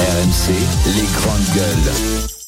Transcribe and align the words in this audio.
RMC, 0.00 0.54
les 0.94 1.02
grandes 1.02 1.50
gueules. 1.54 2.39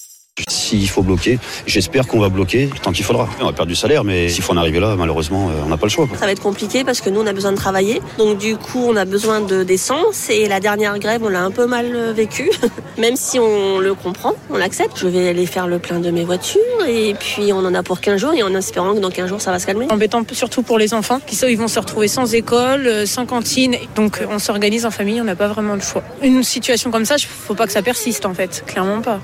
S'il 0.48 0.88
faut 0.88 1.02
bloquer, 1.02 1.38
j'espère 1.67 2.06
qu'on 2.06 2.19
va 2.19 2.30
bloquer 2.30 2.71
tant 2.82 2.90
qu'il 2.90 3.04
faudra. 3.04 3.29
On 3.38 3.45
va 3.45 3.53
perdre 3.53 3.69
du 3.69 3.75
salaire, 3.75 4.03
mais 4.03 4.30
s'il 4.30 4.43
faut 4.43 4.54
en 4.54 4.56
arriver 4.56 4.80
là, 4.80 4.96
malheureusement, 4.96 5.51
euh, 5.51 5.61
on 5.62 5.69
n'a 5.69 5.77
pas 5.77 5.85
le 5.85 5.90
choix. 5.90 6.08
Ça 6.19 6.24
va 6.24 6.32
être 6.32 6.40
compliqué 6.40 6.85
parce 6.85 7.03
que 7.03 7.11
nous, 7.11 7.21
on 7.21 7.27
a 7.27 7.35
besoin 7.35 7.53
de 7.53 7.58
travailler. 7.58 8.01
Donc 8.16 8.38
du 8.38 8.56
coup, 8.56 8.82
on 8.88 8.96
a 8.96 9.04
besoin 9.04 9.42
de 9.42 9.62
d'essence. 9.62 10.30
Et 10.30 10.48
la 10.48 10.58
dernière 10.58 10.98
grève, 10.98 11.22
on 11.22 11.29
l'a 11.29 11.42
un 11.42 11.50
peu 11.50 11.66
mal 11.66 11.95
euh, 11.95 12.14
vécu. 12.14 12.50
Même 12.98 13.16
si 13.16 13.39
on 13.39 13.79
le 13.79 13.93
comprend, 13.93 14.32
on 14.48 14.57
l'accepte. 14.57 14.98
Je 14.98 15.07
vais 15.07 15.29
aller 15.29 15.45
faire 15.45 15.66
le 15.66 15.79
plein 15.79 16.00
de 16.00 16.11
mes 16.11 16.25
voitures. 16.25 16.87
Et 16.89 17.12
puis, 17.12 17.53
on 17.53 17.59
en 17.59 17.75
a 17.75 17.83
pour 17.83 18.01
15 18.01 18.19
jours. 18.19 18.33
Et 18.33 18.43
en 18.43 18.55
espérant 18.55 18.95
que 18.95 19.01
dans 19.01 19.11
15 19.11 19.29
jours, 19.29 19.41
ça 19.43 19.51
va 19.51 19.59
se 19.59 19.67
calmer. 19.67 19.87
Embêtant 19.91 20.25
surtout 20.33 20.62
pour 20.62 20.79
les 20.79 20.95
enfants 20.95 21.21
qui 21.27 21.37
ils 21.46 21.59
vont 21.59 21.69
se 21.69 21.79
retrouver 21.79 22.09
sans 22.09 22.33
école, 22.35 22.87
euh, 22.87 23.05
sans 23.05 23.27
cantine. 23.27 23.77
Donc 23.96 24.21
on 24.30 24.39
s'organise 24.39 24.87
en 24.87 24.91
famille, 24.91 25.21
on 25.21 25.25
n'a 25.25 25.37
pas 25.37 25.49
vraiment 25.49 25.75
le 25.75 25.83
choix. 25.83 26.03
Une 26.23 26.43
situation 26.43 26.91
comme 26.91 27.05
ça, 27.05 27.17
il 27.19 27.27
faut 27.27 27.55
pas 27.55 27.67
que 27.67 27.73
ça 27.73 27.83
persiste 27.83 28.25
en 28.25 28.33
fait. 28.33 28.64
Clairement 28.67 29.03
pas. 29.03 29.21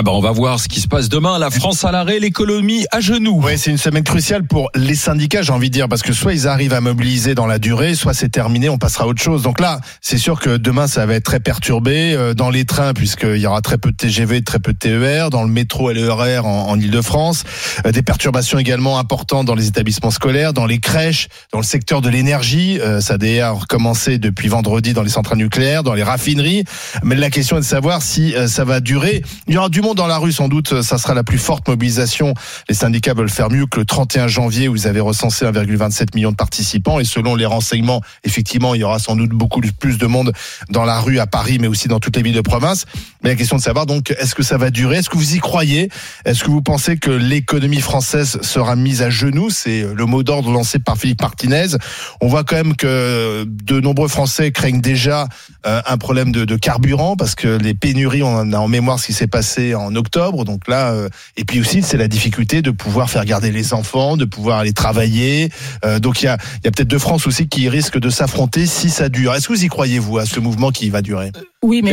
Ah 0.00 0.02
bah 0.02 0.12
on 0.14 0.20
va 0.22 0.32
voir 0.32 0.58
ce 0.58 0.66
qui 0.66 0.80
se 0.80 0.88
passe 0.88 1.10
demain. 1.10 1.38
La 1.38 1.50
France 1.50 1.84
à 1.84 1.92
l'arrêt, 1.92 2.20
l'économie 2.20 2.86
à 2.90 3.00
genoux. 3.00 3.38
Oui, 3.44 3.58
c'est 3.58 3.70
une 3.70 3.76
semaine 3.76 4.02
cruciale 4.02 4.44
pour 4.44 4.70
les 4.74 4.94
syndicats, 4.94 5.42
j'ai 5.42 5.52
envie 5.52 5.68
de 5.68 5.74
dire, 5.74 5.90
parce 5.90 6.00
que 6.00 6.14
soit 6.14 6.32
ils 6.32 6.48
arrivent 6.48 6.72
à 6.72 6.80
mobiliser 6.80 7.34
dans 7.34 7.46
la 7.46 7.58
durée, 7.58 7.94
soit 7.94 8.14
c'est 8.14 8.30
terminé, 8.30 8.70
on 8.70 8.78
passera 8.78 9.04
à 9.04 9.08
autre 9.08 9.20
chose. 9.20 9.42
Donc 9.42 9.60
là, 9.60 9.78
c'est 10.00 10.16
sûr 10.16 10.40
que 10.40 10.56
demain, 10.56 10.86
ça 10.86 11.04
va 11.04 11.16
être 11.16 11.24
très 11.24 11.38
perturbé 11.38 12.14
euh, 12.14 12.32
dans 12.32 12.48
les 12.48 12.64
trains, 12.64 12.94
puisqu'il 12.94 13.36
y 13.36 13.46
aura 13.46 13.60
très 13.60 13.76
peu 13.76 13.90
de 13.90 13.96
TGV, 13.96 14.40
très 14.40 14.58
peu 14.58 14.72
de 14.72 14.78
TER, 14.78 15.28
dans 15.28 15.42
le 15.42 15.50
métro 15.50 15.90
et 15.90 15.94
le 15.94 16.10
RER 16.10 16.38
en, 16.38 16.70
en 16.70 16.80
Ile-de-France. 16.80 17.44
Euh, 17.84 17.92
des 17.92 18.00
perturbations 18.00 18.58
également 18.58 18.98
importantes 18.98 19.44
dans 19.44 19.54
les 19.54 19.66
établissements 19.68 20.10
scolaires, 20.10 20.54
dans 20.54 20.64
les 20.64 20.78
crèches, 20.78 21.28
dans 21.52 21.58
le 21.58 21.64
secteur 21.64 22.00
de 22.00 22.08
l'énergie. 22.08 22.80
Euh, 22.80 23.02
ça 23.02 23.14
a 23.14 23.18
déjà 23.18 23.50
recommencé 23.50 24.16
depuis 24.16 24.48
vendredi 24.48 24.94
dans 24.94 25.02
les 25.02 25.10
centrales 25.10 25.36
nucléaires, 25.36 25.82
dans 25.82 25.92
les 25.92 26.04
raffineries. 26.04 26.64
Mais 27.02 27.16
la 27.16 27.28
question 27.28 27.58
est 27.58 27.60
de 27.60 27.66
savoir 27.66 28.00
si 28.00 28.34
ça 28.46 28.64
va 28.64 28.80
durer. 28.80 29.20
Il 29.46 29.52
y 29.52 29.58
aura 29.58 29.68
du 29.68 29.82
monde 29.82 29.89
dans 29.94 30.06
la 30.06 30.18
rue, 30.18 30.32
sans 30.32 30.48
doute, 30.48 30.82
ça 30.82 30.98
sera 30.98 31.14
la 31.14 31.24
plus 31.24 31.38
forte 31.38 31.68
mobilisation. 31.68 32.34
Les 32.68 32.74
syndicats 32.74 33.14
veulent 33.14 33.30
faire 33.30 33.50
mieux 33.50 33.66
que 33.66 33.80
le 33.80 33.84
31 33.84 34.28
janvier 34.28 34.68
où 34.68 34.76
ils 34.76 34.86
avaient 34.86 35.00
recensé 35.00 35.44
1,27 35.44 36.14
million 36.14 36.30
de 36.30 36.36
participants. 36.36 37.00
Et 37.00 37.04
selon 37.04 37.34
les 37.34 37.46
renseignements, 37.46 38.02
effectivement, 38.24 38.74
il 38.74 38.80
y 38.80 38.84
aura 38.84 38.98
sans 38.98 39.16
doute 39.16 39.30
beaucoup 39.30 39.60
plus 39.78 39.98
de 39.98 40.06
monde 40.06 40.32
dans 40.70 40.84
la 40.84 41.00
rue 41.00 41.18
à 41.18 41.26
Paris, 41.26 41.58
mais 41.60 41.66
aussi 41.66 41.88
dans 41.88 42.00
toutes 42.00 42.16
les 42.16 42.22
villes 42.22 42.34
de 42.34 42.40
province. 42.40 42.86
Mais 43.22 43.30
la 43.30 43.36
question 43.36 43.56
de 43.56 43.62
savoir, 43.62 43.86
donc, 43.86 44.10
est-ce 44.10 44.34
que 44.34 44.42
ça 44.42 44.56
va 44.56 44.70
durer? 44.70 44.98
Est-ce 44.98 45.10
que 45.10 45.16
vous 45.16 45.34
y 45.34 45.38
croyez? 45.38 45.90
Est-ce 46.24 46.44
que 46.44 46.50
vous 46.50 46.62
pensez 46.62 46.96
que 46.96 47.10
l'économie 47.10 47.80
française 47.80 48.38
sera 48.42 48.76
mise 48.76 49.02
à 49.02 49.10
genoux? 49.10 49.50
C'est 49.50 49.86
le 49.94 50.06
mot 50.06 50.22
d'ordre 50.22 50.50
lancé 50.50 50.78
par 50.78 50.96
Philippe 50.96 51.22
Martinez. 51.22 51.76
On 52.20 52.28
voit 52.28 52.44
quand 52.44 52.56
même 52.56 52.76
que 52.76 53.44
de 53.46 53.80
nombreux 53.80 54.08
Français 54.08 54.52
craignent 54.52 54.80
déjà 54.80 55.28
euh, 55.66 55.82
un 55.86 55.98
problème 55.98 56.32
de, 56.32 56.44
de 56.44 56.56
carburant 56.56 57.16
parce 57.16 57.34
que 57.34 57.48
les 57.48 57.74
pénuries, 57.74 58.22
on 58.22 58.52
a 58.52 58.58
en 58.58 58.68
mémoire 58.68 58.98
ce 58.98 59.06
qui 59.06 59.12
s'est 59.12 59.26
passé 59.26 59.69
en 59.74 59.94
octobre. 59.96 60.44
Donc 60.44 60.68
là, 60.68 60.92
euh, 60.92 61.08
et 61.36 61.44
puis 61.44 61.60
aussi 61.60 61.82
c'est 61.82 61.96
la 61.96 62.08
difficulté 62.08 62.62
de 62.62 62.70
pouvoir 62.70 63.10
faire 63.10 63.24
garder 63.24 63.50
les 63.50 63.74
enfants, 63.74 64.16
de 64.16 64.24
pouvoir 64.24 64.58
aller 64.58 64.72
travailler. 64.72 65.50
Euh, 65.84 65.98
donc 65.98 66.22
il 66.22 66.26
y 66.26 66.28
a, 66.28 66.38
y 66.64 66.68
a 66.68 66.70
peut-être 66.70 66.88
deux 66.88 66.98
France 66.98 67.26
aussi 67.26 67.48
qui 67.48 67.68
risquent 67.68 67.98
de 67.98 68.10
s'affronter 68.10 68.66
si 68.66 68.90
ça 68.90 69.08
dure. 69.08 69.34
Est-ce 69.34 69.48
que 69.48 69.52
vous 69.52 69.64
y 69.64 69.68
croyez 69.68 69.98
vous 69.98 70.18
à 70.18 70.26
ce 70.26 70.40
mouvement 70.40 70.70
qui 70.70 70.90
va 70.90 71.02
durer? 71.02 71.32
Oui, 71.62 71.82
mais 71.82 71.92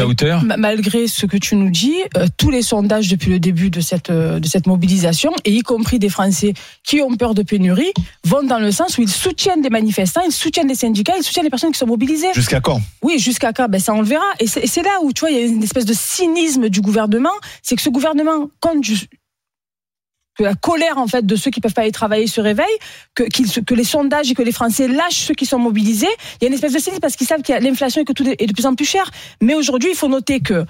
malgré 0.57 1.07
ce 1.07 1.25
que 1.25 1.35
tu 1.35 1.55
nous 1.55 1.69
dis, 1.69 1.97
euh, 2.15 2.27
tous 2.37 2.49
les 2.49 2.61
sondages 2.61 3.09
depuis 3.09 3.29
le 3.29 3.39
début 3.39 3.69
de 3.69 3.81
cette 3.81 4.09
de 4.09 4.47
cette 4.47 4.65
mobilisation, 4.65 5.33
et 5.43 5.51
y 5.51 5.61
compris 5.61 5.99
des 5.99 6.07
Français 6.07 6.53
qui 6.83 7.01
ont 7.01 7.15
peur 7.17 7.33
de 7.33 7.43
pénurie, 7.43 7.91
vont 8.23 8.43
dans 8.43 8.59
le 8.59 8.71
sens 8.71 8.97
où 8.97 9.01
ils 9.01 9.09
soutiennent 9.09 9.61
les 9.61 9.69
manifestants, 9.69 10.21
ils 10.25 10.31
soutiennent 10.31 10.69
les 10.69 10.75
syndicats, 10.75 11.13
ils 11.17 11.23
soutiennent 11.23 11.43
les 11.43 11.49
personnes 11.49 11.73
qui 11.73 11.79
sont 11.79 11.88
mobilisées. 11.88 12.33
Jusqu'à 12.33 12.61
quand? 12.61 12.81
Oui, 13.01 13.19
jusqu'à 13.19 13.51
quand? 13.51 13.67
Ben 13.67 13.79
ça 13.79 13.93
on 13.93 13.99
le 13.99 14.07
verra. 14.07 14.25
Et 14.39 14.47
c'est 14.47 14.83
là 14.83 14.99
où 15.03 15.11
tu 15.11 15.21
vois 15.21 15.31
il 15.31 15.38
y 15.38 15.43
a 15.43 15.45
une 15.45 15.63
espèce 15.63 15.85
de 15.85 15.93
cynisme 15.93 16.69
du 16.69 16.79
gouvernement, 16.79 17.35
c'est 17.61 17.75
que 17.75 17.81
ce 17.81 17.89
gouvernement 17.89 18.49
compte 18.61 18.85
que 20.38 20.43
la 20.43 20.55
colère 20.55 20.97
en 20.97 21.07
fait 21.07 21.25
de 21.25 21.35
ceux 21.35 21.52
qui 21.52 21.61
peuvent 21.61 21.73
pas 21.73 21.81
aller 21.81 21.91
travailler 21.91 22.27
se 22.27 22.41
réveille, 22.41 22.66
que, 23.16 23.23
que 23.23 23.73
les 23.73 23.84
sondages 23.84 24.31
et 24.31 24.34
que 24.34 24.44
les 24.44 24.51
Français 24.51 24.88
lâchent 24.88 25.25
ceux 25.25 25.34
qui 25.34 25.45
sont 25.45 25.59
mobilisés. 25.59 26.07
Il 26.39 26.44
y 26.44 26.45
a 26.45 26.47
une 26.47 26.53
espèce 26.53 26.73
de 26.73 26.79
cynisme 26.79 27.01
parce 27.01 27.16
qu'ils 27.16 27.28
savent 27.28 27.41
qu'il 27.41 27.53
y 27.53 27.57
a 27.57 27.59
l'inflation 27.59 28.01
et 28.01 28.06
que 28.06 28.13
tout 28.13 28.28
est 28.28 28.45
de 28.45 28.53
plus 28.53 28.66
en 28.66 28.75
plus 28.75 28.85
cher. 28.85 29.09
Mais 29.41 29.56
aujourd'hui, 29.56 29.89
il 29.91 29.95
faut 29.95 30.07
noter 30.07 30.39
que 30.39 30.66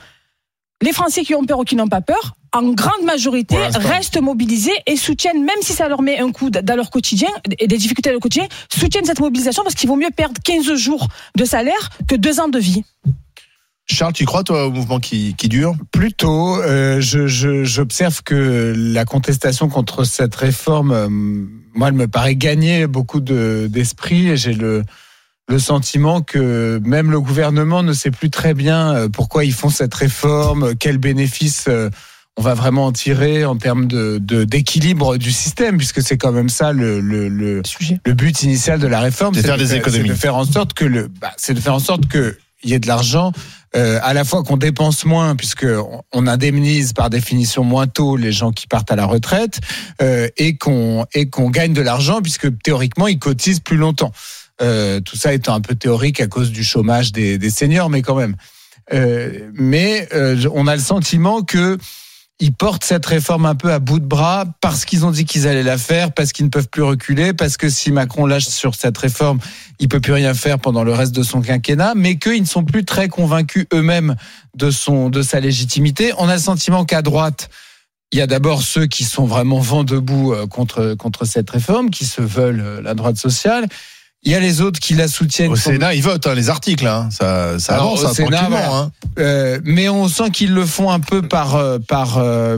les 0.81 0.94
Français 0.94 1.24
qui 1.24 1.34
ont 1.34 1.44
peur 1.44 1.59
ou 1.59 1.64
qui 1.64 1.75
n'ont 1.75 1.88
pas 1.88 2.02
peur, 2.02 2.36
en 2.53 2.72
grande 2.72 3.03
majorité, 3.03 3.58
restent 3.75 4.22
mobilisés 4.22 4.72
et 4.86 4.96
soutiennent, 4.96 5.44
même 5.44 5.62
si 5.62 5.74
ça 5.74 5.88
leur 5.88 6.02
met 6.02 6.19
un 6.19 6.31
coup 6.31 6.50
dans 6.50 6.75
leur 6.75 6.90
quotidien 6.90 7.30
et 7.59 7.68
des 7.68 7.78
difficultés 7.78 8.09
dans 8.09 8.13
leur 8.13 8.22
quotidien, 8.22 8.47
soutiennent 8.72 9.06
cette 9.06 9.19
mobilisation 9.19 9.63
parce 9.63 9.75
qu'il 9.75 9.90
vaut 9.90 9.96
mieux 9.96 10.12
perdre 10.16 10.40
15 10.44 10.75
jours 10.75 11.08
de 11.36 11.46
salaire 11.46 11.90
que 12.08 12.16
2 12.16 12.40
ans 12.40 12.47
de 12.47 12.59
vie. 12.59 12.84
Charles, 13.90 14.14
tu 14.14 14.25
crois 14.25 14.44
toi 14.44 14.68
au 14.68 14.72
mouvement 14.72 15.00
qui, 15.00 15.34
qui 15.36 15.48
dure? 15.48 15.75
Plutôt. 15.92 16.62
Euh, 16.62 17.00
J'observe 17.00 18.16
je, 18.18 18.22
que 18.22 18.74
la 18.75 19.06
contestation 19.06 19.70
contre 19.70 20.03
cette 20.03 20.36
réforme, 20.36 20.92
euh, 20.92 21.08
moi, 21.09 21.88
elle 21.88 21.94
me 21.94 22.08
paraît 22.08 22.36
gagner 22.36 22.86
beaucoup 22.86 23.22
d'esprit 23.22 24.30
et 24.30 24.38
j'ai 24.38 24.53
le 24.53 24.84
le 25.50 25.59
sentiment 25.59 26.22
que 26.22 26.81
même 26.84 27.09
le 27.09 27.22
gouvernement 27.22 27.81
ne 27.84 27.94
sait 27.94 28.12
plus 28.12 28.30
très 28.30 28.53
bien 28.53 28.94
euh, 28.94 29.09
pourquoi 29.09 29.46
ils 29.46 29.53
font 29.53 29.70
cette 29.70 29.94
réforme, 29.94 30.75
quels 30.75 30.98
bénéfices 30.98 31.66
euh, 31.69 31.90
on 32.36 32.42
va 32.42 32.54
vraiment 32.54 32.88
en 32.88 32.92
tirer 32.92 33.46
en 33.46 33.56
termes 33.56 33.88
de 33.88 34.19
d'équilibre 34.19 35.18
du 35.18 35.31
système, 35.31 35.78
puisque 35.78 36.04
c'est 36.04 36.18
quand 36.18 36.31
même 36.31 36.50
ça 36.50 36.72
le, 36.72 37.00
le, 37.00 37.30
le, 37.30 37.64
le, 38.06 38.14
but 38.14 38.44
initial 38.44 38.80
de 38.80 38.86
la 38.86 39.00
réforme, 39.00 39.34
c'est 39.34 39.42
de 39.42 39.48
faire 39.48 39.58
des 39.58 39.74
économies, 39.74 40.09
de 40.09 40.14
faire 40.14 40.36
en 40.36 40.46
sorte 40.46 40.74
que 40.74 40.86
le, 40.86 41.08
bah, 41.08 41.31
c'est 41.38 41.56
de 41.56 41.59
faire 41.59 41.74
en 41.74 41.80
sorte 41.80 42.08
que 42.08 42.38
il 42.64 42.69
y 42.69 42.74
ait 42.74 42.80
de 42.80 42.88
l'argent 42.88 43.31
euh, 43.76 44.00
à 44.02 44.14
la 44.14 44.24
fois 44.24 44.44
qu'on 44.44 44.58
dépense 44.58 45.06
moins 45.06 45.36
puisque 45.36 45.68
on 46.14 46.28
indemnise 46.28 46.94
par 46.94 47.10
définition 47.10 47.64
moins 47.64 47.88
tôt 47.88 48.16
les 48.16 48.32
gens 48.32 48.52
qui 48.52 48.68
partent 48.68 48.92
à 48.92 48.96
la 48.96 49.06
retraite 49.06 49.60
euh, 50.02 50.30
et 50.38 50.56
qu'on 50.56 51.06
et 51.14 51.30
qu'on 51.30 51.50
gagne 51.50 51.74
de 51.74 51.82
l'argent 51.82 52.22
puisque 52.22 52.48
théoriquement 52.64 53.08
ils 53.08 53.20
cotisent 53.20 53.60
plus 53.60 53.78
longtemps. 53.78 54.12
Euh, 54.62 55.00
tout 55.02 55.16
ça 55.16 55.34
étant 55.34 55.54
un 55.54 55.62
peu 55.62 55.76
théorique 55.76 56.20
à 56.20 56.28
cause 56.28 56.52
du 56.52 56.64
chômage 56.64 57.12
des, 57.12 57.38
des 57.38 57.50
seniors, 57.50 57.90
mais 57.90 58.02
quand 58.02 58.16
même. 58.16 58.36
Euh, 58.94 59.50
mais 59.54 60.08
euh, 60.14 60.42
on 60.54 60.68
a 60.68 60.76
le 60.76 60.82
sentiment 60.82 61.42
que 61.42 61.78
ils 62.40 62.53
portent 62.53 62.84
cette 62.84 63.06
réforme 63.06 63.46
un 63.46 63.56
peu 63.56 63.74
à 63.74 63.80
bout 63.80 64.00
de 64.00 64.06
bras 64.06 64.46
parce 64.62 64.86
qu'ils 64.86 65.06
ont 65.06 65.12
dit 65.12 65.25
qu'ils 65.25 65.48
allaient 65.48 65.64
la 65.64 65.78
faire, 65.78 66.12
parce 66.14 66.31
qu'ils 66.31 66.46
ne 66.46 66.52
peuvent 66.52 66.68
plus 66.70 66.84
reculer, 66.84 67.34
parce 67.34 67.58
que 67.58 67.68
si 67.70 67.92
Macron 67.92 68.28
lâche 68.28 68.48
sur 68.48 68.75
cette 68.75 68.98
réforme, 68.98 69.40
il 69.80 69.88
peut 69.88 70.00
plus 70.00 70.14
rien 70.14 70.34
faire 70.36 70.59
pendant 70.59 70.84
le 70.84 70.94
reste 70.94 71.16
de 71.16 71.24
son 71.24 71.42
quinquennat, 71.42 71.94
mais 71.96 72.18
qu'ils 72.18 72.42
ne 72.42 72.48
sont 72.48 72.64
plus 72.64 72.86
très 72.86 73.08
convaincus 73.08 73.66
eux-mêmes 73.74 74.16
de 74.56 74.70
son 74.70 75.09
de 75.09 75.22
sa 75.24 75.40
légitimité. 75.40 76.14
On 76.20 76.30
a 76.30 76.36
le 76.36 76.42
sentiment 76.42 76.86
qu'à 76.86 77.02
droite, 77.02 77.50
il 78.12 78.20
y 78.20 78.22
a 78.22 78.28
d'abord 78.28 78.62
ceux 78.62 78.86
qui 78.86 79.04
sont 79.04 79.25
vraiment 79.25 79.59
vent 79.59 79.84
debout 79.84 80.34
euh, 80.34 80.46
contre 80.46 80.94
contre 80.94 81.25
cette 81.25 81.50
réforme, 81.50 81.90
qui 81.90 82.06
se 82.06 82.22
veulent 82.22 82.62
euh, 82.62 82.81
la 82.81 82.94
droite 82.94 83.18
sociale. 83.18 83.68
Il 84.28 84.32
y 84.32 84.36
a 84.36 84.42
les 84.42 84.60
autres 84.60 84.82
qui 84.82 84.94
la 84.94 85.08
soutiennent. 85.08 85.54
Au 85.54 85.56
Sénat, 85.56 85.96
ils 85.96 86.04
votent 86.04 86.28
hein, 86.28 86.36
les 86.36 86.50
articles. 86.50 86.86
Hein. 86.86 87.08
Ça, 87.12 87.58
ça 87.60 87.78
avance 87.78 88.04
hein, 88.04 88.14
Sénat, 88.14 88.50
hein. 88.52 88.92
Euh, 89.20 89.58
mais 89.64 89.88
on 89.88 90.10
sent 90.10 90.32
qu'ils 90.32 90.54
le 90.54 90.66
font 90.66 90.92
un 90.92 91.00
peu 91.00 91.22
par, 91.22 91.56
euh, 91.56 91.80
par, 91.80 92.18
euh, 92.18 92.58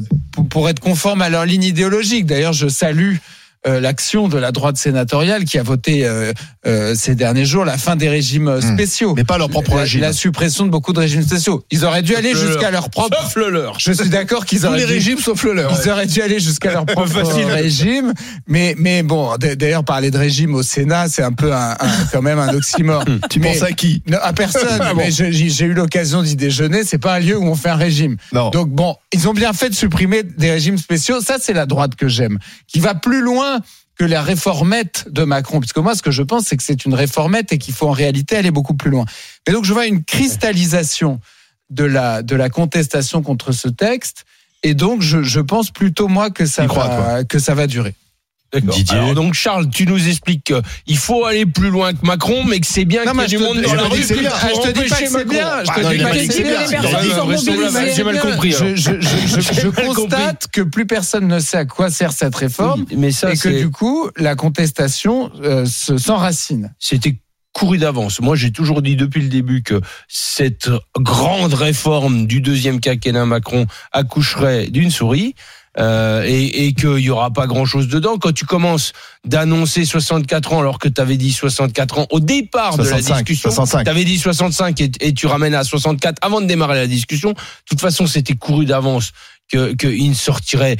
pour 0.49 0.67
être 0.67 0.79
conforme 0.79 1.21
à 1.21 1.29
leur 1.29 1.45
ligne 1.45 1.61
idéologique. 1.61 2.25
D'ailleurs, 2.25 2.53
je 2.53 2.67
salue 2.67 3.17
l'action 3.65 4.27
de 4.27 4.37
la 4.37 4.51
droite 4.51 4.77
sénatoriale 4.77 5.43
qui 5.43 5.57
a 5.57 5.63
voté 5.63 6.05
euh, 6.05 6.31
euh, 6.65 6.93
ces 6.95 7.15
derniers 7.15 7.45
jours 7.45 7.65
la 7.65 7.77
fin 7.77 7.95
des 7.95 8.07
régimes 8.07 8.49
hmm. 8.49 8.61
spéciaux. 8.61 9.13
Mais 9.15 9.23
pas 9.23 9.37
leur 9.37 9.49
propre 9.49 9.75
la, 9.75 9.81
régime. 9.81 10.01
La 10.01 10.13
suppression 10.13 10.65
de 10.65 10.69
beaucoup 10.69 10.93
de 10.93 10.99
régimes 10.99 11.23
spéciaux. 11.23 11.63
Ils 11.71 11.85
auraient 11.85 12.01
dû 12.01 12.15
aller 12.15 12.33
jusqu'à 12.35 12.71
leur 12.71 12.89
propre. 12.89 13.21
Sauf 13.21 13.35
le 13.35 13.49
leur. 13.49 13.79
Je 13.79 13.91
suis 13.91 14.09
d'accord 14.09 14.45
qu'ils 14.45 14.65
auraient. 14.65 14.81
Tous 14.81 14.87
les 14.87 14.93
régimes 14.93 15.19
sauf 15.19 15.43
le 15.43 15.53
leur. 15.53 15.77
Ils 15.83 15.89
auraient 15.89 16.05
dû 16.05 16.21
aller 16.21 16.39
jusqu'à 16.39 16.71
leur 16.71 16.85
propre 16.85 17.21
régime. 17.51 18.13
Mais, 18.47 18.75
mais 18.77 19.03
bon, 19.03 19.35
d'ailleurs, 19.37 19.83
parler 19.83 20.11
de 20.11 20.17
régime 20.17 20.55
au 20.55 20.63
Sénat, 20.63 21.09
c'est 21.09 21.23
un 21.23 21.33
peu 21.33 21.53
un, 21.53 21.75
quand 22.11 22.21
même 22.21 22.39
un 22.39 22.53
oxymore. 22.53 23.03
tu 23.29 23.39
penses 23.39 23.61
à 23.61 23.71
qui? 23.71 24.01
non, 24.07 24.19
À 24.21 24.31
personne. 24.31 24.67
ah 24.79 24.93
bon. 24.93 25.01
Mais 25.01 25.11
j'ai 25.11 25.65
eu 25.65 25.73
l'occasion 25.73 26.23
d'y 26.23 26.35
déjeuner. 26.35 26.83
C'est 26.85 26.97
pas 26.97 27.15
un 27.15 27.19
lieu 27.19 27.37
où 27.37 27.45
on 27.45 27.55
fait 27.55 27.69
un 27.69 27.75
régime. 27.75 28.15
Non. 28.31 28.51
Donc 28.51 28.69
bon, 28.69 28.95
ils 29.11 29.27
ont 29.27 29.33
bien 29.33 29.51
fait 29.51 29.69
de 29.69 29.75
supprimer 29.75 30.23
des 30.23 30.51
régimes 30.51 30.77
spéciaux. 30.77 31.19
Ça, 31.19 31.37
c'est 31.39 31.53
la 31.53 31.65
droite 31.65 31.95
que 31.95 32.07
j'aime, 32.07 32.37
qui 32.67 32.79
va 32.79 32.95
plus 32.95 33.21
loin 33.21 33.48
que 33.95 34.05
la 34.05 34.21
réformette 34.21 35.07
de 35.09 35.23
Macron, 35.23 35.59
puisque 35.59 35.77
moi, 35.77 35.93
ce 35.93 36.01
que 36.01 36.11
je 36.11 36.23
pense, 36.23 36.45
c'est 36.45 36.57
que 36.57 36.63
c'est 36.63 36.85
une 36.85 36.93
réformette 36.93 37.51
et 37.51 37.57
qu'il 37.57 37.73
faut 37.73 37.87
en 37.87 37.91
réalité 37.91 38.37
aller 38.37 38.51
beaucoup 38.51 38.73
plus 38.73 38.89
loin. 38.89 39.05
Mais 39.45 39.53
donc, 39.53 39.65
je 39.65 39.73
vois 39.73 39.87
une 39.87 40.03
cristallisation 40.03 41.19
de 41.69 41.83
la, 41.83 42.23
de 42.23 42.35
la 42.35 42.49
contestation 42.49 43.21
contre 43.21 43.51
ce 43.51 43.67
texte, 43.67 44.25
et 44.63 44.73
donc, 44.73 45.01
je, 45.01 45.21
je 45.21 45.39
pense 45.39 45.71
plutôt, 45.71 46.07
moi, 46.07 46.31
que 46.31 46.45
ça, 46.45 46.65
va, 46.65 47.23
que 47.23 47.39
ça 47.39 47.53
va 47.55 47.67
durer. 47.67 47.95
Alors 48.89 49.13
donc 49.13 49.33
Charles, 49.33 49.69
tu 49.69 49.85
nous 49.85 50.07
expliques 50.07 50.53
qu'il 50.85 50.97
faut 50.97 51.25
aller 51.25 51.45
plus 51.45 51.69
loin 51.69 51.93
que 51.93 52.05
Macron, 52.05 52.43
mais 52.45 52.59
que 52.59 52.67
c'est 52.67 52.85
bien 52.85 53.03
qu'il 53.05 53.19
y 53.19 53.23
ait 53.23 53.27
du 53.27 53.37
monde 53.37 53.61
dans 53.61 53.73
la 53.73 53.83
rue. 53.83 54.01
Je 54.01 54.07
te 54.07 54.71
dis 54.71 54.89
pas 54.89 54.95
que 54.97 55.07
c'est 55.07 55.25
bien. 55.25 55.63
Je 55.63 55.71
te 55.71 55.93
dis 55.93 56.03
pas 56.03 56.11
que 56.11 56.31
c'est 56.31 56.43
bien. 57.53 57.93
J'ai 57.93 58.03
mal 58.03 58.19
compris. 58.19 58.51
Je 58.51 59.67
constate 59.95 60.47
que 60.51 60.61
plus 60.61 60.85
personne 60.85 61.27
ne 61.27 61.39
sait 61.39 61.57
à 61.57 61.65
quoi 61.65 61.89
sert 61.89 62.11
cette 62.11 62.35
réforme, 62.35 62.85
et 62.89 63.37
que 63.37 63.59
du 63.59 63.69
coup 63.69 64.09
la 64.17 64.35
contestation 64.35 65.31
s'enracine. 65.65 66.73
C'était 66.79 67.19
couru 67.53 67.77
d'avance. 67.77 68.21
Moi, 68.21 68.35
j'ai 68.35 68.51
toujours 68.51 68.81
dit 68.81 68.95
depuis 68.95 69.21
le 69.21 69.27
début 69.27 69.63
que 69.63 69.81
cette 70.07 70.69
grande 70.97 71.53
réforme 71.53 72.25
du 72.25 72.41
deuxième 72.41 72.79
quinquennat 72.79 73.25
Macron 73.25 73.65
accoucherait 73.91 74.67
d'une 74.67 74.91
souris. 74.91 75.35
Euh, 75.79 76.23
et, 76.25 76.65
et 76.65 76.73
qu'il 76.73 76.99
y 76.99 77.09
aura 77.09 77.31
pas 77.31 77.47
grand 77.47 77.65
chose 77.65 77.87
dedans. 77.87 78.17
Quand 78.17 78.33
tu 78.33 78.45
commences 78.45 78.91
d'annoncer 79.23 79.85
64 79.85 80.53
ans 80.53 80.59
alors 80.59 80.77
que 80.77 80.89
tu 80.89 80.99
avais 80.99 81.15
dit 81.15 81.31
64 81.31 81.99
ans 81.99 82.07
au 82.09 82.19
départ 82.19 82.77
de 82.77 82.83
la 82.83 82.97
65, 82.97 83.15
discussion, 83.15 83.49
65. 83.49 83.83
tu 83.85 83.89
avais 83.89 84.03
dit 84.03 84.17
65 84.17 84.81
et, 84.81 84.91
et 84.99 85.13
tu 85.13 85.25
ramènes 85.27 85.53
à 85.53 85.63
64 85.63 86.17
avant 86.21 86.41
de 86.41 86.47
démarrer 86.47 86.75
la 86.75 86.87
discussion. 86.87 87.31
De 87.31 87.37
toute 87.65 87.79
façon, 87.79 88.07
c'était 88.07 88.35
couru 88.35 88.65
d'avance 88.65 89.13
que 89.49 89.73
qu'il 89.73 90.09
ne 90.09 90.15
sortirait. 90.15 90.75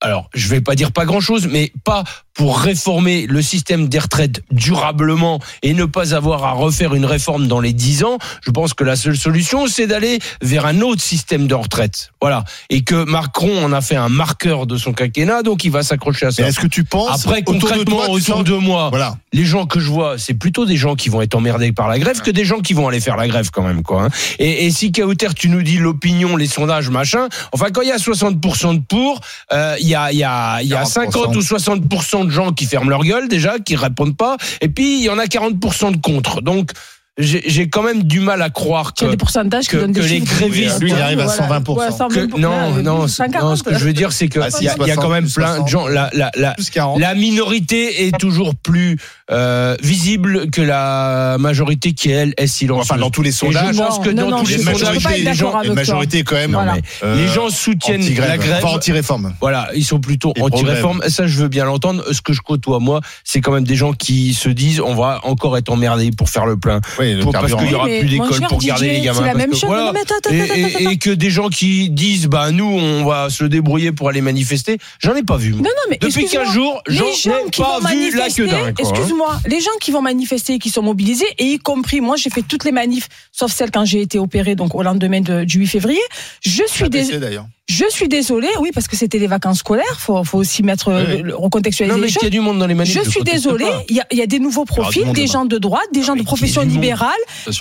Alors, 0.00 0.30
je 0.34 0.46
vais 0.46 0.60
pas 0.60 0.76
dire 0.76 0.92
pas 0.92 1.04
grand 1.04 1.20
chose, 1.20 1.48
mais 1.50 1.72
pas 1.82 2.04
pour 2.34 2.58
réformer 2.58 3.26
le 3.28 3.40
système 3.42 3.88
des 3.88 3.98
retraites 3.98 4.42
durablement 4.50 5.38
et 5.62 5.72
ne 5.72 5.84
pas 5.84 6.14
avoir 6.14 6.44
à 6.44 6.52
refaire 6.52 6.94
une 6.94 7.04
réforme 7.06 7.46
dans 7.46 7.60
les 7.60 7.72
10 7.72 8.04
ans, 8.04 8.18
je 8.44 8.50
pense 8.50 8.74
que 8.74 8.82
la 8.84 8.96
seule 8.96 9.16
solution, 9.16 9.66
c'est 9.68 9.86
d'aller 9.86 10.18
vers 10.42 10.66
un 10.66 10.80
autre 10.80 11.00
système 11.00 11.46
de 11.46 11.54
retraite. 11.54 12.10
Voilà. 12.20 12.44
Et 12.70 12.82
que 12.82 13.04
Macron 13.04 13.64
en 13.64 13.72
a 13.72 13.80
fait 13.80 13.96
un 13.96 14.08
marqueur 14.08 14.66
de 14.66 14.76
son 14.76 14.92
quinquennat, 14.92 15.42
donc 15.42 15.64
il 15.64 15.70
va 15.70 15.82
s'accrocher 15.82 16.26
à 16.26 16.30
ça. 16.32 16.46
Est-ce 16.46 16.58
que 16.58 16.66
tu 16.66 16.82
penses 16.84 17.24
Après, 17.24 17.40
autour 17.40 17.54
de 17.54 17.60
concrètement, 17.60 17.96
toi, 17.96 18.10
autour 18.10 18.36
sens- 18.38 18.44
de 18.44 18.54
moi, 18.54 18.88
Voilà. 18.90 19.16
les 19.32 19.44
gens 19.44 19.66
que 19.66 19.78
je 19.78 19.88
vois, 19.90 20.18
c'est 20.18 20.34
plutôt 20.34 20.66
des 20.66 20.76
gens 20.76 20.96
qui 20.96 21.08
vont 21.08 21.22
être 21.22 21.34
emmerdés 21.36 21.72
par 21.72 21.88
la 21.88 21.98
grève 21.98 22.20
que 22.20 22.30
des 22.32 22.44
gens 22.44 22.58
qui 22.60 22.74
vont 22.74 22.88
aller 22.88 23.00
faire 23.00 23.16
la 23.16 23.28
grève 23.28 23.50
quand 23.52 23.62
même, 23.62 23.82
quoi. 23.82 24.04
hein. 24.04 24.08
Et, 24.38 24.66
et 24.66 24.70
si 24.70 24.90
Kauter, 24.92 25.28
tu 25.36 25.48
nous 25.48 25.62
dis 25.62 25.78
l'opinion, 25.78 26.36
les 26.36 26.46
sondages, 26.48 26.90
machin, 26.90 27.28
enfin, 27.52 27.66
quand 27.72 27.82
il 27.82 27.88
y 27.88 27.92
a 27.92 27.96
60% 27.98 28.74
de 28.74 28.80
pour, 28.88 29.20
euh, 29.52 29.76
il 29.80 29.86
y 29.88 29.94
a, 29.94 30.10
il 30.12 30.18
y 30.18 30.24
a, 30.24 30.60
y 30.62 30.74
a 30.74 30.82
40%. 30.82 30.86
50 31.04 31.36
ou 31.36 31.40
60% 31.40 32.23
de 32.24 32.30
gens 32.30 32.52
qui 32.52 32.66
ferment 32.66 32.90
leur 32.90 33.04
gueule 33.04 33.28
déjà, 33.28 33.58
qui 33.58 33.76
répondent 33.76 34.16
pas, 34.16 34.36
et 34.60 34.68
puis 34.68 34.98
il 34.98 35.04
y 35.04 35.10
en 35.10 35.18
a 35.18 35.26
40% 35.26 35.92
de 35.92 35.96
contre. 35.98 36.40
Donc, 36.40 36.70
j'ai 37.16 37.42
j'ai 37.46 37.68
quand 37.68 37.82
même 37.84 38.02
du 38.02 38.18
mal 38.18 38.42
à 38.42 38.50
croire 38.50 38.92
que 38.92 39.04
des 39.04 39.16
pourcentages 39.16 39.64
qui 39.66 39.70
que- 39.70 39.76
donnent 39.76 39.92
des 39.92 40.00
que 40.00 40.04
les 40.06 40.20
grévistes- 40.20 40.80
Lui, 40.80 40.90
il 40.90 40.96
arrive 41.00 41.20
à 41.20 41.28
120%. 41.28 41.78
Ouais, 41.78 41.90
120%. 41.92 42.08
que- 42.34 42.40
non, 42.40 42.82
non, 42.82 43.06
140. 43.06 43.50
non, 43.50 43.56
ce 43.56 43.62
que 43.62 43.78
je 43.78 43.84
veux 43.84 43.92
dire, 43.92 44.10
c'est 44.12 44.26
que 44.28 44.40
Ah, 44.40 44.48
y, 44.60 44.68
a- 44.68 44.74
il 44.80 44.86
y 44.88 44.90
a 44.90 44.96
quand 44.96 45.08
même 45.10 45.28
60, 45.28 45.54
plein 45.54 45.62
de 45.64 45.68
gens. 45.68 45.86
La, 45.86 46.10
la, 46.12 46.32
la, 46.34 46.52
Plus 46.54 46.70
40. 46.70 46.98
la 47.00 47.14
minorité 47.14 48.06
est 48.08 48.18
toujours 48.18 48.56
plus 48.56 48.98
euh, 49.30 49.76
visible 49.82 50.50
que 50.50 50.60
la 50.60 51.36
majorité 51.38 51.92
qui 51.92 52.10
elle 52.10 52.34
est 52.36 52.46
silencieuse. 52.46 52.90
Enfin, 52.90 53.00
dans 53.00 53.10
tous 53.10 53.22
les 53.22 53.30
Et 53.30 53.32
sondages, 53.32 53.74
je 53.74 53.78
pense 53.78 53.98
que 54.00 54.10
Non, 54.10 54.24
dans 54.28 54.36
non, 54.38 54.42
tous 54.44 54.50
les 54.50 54.58
sondages, 54.58 55.08
les 55.24 55.34
gens, 55.34 55.52
majorité 55.72 56.24
quand 56.24 56.34
même. 56.34 56.52
Voilà. 56.52 56.76
euh, 57.04 57.16
les 57.16 57.28
gens 57.28 57.48
soutiennent 57.48 58.02
la 58.18 58.36
grève. 58.36 58.60
Enfin, 58.62 58.76
anti-réforme. 58.76 59.34
Voilà, 59.40 59.68
ils 59.74 59.84
sont 59.84 59.98
plutôt 60.00 60.34
anti-réforme. 60.40 61.00
Ça, 61.08 61.26
je 61.26 61.38
veux 61.38 61.48
bien 61.48 61.64
l'entendre. 61.64 62.04
Ce 62.12 62.20
que 62.20 62.32
je 62.32 62.42
côtoie, 62.42 62.80
moi, 62.80 63.00
c'est 63.22 63.40
quand 63.40 63.52
même 63.52 63.64
des 63.64 63.76
gens 63.76 63.92
qui 63.92 64.34
se 64.34 64.48
disent 64.48 64.80
on 64.80 64.94
va 64.94 65.20
encore 65.22 65.56
être 65.56 65.70
emmerdés 65.70 66.10
pour 66.10 66.28
faire 66.28 66.44
le 66.44 66.56
plein. 66.56 66.80
Oui, 67.04 67.14
le 67.14 67.22
Pour- 67.22 67.32
parce 67.32 67.54
qu'il 67.54 67.70
y 67.70 67.74
aura 67.74 67.86
plus 67.86 68.08
d'école 68.08 68.40
pour 68.48 68.58
garder 68.60 68.88
les 68.90 69.00
gamins. 69.00 69.20
c'est 69.20 69.26
la 69.26 69.34
même 69.34 69.50
que 69.50 69.56
chose. 69.56 69.66
voilà. 69.68 69.84
Non, 69.86 69.92
mais 69.92 70.00
attends, 70.00 70.14
attends, 70.18 70.30
et, 70.30 70.40
attends, 70.42 70.54
et- 70.54 70.64
attends. 70.76 70.90
et 70.90 70.96
que 70.98 71.10
des 71.10 71.30
gens 71.30 71.48
qui 71.48 71.90
disent 71.90 72.26
bah 72.26 72.50
nous 72.50 72.64
on 72.66 73.04
va 73.04 73.28
se 73.30 73.44
débrouiller 73.44 73.92
pour 73.92 74.08
aller 74.08 74.20
manifester, 74.20 74.78
j'en 75.00 75.14
ai 75.14 75.22
pas 75.22 75.36
vu. 75.36 75.50
moi. 75.52 75.58
Non, 75.62 75.64
non, 75.64 75.70
mais 75.90 75.98
Depuis 76.00 76.22
excuse-moi, 76.22 76.44
15 76.44 76.54
jours, 76.54 76.82
les 76.88 76.96
j'en 76.96 77.04
gens 77.12 77.30
ai 77.46 77.50
qui 77.50 77.60
pas 77.60 77.78
vont 77.80 77.88
vu 77.88 77.94
la 77.94 78.18
manifester, 78.18 78.42
queue 78.42 78.48
d'un. 78.48 78.64
hein. 78.68 78.72
excuse-moi, 78.78 79.40
les 79.46 79.60
gens 79.60 79.70
qui 79.80 79.90
vont 79.90 80.02
manifester, 80.02 80.58
qui 80.58 80.70
sont 80.70 80.82
mobilisés, 80.82 81.26
et 81.38 81.44
y 81.44 81.58
compris, 81.58 82.00
moi, 82.00 82.16
j'ai 82.16 82.30
fait 82.30 82.42
toutes 82.42 82.64
les 82.64 82.72
manifs, 82.72 83.08
sauf 83.32 83.52
celle 83.52 83.70
quand 83.70 83.84
j'ai 83.84 84.00
été 84.00 84.18
opérée, 84.18 84.54
donc 84.54 84.74
au 84.74 84.82
lendemain 84.82 85.20
de- 85.20 85.44
du 85.44 85.58
8 85.58 85.66
février. 85.66 86.00
Je 86.42 86.62
suis, 86.66 86.88
dés- 86.88 87.00
APC, 87.00 87.18
d'ailleurs. 87.20 87.46
Je 87.66 87.84
suis 87.88 88.08
désolée, 88.08 88.48
oui, 88.60 88.70
parce 88.74 88.88
que 88.88 88.94
c'était 88.96 89.18
les 89.18 89.26
vacances 89.26 89.60
scolaires, 89.60 89.98
faut, 89.98 90.22
faut 90.22 90.36
aussi 90.38 90.62
mettre, 90.62 90.92
Oui. 90.92 91.22
le- 91.22 91.34
recontextualiser 91.34 91.94
Non 91.94 92.00
mais 92.00 92.08
les 92.08 92.12
il 92.20 92.22
y 92.24 92.26
a 92.26 92.30
du 92.30 92.40
monde 92.40 92.58
dans 92.58 92.66
les 92.66 92.74
manifs. 92.74 92.92
Je 93.02 93.08
suis 93.08 93.22
désolée, 93.22 93.64
il 93.88 93.96
y 93.96 94.00
a, 94.00 94.06
il 94.10 94.18
y 94.18 94.22
a 94.22 94.26
des 94.26 94.38
nouveaux 94.38 94.66
profils, 94.66 95.10
des 95.12 95.26
gens 95.26 95.46
de 95.46 95.56
droite, 95.56 95.86
des 95.92 96.02
gens 96.02 96.14
de 96.14 96.22
profession 96.22 96.60
libérale, 96.62 97.10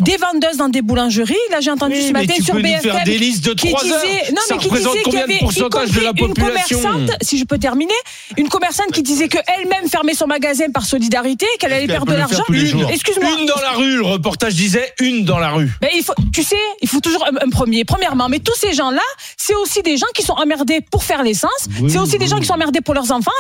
des 0.01 0.17
vendeuses 0.17 0.57
dans 0.57 0.67
des 0.67 0.81
boulangeries. 0.81 1.35
Là, 1.51 1.61
j'ai 1.61 1.71
entendu 1.71 1.95
Oui, 1.95 2.07
ce 2.07 2.11
matin 2.11 2.33
sur 2.43 2.55
BFM 2.55 2.81
faire 2.81 3.03
des 3.05 3.17
listes 3.17 3.45
de 3.45 3.53
qui 3.53 3.69
3 3.69 3.85
heures. 3.85 4.01
disait, 4.03 4.31
non, 4.33 4.41
Ça 4.45 4.55
mais 4.55 4.61
qui 4.61 4.69
disait 4.69 5.03
qu'il 5.03 5.13
y 5.13 5.17
avait 5.17 5.33
de 5.35 5.39
pourcentage 5.39 5.89
y 5.89 5.93
de 5.93 5.99
la 6.01 6.11
une 6.17 6.33
commerçante, 6.33 7.11
si 7.21 7.37
je 7.37 7.45
peux 7.45 7.57
terminer, 7.57 7.93
une 8.37 8.49
commerçante 8.49 8.91
qui 8.91 9.03
disait 9.03 9.29
que 9.29 9.37
elle-même 9.57 9.87
fermait 9.89 10.15
son 10.15 10.27
magasin 10.27 10.65
par 10.73 10.85
solidarité, 10.85 11.45
qu'elle 11.59 11.71
allait 11.71 11.87
perdre 11.87 12.11
de 12.11 12.17
l'argent. 12.17 12.43
Excuse-moi. 12.91 13.29
Une 13.39 13.45
dans 13.45 13.61
la 13.61 13.71
rue, 13.71 13.95
le 13.95 14.05
reportage 14.05 14.53
disait 14.55 14.93
une 14.99 15.23
dans 15.23 15.39
la 15.39 15.51
rue. 15.51 15.71
Ben, 15.81 15.89
il 15.95 16.03
faut, 16.03 16.13
tu 16.33 16.43
sais, 16.43 16.57
il 16.81 16.89
faut 16.89 16.99
toujours 16.99 17.25
un 17.25 17.49
premier. 17.49 17.85
Premièrement, 17.85 18.27
mais 18.27 18.39
tous 18.39 18.55
ces 18.57 18.73
gens-là, 18.73 19.01
c'est 19.37 19.55
aussi 19.55 19.81
des 19.81 19.92
gens 19.97 20.07
qui 20.15 20.23
sont 20.23 20.33
emmerdés 20.33 20.81
pour 20.91 21.03
faire 21.03 21.23
l'essence. 21.23 21.67
c'est 21.87 21.99
aussi 21.99 22.17
des 22.17 22.27
gens 22.27 22.39
qui 22.39 22.45
sont 22.45 22.53
emmerdés 22.53 22.81
pour 22.81 22.93
leurs 22.93 23.11
enfants. 23.11 23.31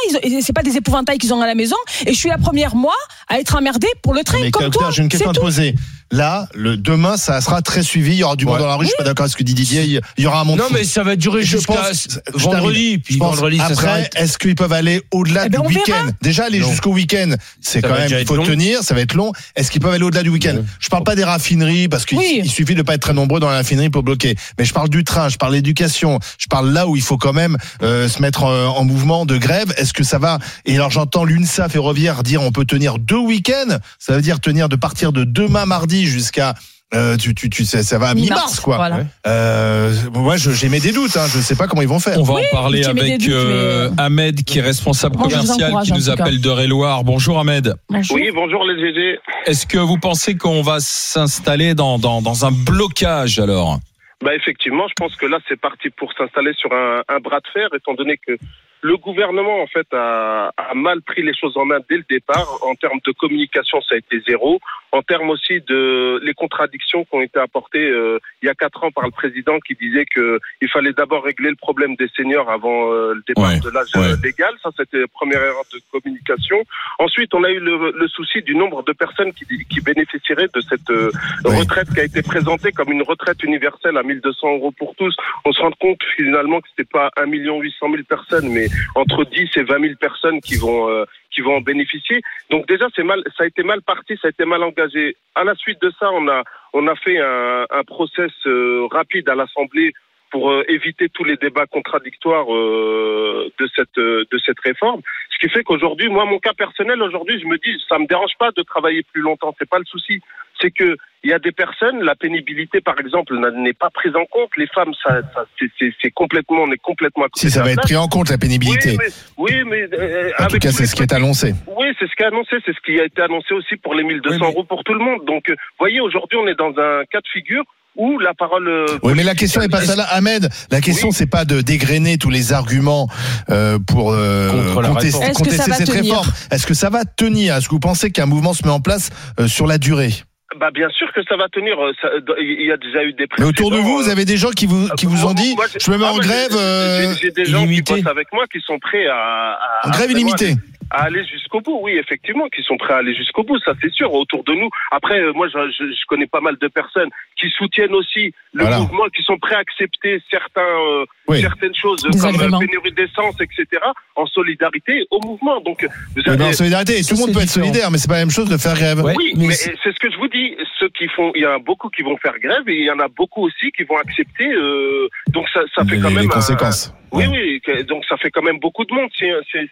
C'est 0.41 0.53
pas 0.53 0.63
des 0.63 0.77
épouvantails 0.77 1.17
qu'ils 1.17 1.33
ont 1.33 1.41
à 1.41 1.47
la 1.47 1.55
maison. 1.55 1.75
Et 2.05 2.13
je 2.13 2.17
suis 2.17 2.29
la 2.29 2.37
première, 2.37 2.75
moi, 2.75 2.95
à 3.27 3.39
être 3.39 3.55
emmerdée 3.55 3.87
pour 4.01 4.13
le 4.13 4.23
train 4.23 4.39
Mais 4.41 4.51
comme 4.51 4.69
toi. 4.69 4.89
j'ai 4.91 5.03
une 5.03 5.09
question 5.09 5.29
à 5.29 5.33
te 5.33 5.39
poser. 5.39 5.75
Là, 6.13 6.47
le 6.53 6.77
demain, 6.77 7.17
ça 7.17 7.41
sera 7.41 7.63
très 7.63 7.81
suivi. 7.81 8.11
Il 8.11 8.17
y 8.19 8.23
aura 8.23 8.35
du 8.35 8.45
monde 8.45 8.59
dans 8.59 8.67
la 8.67 8.75
rue. 8.75 8.85
Je 8.85 8.89
suis 8.89 8.97
pas 8.97 9.03
d'accord 9.03 9.23
avec 9.23 9.31
ce 9.31 9.37
que 9.37 9.41
dit 9.43 9.55
Didier. 9.55 9.99
Il 10.17 10.23
y 10.23 10.27
aura 10.27 10.41
un 10.41 10.43
monde. 10.43 10.59
Non 10.59 10.65
fou. 10.65 10.73
mais 10.75 10.83
ça 10.83 11.01
va 11.01 11.15
durer 11.15 11.41
Je 11.41 11.57
jusqu'à 11.57 11.73
pense- 11.73 12.07
je 12.35 12.43
vendredi, 12.43 12.99
puis 12.99 13.17
vendredi 13.17 13.57
ça 13.57 13.65
après, 13.65 14.09
est-ce 14.15 14.37
qu'ils 14.37 14.53
peuvent 14.53 14.73
aller 14.73 15.01
au-delà 15.09 15.47
Eh 15.47 15.49
du 15.49 15.57
ben, 15.57 15.65
week-end? 15.65 16.09
Déjà, 16.21 16.45
aller 16.45 16.61
jusqu'au 16.61 16.91
week-end, 16.91 17.31
c'est 17.61 17.81
quand 17.81 17.95
même, 17.97 18.11
il 18.11 18.27
faut 18.27 18.35
long. 18.35 18.43
tenir, 18.45 18.83
ça 18.83 18.93
va 18.93 19.01
être 19.01 19.15
long. 19.15 19.31
Est-ce 19.55 19.71
qu'ils 19.71 19.81
peuvent 19.81 19.91
aller 19.93 20.03
au-delà 20.03 20.21
du 20.21 20.29
week-end? 20.29 20.57
Je 20.79 20.89
parle 20.89 21.03
pas 21.03 21.15
des 21.15 21.23
raffineries, 21.23 21.87
parce 21.87 22.05
qu'il 22.05 22.19
Oui. 22.19 22.47
suffit 22.47 22.75
de 22.75 22.83
pas 22.83 22.93
être 22.93 23.01
très 23.01 23.13
nombreux 23.13 23.39
dans 23.39 23.49
la 23.49 23.55
raffinerie 23.55 23.89
pour 23.89 24.03
bloquer. 24.03 24.35
Mais 24.59 24.65
je 24.65 24.73
parle 24.73 24.89
du 24.89 25.03
train, 25.03 25.29
je 25.29 25.37
parle 25.37 25.53
d'éducation, 25.53 26.19
je 26.37 26.45
parle 26.45 26.69
là 26.71 26.87
où 26.87 26.95
il 26.95 27.01
faut 27.01 27.17
quand 27.17 27.33
même 27.33 27.57
euh, 27.81 28.07
se 28.07 28.21
mettre 28.21 28.43
euh, 28.43 28.67
en 28.67 28.83
mouvement 28.83 29.25
de 29.25 29.37
grève. 29.39 29.73
Est-ce 29.77 29.93
que 29.93 30.03
ça 30.03 30.19
va? 30.19 30.37
Et 30.65 30.75
alors 30.75 30.91
j'entends 30.91 31.23
l'UNSA 31.25 31.69
ferroviaire 31.69 32.21
dire 32.21 32.43
on 32.43 32.51
peut 32.51 32.65
tenir 32.65 32.99
deux 32.99 33.17
week-ends. 33.17 33.77
Ça 33.97 34.13
veut 34.13 34.21
dire 34.21 34.39
tenir 34.39 34.69
de 34.69 34.75
partir 34.75 35.11
de 35.11 35.23
demain 35.23 35.65
mardi 35.65 36.02
jusqu'à 36.05 36.53
euh, 36.93 37.17
tu, 37.17 37.33
tu, 37.33 37.49
tu 37.49 37.65
sais, 37.65 37.81
ça 37.81 37.97
va 37.97 38.09
à 38.09 38.13
mi-mars, 38.13 38.59
quoi. 38.59 38.75
Voilà. 38.75 38.99
Euh, 39.25 39.91
moi, 40.13 40.37
mes 40.69 40.79
des 40.79 40.91
doutes. 40.91 41.17
Hein, 41.17 41.25
je 41.27 41.39
sais 41.39 41.55
pas 41.55 41.65
comment 41.65 41.81
ils 41.81 41.87
vont 41.87 41.99
faire. 41.99 42.19
On 42.19 42.23
va 42.23 42.35
en 42.35 42.41
parler 42.51 42.85
avec 42.85 43.17
doutes, 43.19 43.29
euh, 43.31 43.89
mais- 43.97 44.01
Ahmed 44.03 44.43
qui 44.43 44.59
est 44.59 44.61
responsable 44.61 45.15
vous 45.17 45.23
commercial 45.23 45.73
qui 45.83 45.91
nous 45.93 46.09
appelle 46.11 46.39
d'Eure-et-Loire. 46.39 47.03
Bonjour 47.03 47.39
Ahmed. 47.39 47.73
Bonjour. 47.89 48.15
Oui, 48.15 48.29
bonjour 48.31 48.63
les 48.65 48.79
GG. 48.79 49.19
Est-ce 49.47 49.65
que 49.65 49.79
vous 49.79 49.97
pensez 49.97 50.35
qu'on 50.37 50.61
va 50.61 50.77
s'installer 50.79 51.73
dans, 51.73 51.97
dans, 51.97 52.21
dans 52.21 52.45
un 52.45 52.51
blocage 52.51 53.39
alors? 53.39 53.79
Bah 54.23 54.35
effectivement, 54.35 54.85
je 54.87 54.93
pense 54.95 55.15
que 55.15 55.25
là 55.25 55.39
c'est 55.49 55.59
parti 55.59 55.89
pour 55.89 56.13
s'installer 56.13 56.53
sur 56.57 56.71
un, 56.71 57.01
un 57.09 57.19
bras 57.19 57.39
de 57.39 57.47
fer, 57.51 57.67
étant 57.75 57.93
donné 57.95 58.17
que 58.25 58.37
le 58.83 58.97
gouvernement 58.97 59.61
en 59.61 59.67
fait 59.67 59.87
a, 59.93 60.51
a 60.57 60.73
mal 60.75 61.01
pris 61.01 61.23
les 61.23 61.33
choses 61.33 61.55
en 61.57 61.65
main 61.65 61.79
dès 61.89 61.97
le 61.97 62.05
départ. 62.09 62.47
En 62.63 62.75
termes 62.75 62.99
de 63.05 63.11
communication, 63.13 63.81
ça 63.81 63.95
a 63.95 63.97
été 63.97 64.21
zéro. 64.27 64.59
En 64.91 65.01
termes 65.01 65.29
aussi 65.29 65.61
de 65.61 66.19
les 66.23 66.33
contradictions 66.33 67.03
qui 67.05 67.15
ont 67.15 67.21
été 67.21 67.39
apportées 67.39 67.89
euh, 67.89 68.19
il 68.41 68.45
y 68.45 68.49
a 68.49 68.53
quatre 68.53 68.83
ans 68.83 68.91
par 68.91 69.05
le 69.05 69.11
président 69.11 69.57
qui 69.65 69.73
disait 69.75 70.05
que 70.13 70.39
il 70.61 70.69
fallait 70.69 70.91
d'abord 70.93 71.23
régler 71.23 71.49
le 71.49 71.55
problème 71.55 71.95
des 71.95 72.09
seniors 72.15 72.49
avant 72.51 72.91
euh, 72.91 73.13
le 73.15 73.23
départ 73.25 73.51
Ouais, 73.53 73.59
de 73.59 73.69
l'âge 73.69 73.87
ouais. 73.95 74.11
euh, 74.13 74.15
légal. 74.23 74.53
Ça 74.61 74.69
c'était 74.77 74.99
la 74.99 75.07
première 75.07 75.41
erreur 75.41 75.63
de 75.73 75.79
communication. 75.91 76.57
Ensuite, 76.99 77.33
on 77.33 77.43
a 77.43 77.49
eu 77.49 77.59
le, 77.59 77.91
le 77.97 78.07
souci 78.09 78.41
du 78.41 78.53
nombre 78.55 78.83
de 78.83 78.91
personnes 78.91 79.31
qui, 79.33 79.45
qui 79.69 79.79
bénéficieraient 79.81 80.49
de 80.53 80.61
cette 80.61 80.89
euh, 80.89 81.09
retraite 81.45 81.87
qui 81.93 82.01
a 82.01 82.03
été 82.03 82.21
présentée 82.21 82.71
comme 82.73 82.91
une 82.91 83.01
retraite 83.03 83.41
universelle 83.43 83.97
à 83.97 84.03
1200 84.03 84.55
euros 84.57 84.71
pour 84.77 84.93
tous. 84.95 85.15
On 85.45 85.51
se 85.53 85.61
rend 85.61 85.71
compte 85.79 86.01
finalement 86.17 86.59
que 86.61 86.67
c'était 86.69 86.89
pas 86.89 87.09
1 87.17 87.25
800 87.27 87.87
000 87.91 88.03
personnes, 88.07 88.49
mais 88.49 88.67
entre 88.95 89.25
10 89.25 89.49
et 89.55 89.63
20 89.63 89.81
000 89.81 89.93
personnes 89.99 90.41
qui 90.41 90.55
vont 90.55 90.89
euh, 90.89 91.05
qui 91.31 91.41
vont 91.41 91.57
en 91.57 91.61
bénéficier. 91.61 92.21
Donc 92.49 92.67
déjà, 92.67 92.87
c'est 92.95 93.03
mal, 93.03 93.23
ça 93.37 93.43
a 93.43 93.47
été 93.47 93.63
mal 93.63 93.81
parti, 93.81 94.17
ça 94.21 94.27
a 94.27 94.29
été 94.29 94.45
mal 94.45 94.63
engagé. 94.63 95.15
À 95.35 95.43
la 95.43 95.55
suite 95.55 95.81
de 95.81 95.91
ça, 95.99 96.11
on 96.11 96.27
a 96.27 96.43
on 96.73 96.87
a 96.87 96.95
fait 96.95 97.19
un, 97.19 97.65
un 97.69 97.83
process 97.83 98.31
euh, 98.45 98.87
rapide 98.91 99.29
à 99.29 99.35
l'Assemblée 99.35 99.93
pour 100.33 100.49
euh, 100.51 100.63
éviter 100.67 101.07
tous 101.09 101.23
les 101.23 101.37
débats 101.37 101.67
contradictoires 101.67 102.51
euh, 102.53 103.49
de 103.59 103.69
cette 103.75 103.97
euh, 103.99 104.25
de 104.31 104.37
cette 104.45 104.59
réforme. 104.59 105.01
Ce 105.31 105.37
qui 105.39 105.47
fait 105.53 105.63
qu'aujourd'hui, 105.63 106.09
moi, 106.09 106.25
mon 106.25 106.39
cas 106.39 106.53
personnel, 106.53 107.01
aujourd'hui, 107.03 107.39
je 107.39 107.45
me 107.45 107.57
dis, 107.59 107.73
ça 107.87 107.99
me 107.99 108.07
dérange 108.07 108.31
pas 108.39 108.49
de 108.57 108.63
travailler 108.63 109.03
plus 109.13 109.21
longtemps. 109.21 109.53
C'est 109.59 109.69
pas 109.69 109.77
le 109.77 109.85
souci. 109.85 110.19
C'est 110.59 110.71
que 110.71 110.97
il 111.23 111.29
y 111.29 111.33
a 111.33 111.39
des 111.39 111.51
personnes, 111.51 112.01
la 112.03 112.15
pénibilité, 112.15 112.81
par 112.81 112.99
exemple, 112.99 113.33
n'est 113.55 113.73
pas 113.73 113.89
prise 113.91 114.15
en 114.15 114.25
compte. 114.25 114.49
Les 114.57 114.67
femmes, 114.67 114.93
ça, 115.03 115.21
ça 115.33 115.45
c'est- 115.77 116.11
complètement, 116.11 116.63
on 116.63 116.71
est 116.71 116.77
complètement 116.81 117.25
à 117.25 117.29
côté 117.29 117.39
Si 117.47 117.49
ça 117.51 117.63
va 117.63 117.71
être 117.71 117.81
pris 117.81 117.95
en 117.95 118.07
compte 118.07 118.29
la 118.29 118.37
pénibilité. 118.37 118.97
Oui, 119.37 119.53
mais, 119.65 119.83
oui, 119.85 119.97
mais 119.99 120.31
En 120.39 120.47
tout 120.47 120.57
cas, 120.57 120.71
c'est 120.71 120.85
ce 120.87 120.95
qui 120.95 121.03
est 121.03 121.13
annoncé. 121.13 121.53
oui, 121.77 121.87
c'est 121.99 122.07
ce 122.09 122.15
qui 122.15 122.23
est 122.23 122.25
annoncé, 122.25 122.55
c'est 122.65 122.73
ce 122.73 122.81
qui 122.85 122.99
a 122.99 123.05
été 123.05 123.21
annoncé 123.21 123.53
aussi 123.53 123.75
pour 123.77 123.93
les 123.95 124.03
1200 124.03 124.33
Oui, 124.35 124.39
mais- 124.41 124.47
euros 124.47 124.63
pour 124.63 124.83
tout 124.83 124.93
le 124.93 124.99
monde. 124.99 125.23
Donc, 125.25 125.45
voyez, 125.79 126.01
aujourd'hui, 126.01 126.37
on 126.37 126.47
est 126.47 126.55
dans 126.57 126.73
un 126.77 127.05
cas 127.05 127.21
de 127.21 127.27
figure 127.31 127.63
où 127.95 128.19
la 128.19 128.33
parole. 128.33 128.67
euh, 128.67 128.85
Oui, 129.03 129.13
mais 129.15 129.23
la 129.23 129.35
question 129.35 129.61
n'est 129.61 129.69
pas 129.69 129.81
ça 129.81 129.95
là, 129.95 130.03
Ahmed. 130.11 130.49
La 130.71 130.81
question, 130.81 131.09
Oui. 131.09 131.13
c'est 131.13 131.29
pas 131.29 131.45
de 131.45 131.61
dégrainer 131.61 132.17
tous 132.17 132.29
les 132.29 132.53
arguments 132.53 133.07
euh, 133.49 133.77
pour 133.79 134.11
euh, 134.11 134.73
contester, 134.73 135.27
que 135.31 135.33
contester 135.33 135.71
cette 135.73 135.89
réforme. 135.89 136.27
Est-ce 136.51 136.65
que 136.67 136.73
ça 136.73 136.89
va 136.89 137.05
tenir? 137.05 137.55
Est-ce 137.55 137.67
que 137.67 137.71
vous 137.73 137.79
pensez 137.79 138.11
qu'un 138.11 138.25
mouvement 138.25 138.53
se 138.53 138.63
met 138.63 138.71
en 138.71 138.81
place 138.81 139.09
euh, 139.39 139.47
sur 139.47 139.67
la 139.67 139.77
durée? 139.77 140.11
Bah, 140.59 140.69
bien 140.71 140.87
sûr 140.89 141.07
que 141.15 141.21
ça 141.27 141.35
va 141.35 141.47
tenir. 141.49 141.73
euh, 141.83 141.91
ça- 141.99 142.09
Il 142.39 142.67
y 142.67 142.71
a 142.71 142.77
déjà 142.77 143.03
eu 143.03 143.13
des. 143.13 143.25
Mais 143.39 143.45
autour 143.45 143.71
de 143.71 143.77
vous, 143.77 143.97
vous 144.03 144.07
euh, 144.07 144.11
avez 144.11 144.23
des 144.23 144.37
gens 144.37 144.51
qui 144.51 144.67
vous 144.67 144.87
qui 144.89 145.07
vous 145.07 145.25
ont 145.25 145.33
dit 145.33 145.55
moi, 145.55 145.65
je 145.83 145.89
me 145.91 145.97
mets 145.97 146.05
ah, 146.07 146.13
en 146.13 146.17
grève 146.19 146.51
euh, 146.55 147.11
J'ai 147.19 147.31
des 147.31 147.45
gens 147.45 147.65
qui 147.65 147.81
bossent 147.81 148.05
avec 148.05 148.27
moi 148.31 148.45
qui 148.51 148.59
sont 148.61 148.77
prêts 148.77 149.07
à. 149.07 149.15
à- 149.53 149.87
en 149.87 149.89
grève 149.89 150.11
illimitée. 150.11 150.55
À 150.89 151.03
aller 151.03 151.23
jusqu'au 151.25 151.61
bout, 151.61 151.79
oui, 151.81 151.93
effectivement, 151.97 152.47
qui 152.49 152.61
sont 152.63 152.77
prêts 152.77 152.93
à 152.93 152.97
aller 152.97 153.13
jusqu'au 153.15 153.43
bout, 153.43 153.57
ça 153.59 153.73
c'est 153.81 153.91
sûr, 153.93 154.13
autour 154.13 154.43
de 154.43 154.53
nous. 154.53 154.69
Après, 154.91 155.19
euh, 155.19 155.33
moi, 155.33 155.47
je, 155.47 155.57
je, 155.71 155.85
je 155.91 156.05
connais 156.07 156.27
pas 156.27 156.41
mal 156.41 156.55
de 156.59 156.67
personnes 156.67 157.09
qui 157.39 157.49
soutiennent 157.49 157.93
aussi 157.93 158.33
le 158.53 158.63
Voilà. 158.63 158.79
mouvement, 158.79 159.05
qui 159.15 159.23
sont 159.23 159.37
prêts 159.37 159.55
à 159.55 159.59
accepter 159.59 160.21
certains, 160.29 160.61
euh, 160.61 161.05
Oui. 161.27 161.41
certaines 161.41 161.75
choses 161.75 162.03
Des 162.03 162.17
comme 162.19 162.35
agréments. 162.35 162.57
euh, 162.57 162.65
pénurie 162.65 162.91
d'essence, 162.91 163.35
etc., 163.41 163.81
en 164.15 164.25
solidarité 164.27 165.05
au 165.11 165.19
mouvement. 165.21 165.59
Donc, 165.61 165.83
vous 165.83 166.21
Mais 166.25 166.29
avez, 166.29 166.45
la 166.45 166.53
solidarité, 166.53 166.99
et 166.99 167.03
tout 167.03 167.15
le 167.15 167.19
monde 167.21 167.33
peut 167.33 167.41
être 167.41 167.49
solidaire, 167.49 167.89
mais 167.91 167.97
c'est 167.97 168.07
pas 168.07 168.15
la 168.15 168.19
même 168.21 168.29
chose 168.31 168.49
de 168.49 168.57
faire 168.57 168.75
grève. 168.75 168.99
Ouais, 169.01 169.13
oui, 169.17 169.33
mais 169.37 169.47
mais 169.47 169.53
c'est- 169.53 169.75
ce 169.83 169.99
que 169.99 170.11
je 170.11 170.17
vous 170.17 170.27
dis. 170.27 170.55
Ceux 170.79 170.89
qui 170.89 171.07
font, 171.07 171.31
il 171.35 171.41
y 171.41 171.45
en 171.47 171.51
a 171.55 171.59
beaucoup 171.59 171.89
qui 171.89 172.03
vont 172.03 172.17
faire 172.17 172.33
grève 172.41 172.67
et 172.67 172.75
il 172.75 172.85
y 172.85 172.91
en 172.91 172.99
a 172.99 173.07
beaucoup 173.07 173.43
aussi 173.45 173.71
qui 173.75 173.83
vont 173.83 173.97
accepter. 173.97 174.51
euh, 174.53 175.07
donc 175.29 175.47
ça, 175.53 175.61
ça 175.75 175.83
fait 175.85 175.95
les, 175.95 176.01
quand 176.01 176.09
les 176.09 176.15
même 176.15 176.25
un- 176.25 176.29
conséquences. 176.29 176.93
Oui, 177.13 177.27
Ouais. 177.27 177.59
oui. 177.67 177.83
Donc 177.85 178.03
ça 178.09 178.17
fait 178.17 178.29
quand 178.31 178.41
même 178.41 178.59
beaucoup 178.59 178.85
de 178.85 178.93
monde. 178.93 179.09
Si, 179.17 179.25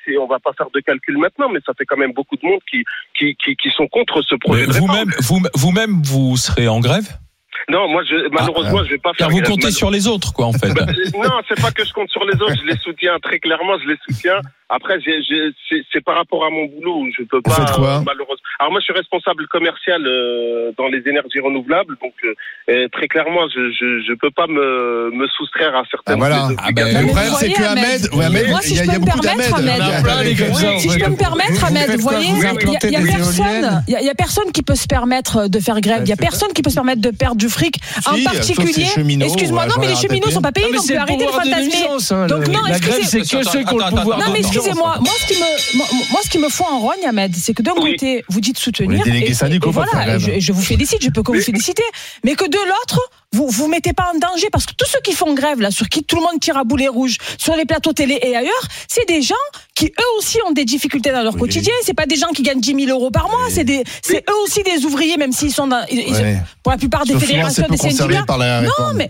si, 0.06 0.18
on 0.18 0.28
va 0.28 0.40
pas 0.40 0.54
faire 0.58 0.70
de 0.74 0.80
calcul 0.80 1.18
maintenant, 1.18 1.50
mais 1.50 1.60
ça 1.66 1.74
fait 1.78 1.86
quand 1.86 1.98
même 1.98 2.14
beaucoup 2.14 2.36
de 2.38 2.46
monde 2.46 2.60
qui 2.70 2.84
qui 3.18 3.36
qui, 3.36 3.56
qui 3.56 3.70
sont 3.72 3.88
contre 3.88 4.22
ce 4.22 4.36
projet. 4.36 4.66
Vous-même, 4.66 5.12
vous, 5.20 5.40
vous-même, 5.56 6.02
vous 6.04 6.38
serez 6.38 6.68
en 6.68 6.80
grève? 6.80 7.08
Non, 7.70 7.88
moi, 7.88 8.04
je, 8.04 8.30
malheureusement, 8.32 8.84
je 8.84 8.90
vais 8.92 8.98
pas 8.98 9.14
faire. 9.14 9.28
Car 9.28 9.30
vous 9.30 9.42
comptez 9.44 9.72
sur 9.72 9.92
les 9.92 10.08
autres, 10.08 10.34
quoi, 10.34 10.48
en 10.48 10.54
fait. 10.54 10.70
Non, 11.14 11.42
c'est 11.48 11.62
pas 11.62 11.72
que 11.72 11.86
je 11.86 11.94
compte 11.94 12.10
sur 12.10 12.26
les 12.26 12.42
autres. 12.42 12.56
Je 12.60 12.66
les 12.66 12.78
soutiens 12.78 13.20
très 13.22 13.40
clairement. 13.40 13.78
Je 13.84 13.90
les 13.90 13.98
soutiens. 14.08 14.40
Après, 14.74 14.96
j'ai- 15.04 15.22
j'ai- 15.28 15.52
c'est 15.68 15.82
c'est 15.92 16.04
par 16.04 16.16
rapport 16.16 16.46
à 16.46 16.50
mon 16.50 16.66
boulot 16.66 17.04
je 17.18 17.24
peux 17.24 17.42
pas. 17.42 17.52
euh, 17.52 18.00
malheureusement. 18.06 18.48
Alors 18.60 18.72
moi, 18.72 18.80
je 18.80 18.86
suis 18.86 18.94
responsable 18.94 19.46
commercial 19.48 20.02
euh, 20.08 20.72
dans 20.78 20.88
les 20.88 21.02
énergies 21.06 21.42
renouvelables. 21.44 21.96
Donc 22.02 22.14
euh, 22.24 22.88
très 22.94 23.08
clairement, 23.08 23.48
je, 23.54 23.62
je 23.78 23.88
je 24.08 24.14
peux 24.16 24.32
pas 24.32 24.48
me 24.48 25.12
me 25.12 25.28
soustraire 25.28 25.76
à 25.76 25.84
certaines. 25.92 26.16
Ah, 26.16 26.18
voilà. 26.18 26.48
Ah, 26.58 26.72
ben, 26.72 26.88
obligations. 26.88 27.02
Le 27.02 27.08
problème, 27.08 27.34
c'est 27.40 27.52
que 27.52 27.64
Ahmed, 27.64 28.02
ouais, 28.14 28.26
Ahmed, 28.26 28.48
moi, 28.50 28.60
il 28.64 28.68
si 28.68 28.76
y 28.76 28.80
a, 28.80 28.84
je 28.84 28.88
il 28.88 28.88
y 28.88 28.90
a 28.90 28.94
peux 28.94 29.00
me 29.02 29.06
beaucoup 29.06 29.20
permettre, 29.22 29.62
d'Ahmed. 29.62 29.82
Ahmed, 29.82 30.80
Si 30.80 30.90
je 30.90 31.00
peux 31.04 31.12
me 31.12 31.18
permettre, 31.18 31.66
Ahmed, 31.66 31.90
vous 31.92 32.02
voyez, 32.08 32.28
il 32.30 32.40
y 32.40 32.96
a- 32.96 33.02
personne, 33.02 33.84
il 33.88 33.94
y 34.06 34.10
a- 34.10 34.16
personne 34.16 34.52
qui 34.54 34.62
peut 34.64 34.76
se 34.76 34.88
permettre 34.88 35.48
de 35.50 35.60
faire 35.60 35.82
grève. 35.82 36.02
Il 36.06 36.10
y 36.10 36.14
a 36.14 36.18
personne 36.18 36.54
qui 36.54 36.62
peut 36.62 36.70
se 36.70 36.76
permettre 36.76 37.02
de 37.02 37.10
perdre 37.12 37.36
du 37.38 37.50
fric. 37.50 37.76
En 38.08 38.16
particulier, 38.24 38.86
excuse-moi, 39.26 39.66
non, 39.66 39.76
mais 39.80 39.88
les 39.88 39.96
cheminots 39.96 40.30
sont 40.30 40.42
pas 40.42 40.52
payés, 40.54 40.72
donc 40.72 40.90
arrêtez 40.92 41.26
de 41.26 41.30
fantasmer. 41.32 41.88
hein, 42.12 42.28
Donc 42.28 42.48
non, 42.48 42.62
la 42.68 42.80
grève, 42.80 43.00
excusez- 43.00 43.26
c'est 43.28 43.38
que 43.38 43.44
ceux 43.44 43.64
qui 43.64 43.74
ont 43.74 43.78
le 43.78 43.84
Attends, 43.84 43.98
pouvoir 43.98 44.20
attends, 44.20 44.28
Non 44.30 44.34
mais. 44.34 44.61
Excusez-moi, 44.62 44.98
moi 45.00 45.14
ce 45.20 45.26
qui 45.28 45.34
me 45.40 45.78
moi, 45.78 45.88
moi, 46.12 46.22
ce 46.24 46.30
qui 46.30 46.38
me 46.38 46.50
fout 46.50 46.66
en 46.70 46.80
rogne 46.80 47.06
Ahmed, 47.08 47.36
c'est 47.36 47.54
que 47.54 47.62
d'un 47.62 47.74
Oui. 47.78 47.92
côté 47.92 48.24
vous 48.30 48.42
dites 48.42 48.58
soutenir 48.58 49.04
Les 49.06 49.12
et- 49.12 49.32
et 49.32 49.34
faire 49.34 49.50
voilà, 49.72 50.18
je, 50.18 50.40
je 50.40 50.52
vous 50.52 50.62
félicite, 50.62 51.04
je 51.04 51.10
peux 51.10 51.24
que 51.24 51.32
vous 51.32 51.42
féliciter, 51.42 51.84
mais 52.24 52.36
que 52.36 52.46
de 52.46 52.58
l'autre 52.58 53.00
vous 53.34 53.48
vous 53.48 53.68
mettez 53.70 53.94
pas 53.94 54.12
en 54.14 54.18
danger 54.20 54.48
parce 54.52 54.66
que 54.66 54.74
tous 54.74 54.88
ceux 54.90 55.00
qui 55.02 55.14
font 55.14 55.34
grève 55.34 55.62
là, 55.62 55.72
sur 55.72 55.88
qui 55.88 56.04
tout 56.04 56.18
le 56.18 56.22
monde 56.22 56.40
tire 56.42 56.58
à 56.58 56.64
boulet 56.66 56.90
rouge, 56.90 57.18
sur 57.38 57.56
les 57.56 57.66
plateaux 57.66 57.94
télé 57.94 58.20
et 58.22 58.36
ailleurs, 58.36 58.68
c'est 58.90 59.08
des 59.08 59.22
gens 59.22 59.36
qui 59.74 59.86
eux 59.88 60.18
aussi 60.18 60.38
ont 60.48 60.52
des 60.52 60.66
difficultés 60.66 61.12
dans 61.12 61.24
leur 61.24 61.34
Oui. 61.36 61.40
quotidien. 61.42 61.74
C'est 61.84 61.94
pas 61.94 62.06
des 62.06 62.18
gens 62.18 62.28
qui 62.36 62.44
gagnent 62.44 62.60
10 62.60 62.76
000 62.86 62.90
euros 62.98 63.10
par 63.10 63.30
mois, 63.30 63.48
c'est 63.50 63.64
des 63.64 63.84
c'est 64.02 64.24
eux 64.30 64.36
aussi 64.44 64.64
des 64.64 64.84
ouvriers 64.86 65.18
même 65.18 65.32
s'ils 65.32 65.54
sont 65.54 65.68
dans 65.68 65.84
ils- 65.90 66.42
pour 66.62 66.72
la 66.74 66.78
plupart 66.78 67.06
des 67.06 67.18
fédérations 67.18 67.66
des 67.70 67.78
syndicats. 67.78 68.26
Non 68.28 68.94
mais 68.96 69.10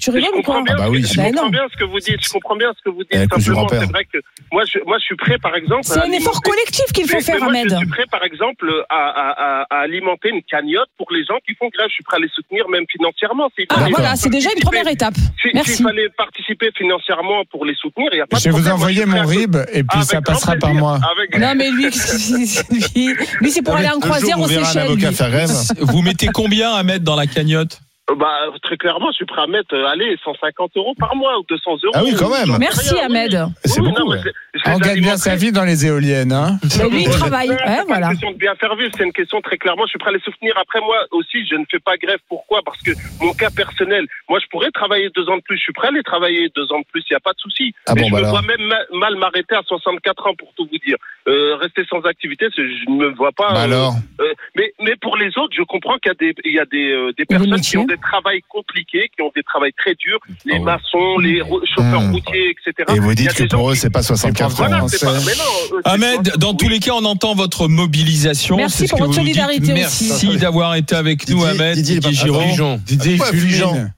tu 0.00 0.10
Je 0.10 0.16
rigoles 0.16 0.30
ou 0.38 0.42
quoi 0.42 0.56
comprends 0.56 0.62
bien, 0.62 0.74
Ah 0.78 0.82
bah 0.82 0.88
oui, 0.90 1.04
je 1.04 1.14
comprends 1.20 1.44
non. 1.44 1.50
bien 1.50 1.66
ce 1.70 1.76
que 1.76 1.84
vous 1.84 1.98
dites. 2.00 2.20
Je 2.24 2.30
comprends 2.30 2.56
bien 2.56 2.72
ce 2.76 2.82
que 2.82 2.88
vous 2.90 3.02
dites. 3.04 3.12
Eh, 3.12 3.26
Simplement, 3.28 3.66
c'est 3.68 3.84
vrai 3.92 4.04
que 4.10 4.18
moi, 4.50 4.62
je, 4.64 4.78
moi, 4.86 4.96
je 4.98 5.04
suis 5.04 5.16
prêt, 5.16 5.36
par 5.38 5.54
exemple. 5.54 5.82
C'est 5.84 6.00
un 6.00 6.10
effort 6.12 6.40
collectif 6.40 6.86
qu'il 6.94 7.06
faut 7.06 7.16
Mais- 7.16 7.22
faire 7.22 7.34
mais 7.36 7.40
moi, 7.44 7.52
Ahmed. 7.52 7.70
Je 7.70 7.76
suis 7.76 7.86
prêt, 7.88 8.04
par 8.10 8.24
exemple, 8.24 8.66
à, 8.88 8.94
à, 8.96 9.28
à, 9.30 9.66
à 9.70 9.76
alimenter 9.82 10.30
une 10.30 10.42
cagnotte 10.42 10.88
pour 10.96 11.12
les 11.12 11.24
gens 11.24 11.36
qui 11.46 11.54
font 11.54 11.68
grève. 11.68 11.88
Je 11.88 11.94
suis 11.94 12.04
prêt 12.04 12.16
à 12.16 12.20
les 12.20 12.28
soutenir, 12.34 12.68
même 12.70 12.84
financièrement. 12.90 13.48
Ah, 13.68 13.86
voilà, 13.90 14.16
c'est 14.16 14.30
déjà 14.30 14.48
une 14.56 14.62
première 14.62 14.88
étape. 14.88 15.14
si- 15.40 15.50
Merci. 15.54 15.74
S'il 15.76 15.84
fallait 15.84 16.08
participer 16.16 16.70
financièrement 16.76 17.44
pour 17.50 17.64
les 17.66 17.74
soutenir, 17.74 18.08
il 18.12 18.16
n'y 18.16 18.20
a 18.22 18.26
pas 18.26 18.38
Je 18.38 18.44
vais 18.44 18.50
de 18.50 18.56
vous 18.56 18.62
problème. 18.62 18.78
Moi, 18.78 18.80
envoyer 18.80 18.96
je 18.96 19.02
suis 19.02 19.10
mon 19.10 19.24
prêt 19.24 19.36
à- 19.36 19.40
RIB 19.40 19.76
et 19.76 19.84
puis 19.84 20.02
ça 20.04 20.20
passera 20.22 20.56
par 20.56 20.72
moi. 20.74 20.98
Avec- 21.16 21.38
Non 21.38 21.54
mais 21.54 21.70
lui, 21.70 21.86
lui, 22.96 23.14
lui 23.40 23.50
c'est 23.50 23.62
pour 23.62 23.76
aller 23.76 23.88
en 23.90 24.00
croisière 24.00 24.40
aux 24.40 24.48
Seychelles. 24.48 24.88
Vous 25.80 26.02
mettez 26.02 26.28
combien 26.32 26.72
à 26.72 26.82
mettre 26.82 27.04
dans 27.04 27.16
la 27.16 27.26
cagnotte? 27.26 27.78
Bah, 28.18 28.50
très 28.62 28.76
clairement, 28.76 29.10
je 29.12 29.16
suis 29.16 29.24
prêt 29.26 29.42
à 29.42 29.46
mettre, 29.46 29.74
euh, 29.74 29.86
allez, 29.86 30.16
150 30.24 30.72
euros 30.76 30.92
par 30.98 31.14
mois 31.14 31.38
ou 31.38 31.44
200 31.48 31.70
euros. 31.84 31.92
Ah 31.94 32.02
oui, 32.04 32.12
quand 32.18 32.28
même. 32.28 32.58
Merci 32.58 32.94
Rien, 32.94 33.06
oui. 33.08 33.16
Ahmed. 33.16 33.46
C'est 33.64 33.80
Oui, 33.80 33.88
beaucoup, 33.88 34.00
non, 34.02 34.10
ouais. 34.10 34.18
les 34.54 34.60
On 34.74 34.78
gagne 34.78 35.00
bien 35.00 35.16
sa 35.16 35.36
vie 35.36 35.52
dans 35.52 35.64
les 35.64 35.86
éoliennes. 35.86 36.32
Hein 36.32 36.58
Mais 36.78 36.88
lui, 36.90 37.02
il 37.04 37.08
travaille. 37.10 37.50
Ouais, 37.50 37.56
c'est 37.64 37.86
voilà. 37.86 38.06
une 38.08 38.12
question 38.12 38.32
de 38.32 38.36
bien 38.36 38.54
faire 38.56 38.74
vivre, 38.74 38.90
c'est 38.96 39.04
une 39.04 39.12
question 39.12 39.40
très 39.40 39.56
clairement. 39.56 39.84
Je 39.86 39.90
suis 39.90 39.98
prêt 40.00 40.10
à 40.10 40.14
les 40.14 40.20
soutenir. 40.20 40.52
Après, 40.58 40.80
moi 40.80 40.96
aussi, 41.12 41.46
je 41.46 41.54
ne 41.54 41.64
fais 41.70 41.78
pas 41.78 41.96
grève. 41.96 42.18
Pourquoi? 42.28 42.60
Parce 42.64 42.82
que 42.82 42.90
mon 43.20 43.32
cas 43.34 43.50
personnel, 43.50 44.04
moi, 44.28 44.40
je 44.40 44.46
pourrais 44.50 44.72
travailler 44.72 45.08
deux 45.14 45.28
ans 45.30 45.36
de 45.36 45.42
plus. 45.42 45.56
Je 45.56 45.62
suis 45.62 45.72
prêt 45.72 45.86
à 45.86 45.90
aller 45.90 46.02
travailler 46.02 46.50
deux 46.56 46.70
ans 46.72 46.80
de 46.80 46.86
plus. 46.92 47.02
Il 47.08 47.12
n'y 47.12 47.16
a 47.16 47.20
pas 47.20 47.32
de 47.32 47.38
souci. 47.38 47.72
Ah 47.86 47.92
Mais 47.94 48.02
bon, 48.02 48.08
je 48.08 48.12
bah 48.14 48.18
me 48.20 48.24
alors. 48.26 48.40
vois 48.42 48.42
même 48.42 48.66
ma- 48.66 48.98
mal 48.98 49.14
m'arrêter 49.16 49.54
à 49.54 49.62
64 49.62 50.26
ans, 50.26 50.34
pour 50.36 50.52
tout 50.54 50.68
vous 50.70 50.78
dire. 50.84 50.96
Euh, 51.28 51.54
rester 51.56 51.84
sans 51.88 52.00
activité, 52.02 52.46
je 52.54 52.90
ne 52.90 52.96
me 52.96 53.14
vois 53.14 53.30
pas. 53.32 53.52
Bah 53.54 53.60
euh, 53.60 53.64
alors, 53.64 53.94
euh, 54.20 54.24
mais, 54.56 54.72
mais 54.80 54.96
pour 55.00 55.16
les 55.16 55.28
autres, 55.38 55.54
je 55.56 55.62
comprends 55.62 55.96
qu'il 55.98 56.10
y 56.10 56.12
a 56.12 56.14
des, 56.18 56.34
il 56.44 56.52
y 56.52 56.58
a 56.58 56.64
des, 56.64 56.90
euh, 56.92 57.12
des 57.16 57.24
personnes 57.24 57.60
qui 57.60 57.78
ont 57.78 57.86
des 57.94 58.00
travails 58.00 58.40
compliqués, 58.48 59.10
qui 59.14 59.22
ont 59.22 59.30
des 59.34 59.42
travails 59.42 59.72
très 59.78 59.94
durs, 59.94 60.18
les 60.44 60.54
Ah 60.54 60.58
ouais. 60.58 60.64
maçons, 60.64 61.18
les 61.18 61.40
ro- 61.40 61.60
chauffeurs 61.74 62.00
Mmh. 62.02 62.12
routiers, 62.12 62.50
etc. 62.50 62.96
et 62.96 63.00
vous 63.00 63.14
dites 63.14 63.34
que 63.34 63.44
pour 63.44 63.70
eux, 63.70 63.74
c'est 63.74 63.90
pas 63.90 64.02
64 64.02 64.56
Voilà, 64.56 64.84
ans. 64.84 64.86
pas. 64.88 65.12
Mais 65.26 65.32
non, 65.34 65.80
Ahmed, 65.84 66.32
dans 66.38 66.54
tous 66.54 66.68
les 66.68 66.78
cas, 66.78 66.92
on 66.94 67.04
entend 67.04 67.34
votre 67.34 67.68
mobilisation. 67.68 68.56
Merci 68.56 68.86
pour 68.88 68.98
votre 68.98 69.14
solidarité 69.14 69.72
Merci 69.72 70.36
d'avoir 70.38 70.74
été 70.74 70.94
avec 70.94 71.28
nous, 71.28 71.44
Ahmed. 71.44 71.74
Didier, 71.80 72.00
Giraud. 72.12 72.40
Affligeant. 72.40 72.80
Didier 72.86 73.18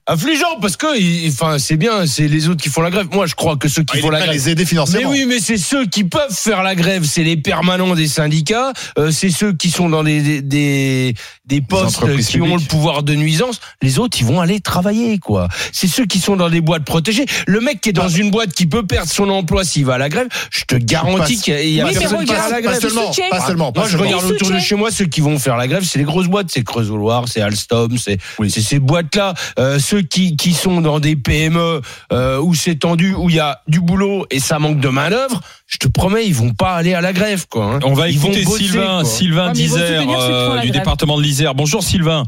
affligeant 0.06 0.58
parce 0.60 0.76
que, 0.76 1.28
enfin, 1.28 1.58
c'est 1.58 1.76
bien, 1.76 2.06
c'est 2.06 2.28
les 2.28 2.48
autres 2.48 2.62
qui 2.62 2.68
font 2.68 2.82
la 2.82 2.90
grève. 2.90 3.06
Moi, 3.12 3.26
je 3.26 3.34
crois 3.34 3.56
que 3.56 3.68
ceux 3.68 3.82
qui 3.84 3.98
Ah, 3.98 4.00
font 4.02 4.10
la 4.10 4.20
grève. 4.20 4.32
les 4.32 4.48
aider 4.50 4.62
Mais 4.62 4.66
financièrement. 4.68 5.10
oui, 5.10 5.24
mais 5.26 5.38
c'est 5.38 5.56
ceux 5.56 5.86
qui 5.86 6.04
peuvent 6.04 6.30
faire 6.34 6.62
la 6.62 6.74
grève, 6.74 7.04
c'est 7.04 7.22
les 7.24 7.36
permanents 7.36 7.94
des 7.94 8.06
syndicats, 8.08 8.72
euh, 8.98 9.10
c'est 9.10 9.30
ceux 9.30 9.52
qui 9.52 9.70
sont 9.70 9.88
dans 9.88 10.02
des 10.02 10.20
des, 10.20 10.42
des, 10.42 11.14
des 11.46 11.60
postes 11.60 12.00
qui 12.26 12.40
ont 12.40 12.56
le 12.56 12.62
pouvoir 12.62 13.02
de 13.02 13.14
nuisance. 13.14 13.60
Les 13.84 13.98
autres, 13.98 14.16
ils 14.18 14.24
vont 14.26 14.40
aller 14.40 14.60
travailler, 14.60 15.18
quoi. 15.18 15.48
C'est 15.72 15.86
ceux 15.88 16.06
qui 16.06 16.18
sont 16.18 16.36
dans 16.36 16.48
des 16.48 16.60
boîtes 16.62 16.84
protégées. 16.84 17.26
Le 17.46 17.60
mec 17.60 17.80
qui 17.82 17.90
est 17.90 17.92
dans 17.92 18.08
une 18.08 18.30
boîte 18.30 18.52
qui 18.54 18.66
peut 18.66 18.84
perdre 18.86 19.10
son 19.10 19.28
emploi 19.28 19.62
s'il 19.64 19.84
va 19.84 19.94
à 19.94 19.98
la 19.98 20.08
grève, 20.08 20.26
je 20.50 20.64
te 20.64 20.74
garantis 20.74 21.38
qu'il 21.40 21.54
y 21.70 21.80
a, 21.80 21.84
Oui, 21.86 21.92
personne 21.92 22.24
qui 22.24 22.32
va 22.32 22.42
à 22.42 22.46
regarde, 22.46 22.50
la 22.50 22.56
Pas 22.56 22.62
grève. 22.62 22.78
Il 22.82 22.88
seulement, 22.88 23.06
soutient. 23.12 23.28
pas 23.30 23.40
seulement. 23.46 23.72
pas 23.72 23.80
Moi, 23.80 23.88
je 23.90 23.96
regarde 23.98 24.24
autour 24.24 24.50
de 24.50 24.58
chez 24.58 24.74
moi, 24.74 24.90
ceux 24.90 25.04
qui 25.06 25.20
vont 25.20 25.38
faire 25.38 25.56
la 25.56 25.68
grève, 25.68 25.84
c'est 25.84 25.98
les 25.98 26.04
grosses 26.04 26.28
boîtes, 26.28 26.46
c'est 26.50 26.62
Creusot-Loire, 26.62 27.24
c'est 27.28 27.40
Alstom, 27.42 27.98
c'est 27.98 28.18
Oui. 28.38 28.50
c'est 28.50 28.62
ces 28.62 28.78
boîtes-là. 28.78 29.34
Euh, 29.58 29.78
ceux 29.78 30.00
qui, 30.02 30.36
qui 30.36 30.52
sont 30.54 30.80
dans 30.80 30.98
des 30.98 31.14
PME 31.16 31.82
euh, 32.12 32.40
où 32.40 32.54
c'est 32.54 32.76
tendu, 32.76 33.14
où 33.14 33.28
il 33.28 33.36
y 33.36 33.40
a 33.40 33.60
du 33.68 33.80
boulot 33.80 34.26
et 34.30 34.40
ça 34.40 34.58
manque 34.58 34.80
de 34.80 34.88
main 34.88 35.10
d'œuvre, 35.10 35.40
je 35.66 35.76
te 35.76 35.88
promets, 35.88 36.26
ils 36.26 36.34
vont 36.34 36.52
pas 36.54 36.74
aller 36.74 36.94
à 36.94 37.00
la 37.00 37.12
grève, 37.12 37.46
quoi. 37.50 37.64
hein. 37.74 37.78
On 37.84 37.92
va 37.94 38.08
Ils 38.08 38.18
vont 38.18 38.28
écouter 38.28 38.44
bosser, 38.44 38.64
Sylvain, 38.64 39.00
quoi. 39.02 39.04
Sylvain 39.04 39.46
Ah, 39.50 39.52
d'Isère, 39.52 40.02
euh, 40.08 40.52
du 40.54 40.68
grève. 40.68 40.72
département 40.72 41.18
de 41.18 41.22
l'Isère. 41.22 41.54
Bonjour 41.54 41.82
Sylvain. 41.82 42.24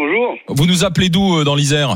Bonjour. 0.00 0.38
Vous 0.48 0.66
nous 0.66 0.82
appelez 0.82 1.10
d'où 1.10 1.36
euh, 1.40 1.44
dans 1.44 1.54
l'Isère 1.54 1.90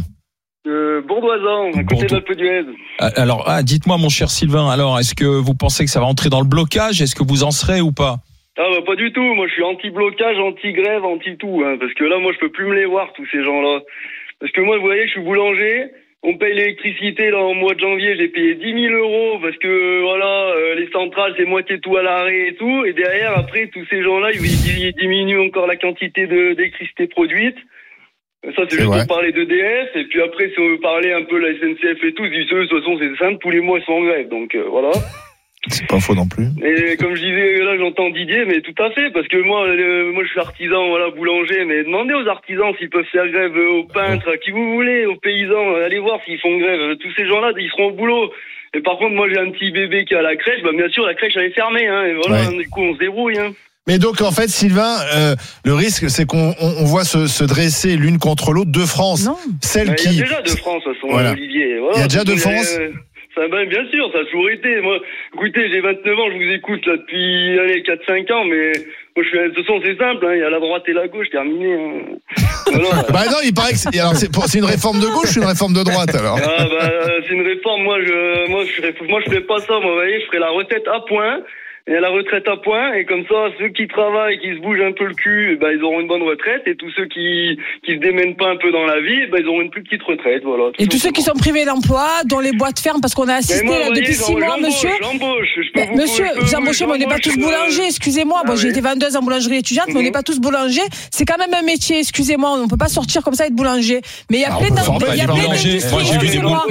Euh, 0.66 1.00
Bourdoisan, 1.00 1.68
à 1.70 1.82
côté 1.84 1.84
Bourdo- 1.84 2.06
de 2.06 2.12
l'Alpe 2.12 2.32
d'Huez. 2.36 2.64
Ah, 2.98 3.10
Alors, 3.16 3.44
ah, 3.46 3.62
dites-moi, 3.62 3.96
mon 3.96 4.10
cher 4.10 4.28
Sylvain, 4.28 4.68
alors, 4.68 4.98
est-ce 4.98 5.14
que 5.14 5.24
vous 5.24 5.54
pensez 5.54 5.86
que 5.86 5.90
ça 5.90 6.00
va 6.00 6.06
entrer 6.06 6.28
dans 6.28 6.40
le 6.42 6.46
blocage? 6.46 7.00
Est-ce 7.00 7.14
que 7.14 7.24
vous 7.26 7.44
en 7.44 7.50
serez 7.50 7.80
ou 7.80 7.92
pas? 7.92 8.16
Ah 8.58 8.68
bah 8.70 8.82
pas 8.86 8.94
du 8.94 9.10
tout, 9.12 9.22
moi 9.34 9.48
je 9.48 9.52
suis 9.54 9.64
anti-blocage, 9.64 10.38
anti-grève, 10.38 11.02
anti-tout, 11.04 11.62
hein, 11.64 11.76
parce 11.80 11.92
que 11.94 12.04
là 12.04 12.18
moi 12.20 12.30
je 12.34 12.38
peux 12.38 12.50
plus 12.52 12.66
me 12.66 12.74
les 12.74 12.84
voir 12.84 13.12
tous 13.14 13.26
ces 13.32 13.42
gens-là. 13.42 13.80
Parce 14.38 14.52
que 14.52 14.60
moi 14.60 14.76
vous 14.78 14.84
voyez 14.84 15.06
je 15.06 15.10
suis 15.12 15.20
boulanger, 15.22 15.86
on 16.22 16.36
paye 16.36 16.54
l'électricité 16.54 17.30
là 17.32 17.38
en 17.40 17.54
mois 17.54 17.74
de 17.74 17.80
janvier, 17.80 18.14
j'ai 18.16 18.28
payé 18.28 18.54
10 18.54 18.62
000 18.90 18.94
euros 18.94 19.40
parce 19.42 19.56
que 19.56 20.02
voilà 20.02 20.52
euh, 20.54 20.76
les 20.76 20.88
centrales 20.92 21.34
c'est 21.36 21.46
moitié 21.46 21.80
tout 21.80 21.96
à 21.96 22.02
l'arrêt 22.04 22.50
et 22.50 22.54
tout, 22.54 22.84
et 22.84 22.92
derrière 22.92 23.36
après 23.36 23.66
tous 23.74 23.84
ces 23.90 24.04
gens-là 24.04 24.28
ils, 24.32 24.92
diminuent 25.00 25.40
encore 25.48 25.66
la 25.66 25.74
quantité 25.74 26.28
d'électricité 26.28 27.08
produite. 27.08 27.56
Ça 28.56 28.62
c'est 28.68 28.76
juste 28.78 28.90
pour 28.92 29.06
parler 29.06 29.32
d'EDF, 29.32 29.96
et 29.96 30.04
puis 30.04 30.20
après 30.22 30.48
si 30.50 30.60
on 30.60 30.68
veut 30.68 30.80
parler 30.80 31.12
un 31.12 31.22
peu 31.24 31.40
de 31.40 31.46
la 31.46 31.54
SNCF 31.58 32.04
et 32.04 32.12
tout, 32.12 32.24
ils 32.24 32.30
disent 32.30 32.52
eux, 32.52 32.62
de 32.64 32.66
toute 32.66 32.80
façon 32.80 32.98
c'est 32.98 33.16
simple, 33.16 33.38
tous 33.40 33.50
les 33.50 33.60
mois 33.60 33.78
ils 33.78 33.84
sont 33.84 33.92
en 33.92 34.02
grève, 34.02 34.28
donc 34.28 34.54
euh, 34.54 34.64
voilà. 34.70 34.90
C'est 35.68 35.86
pas 35.88 35.98
faux 35.98 36.14
non 36.14 36.28
plus. 36.28 36.44
Et 36.62 36.94
comme 36.98 37.14
je 37.14 37.22
disais, 37.22 37.56
là 37.64 37.78
j'entends 37.78 38.10
Didier, 38.10 38.44
mais 38.44 38.60
tout 38.60 38.74
à 38.82 38.90
fait, 38.90 39.10
parce 39.12 39.26
que 39.28 39.38
moi, 39.38 39.66
euh, 39.66 40.12
moi 40.12 40.22
je 40.22 40.28
suis 40.28 40.38
artisan, 40.38 40.88
voilà, 40.90 41.08
boulanger, 41.08 41.64
mais 41.64 41.84
demandez 41.84 42.12
aux 42.12 42.28
artisans 42.28 42.74
s'ils 42.78 42.90
peuvent 42.90 43.06
faire 43.10 43.26
grève, 43.28 43.56
aux 43.56 43.84
peintres, 43.84 44.28
à 44.30 44.36
qui 44.36 44.50
vous 44.50 44.74
voulez, 44.74 45.06
aux 45.06 45.16
paysans, 45.16 45.74
euh, 45.76 45.86
allez 45.86 46.00
voir 46.00 46.20
s'ils 46.26 46.38
font 46.38 46.58
grève. 46.58 46.96
Tous 46.98 47.10
ces 47.16 47.26
gens-là, 47.26 47.52
ils 47.56 47.70
seront 47.70 47.86
au 47.86 47.92
boulot. 47.92 48.30
Et 48.74 48.80
par 48.80 48.98
contre, 48.98 49.14
moi 49.14 49.26
j'ai 49.32 49.38
un 49.38 49.50
petit 49.52 49.70
bébé 49.70 50.04
qui 50.04 50.12
est 50.12 50.18
à 50.18 50.22
la 50.22 50.36
crèche, 50.36 50.62
bah 50.62 50.72
bien 50.76 50.88
sûr 50.90 51.06
la 51.06 51.14
crèche 51.14 51.32
elle 51.36 51.44
est 51.44 51.54
fermée, 51.54 51.86
hein, 51.86 52.04
et 52.04 52.12
voilà, 52.14 52.46
Ouais. 52.50 52.58
du 52.58 52.68
coup 52.68 52.82
on 52.82 52.92
se 52.92 52.98
débrouille. 52.98 53.38
Hein. 53.38 53.52
Mais 53.86 53.98
donc 53.98 54.22
en 54.22 54.30
fait, 54.32 54.48
Sylvain, 54.48 54.96
euh, 55.14 55.34
le 55.64 55.74
risque, 55.74 56.08
c'est 56.08 56.24
qu'on 56.24 56.54
on, 56.58 56.68
on 56.80 56.84
voit 56.84 57.04
se, 57.04 57.26
se 57.26 57.44
dresser 57.44 57.96
l'une 57.96 58.18
contre 58.18 58.52
l'autre 58.52 58.70
deux 58.70 58.86
France. 58.86 59.26
Non. 59.26 59.36
Celle 59.60 59.88
Mais 59.90 59.96
Il 60.04 60.12
y 60.12 60.14
qui, 60.16 60.20
a 60.20 60.24
déjà 60.24 60.40
de 60.42 60.48
France, 60.50 60.82
de 60.84 60.90
toute 60.90 60.94
façon, 61.00 61.08
Voilà. 61.12 61.32
Olivier. 61.32 61.78
Voilà, 61.80 61.96
Il 61.96 62.00
y 62.00 62.04
a 62.04 62.08
déjà 62.08 62.24
de 62.24 62.32
de 62.32 62.36
façon, 62.36 62.50
France 62.50 62.76
euh, 62.80 62.88
ça, 63.34 63.42
ben, 63.48 63.68
Bien 63.68 63.84
sûr, 63.92 64.08
ça 64.12 64.20
a 64.20 64.24
toujours 64.24 64.48
été. 64.48 64.80
Moi, 64.80 64.96
écoutez, 65.34 65.68
j'ai 65.70 65.80
29 65.82 66.18
ans, 66.18 66.28
je 66.32 66.36
vous 66.46 66.52
écoute 66.54 66.86
là 66.86 66.96
depuis 66.96 67.58
allez, 67.60 67.82
4-5 67.82 68.32
ans, 68.32 68.44
mais 68.46 68.72
moi, 69.16 69.22
je 69.22 69.28
suis, 69.28 69.38
de 69.38 69.48
toute 69.54 69.66
façon, 69.66 69.80
c'est 69.84 69.98
simple, 69.98 70.24
hein, 70.26 70.32
il 70.34 70.40
y 70.40 70.44
a 70.44 70.48
la 70.50 70.60
droite 70.60 70.84
et 70.88 70.92
la 70.94 71.06
gauche, 71.08 71.28
terminé. 71.30 71.74
Hein. 71.74 72.16
Voilà. 72.72 73.02
bah 73.12 73.24
non, 73.30 73.36
il 73.44 73.52
paraît 73.52 73.72
que 73.72 73.78
c'est, 73.78 74.00
alors 74.00 74.16
c'est, 74.16 74.32
pour- 74.32 74.46
c'est 74.46 74.58
une 74.58 74.64
réforme 74.64 74.98
de 75.00 75.08
gauche 75.08 75.36
ou 75.36 75.40
une 75.42 75.46
réforme 75.48 75.74
de 75.74 75.82
droite 75.82 76.14
alors 76.14 76.38
Ah 76.42 76.64
bah 76.72 76.90
c'est 77.26 77.34
une 77.34 77.46
réforme. 77.46 77.82
Moi 77.84 77.98
je 78.00 78.50
moi 78.50 78.64
je 78.64 79.04
moi 79.08 79.20
je 79.24 79.30
ferais 79.30 79.42
pas 79.42 79.58
ça. 79.58 79.78
Moi 79.78 79.90
vous 79.90 79.94
voyez 79.94 80.20
je 80.20 80.26
ferais 80.26 80.38
la 80.40 80.50
retraite 80.50 80.82
à 80.88 81.00
point. 81.06 81.40
Et 81.86 81.96
à 81.96 82.00
la 82.00 82.08
retraite 82.08 82.48
à 82.48 82.56
point. 82.56 82.94
Et 82.94 83.04
comme 83.04 83.24
ça, 83.28 83.48
ceux 83.58 83.68
qui 83.68 83.86
travaillent, 83.88 84.38
qui 84.40 84.54
se 84.56 84.60
bougent 84.60 84.80
un 84.80 84.92
peu 84.92 85.04
le 85.04 85.14
cul, 85.14 85.58
bah, 85.60 85.68
ils 85.72 85.82
auront 85.82 86.00
une 86.00 86.06
bonne 86.08 86.22
retraite. 86.22 86.62
Et 86.66 86.76
tous 86.76 86.90
ceux 86.96 87.06
qui 87.06 87.58
qui 87.84 87.92
se 87.92 87.98
démènent 88.00 88.36
pas 88.36 88.48
un 88.50 88.56
peu 88.56 88.72
dans 88.72 88.84
la 88.86 89.00
vie, 89.00 89.26
bah, 89.30 89.38
ils 89.40 89.46
auront 89.46 89.60
une 89.60 89.70
plus 89.70 89.82
petite 89.82 90.02
retraite. 90.02 90.42
Voilà. 90.44 90.70
tout 90.72 90.82
Et 90.82 90.86
tous 90.86 90.98
ceux 90.98 91.10
qui 91.10 91.20
sont 91.22 91.34
privés 91.34 91.64
d'emploi, 91.66 92.06
dont 92.24 92.40
les 92.40 92.52
boîtes 92.52 92.80
ferment, 92.80 93.00
parce 93.00 93.14
qu'on 93.14 93.28
a 93.28 93.34
assisté 93.34 93.64
moi, 93.66 93.78
là, 93.78 93.90
depuis 93.90 94.14
six 94.14 94.34
mois, 94.34 94.56
monsieur. 94.58 94.88
J'embauche. 95.02 95.48
Je 95.56 95.72
peux 95.72 95.80
Mais 95.80 95.86
vous- 95.86 95.96
monsieur, 96.00 96.24
vous 96.38 96.54
embauchez, 96.54 96.86
mais 96.86 96.92
on 96.92 96.96
n'est 96.96 97.06
pas 97.06 97.18
tous 97.18 97.36
euh, 97.36 97.42
boulangers, 97.42 97.86
excusez-moi. 97.86 98.40
Ah 98.42 98.46
Moi, 98.46 98.56
j'ai 98.56 98.68
été 98.68 98.80
vendeuse 98.80 99.16
en 99.16 99.20
boulangerie 99.22 99.58
étudiante, 99.58 99.88
mais 99.88 99.96
on 99.96 99.98
Mhm. 99.98 100.04
n'est 100.04 100.12
pas 100.12 100.22
tous 100.22 100.40
boulangers. 100.40 100.80
C'est 101.10 101.24
quand 101.26 101.38
même 101.38 101.52
un 101.52 101.62
métier, 101.62 101.98
excusez-moi. 102.00 102.50
On 102.54 102.64
ne 102.64 102.68
peut 102.68 102.76
pas 102.78 102.88
sortir 102.88 103.22
comme 103.22 103.34
ça 103.34 103.44
et 103.44 103.48
être 103.48 103.54
boulanger. 103.54 104.00
Mais 104.30 104.38
il 104.38 104.40
y 104.40 104.44
a 104.44 104.48
Ah, 104.52 104.56
plein 104.58 104.70
d'industries, 104.70 105.20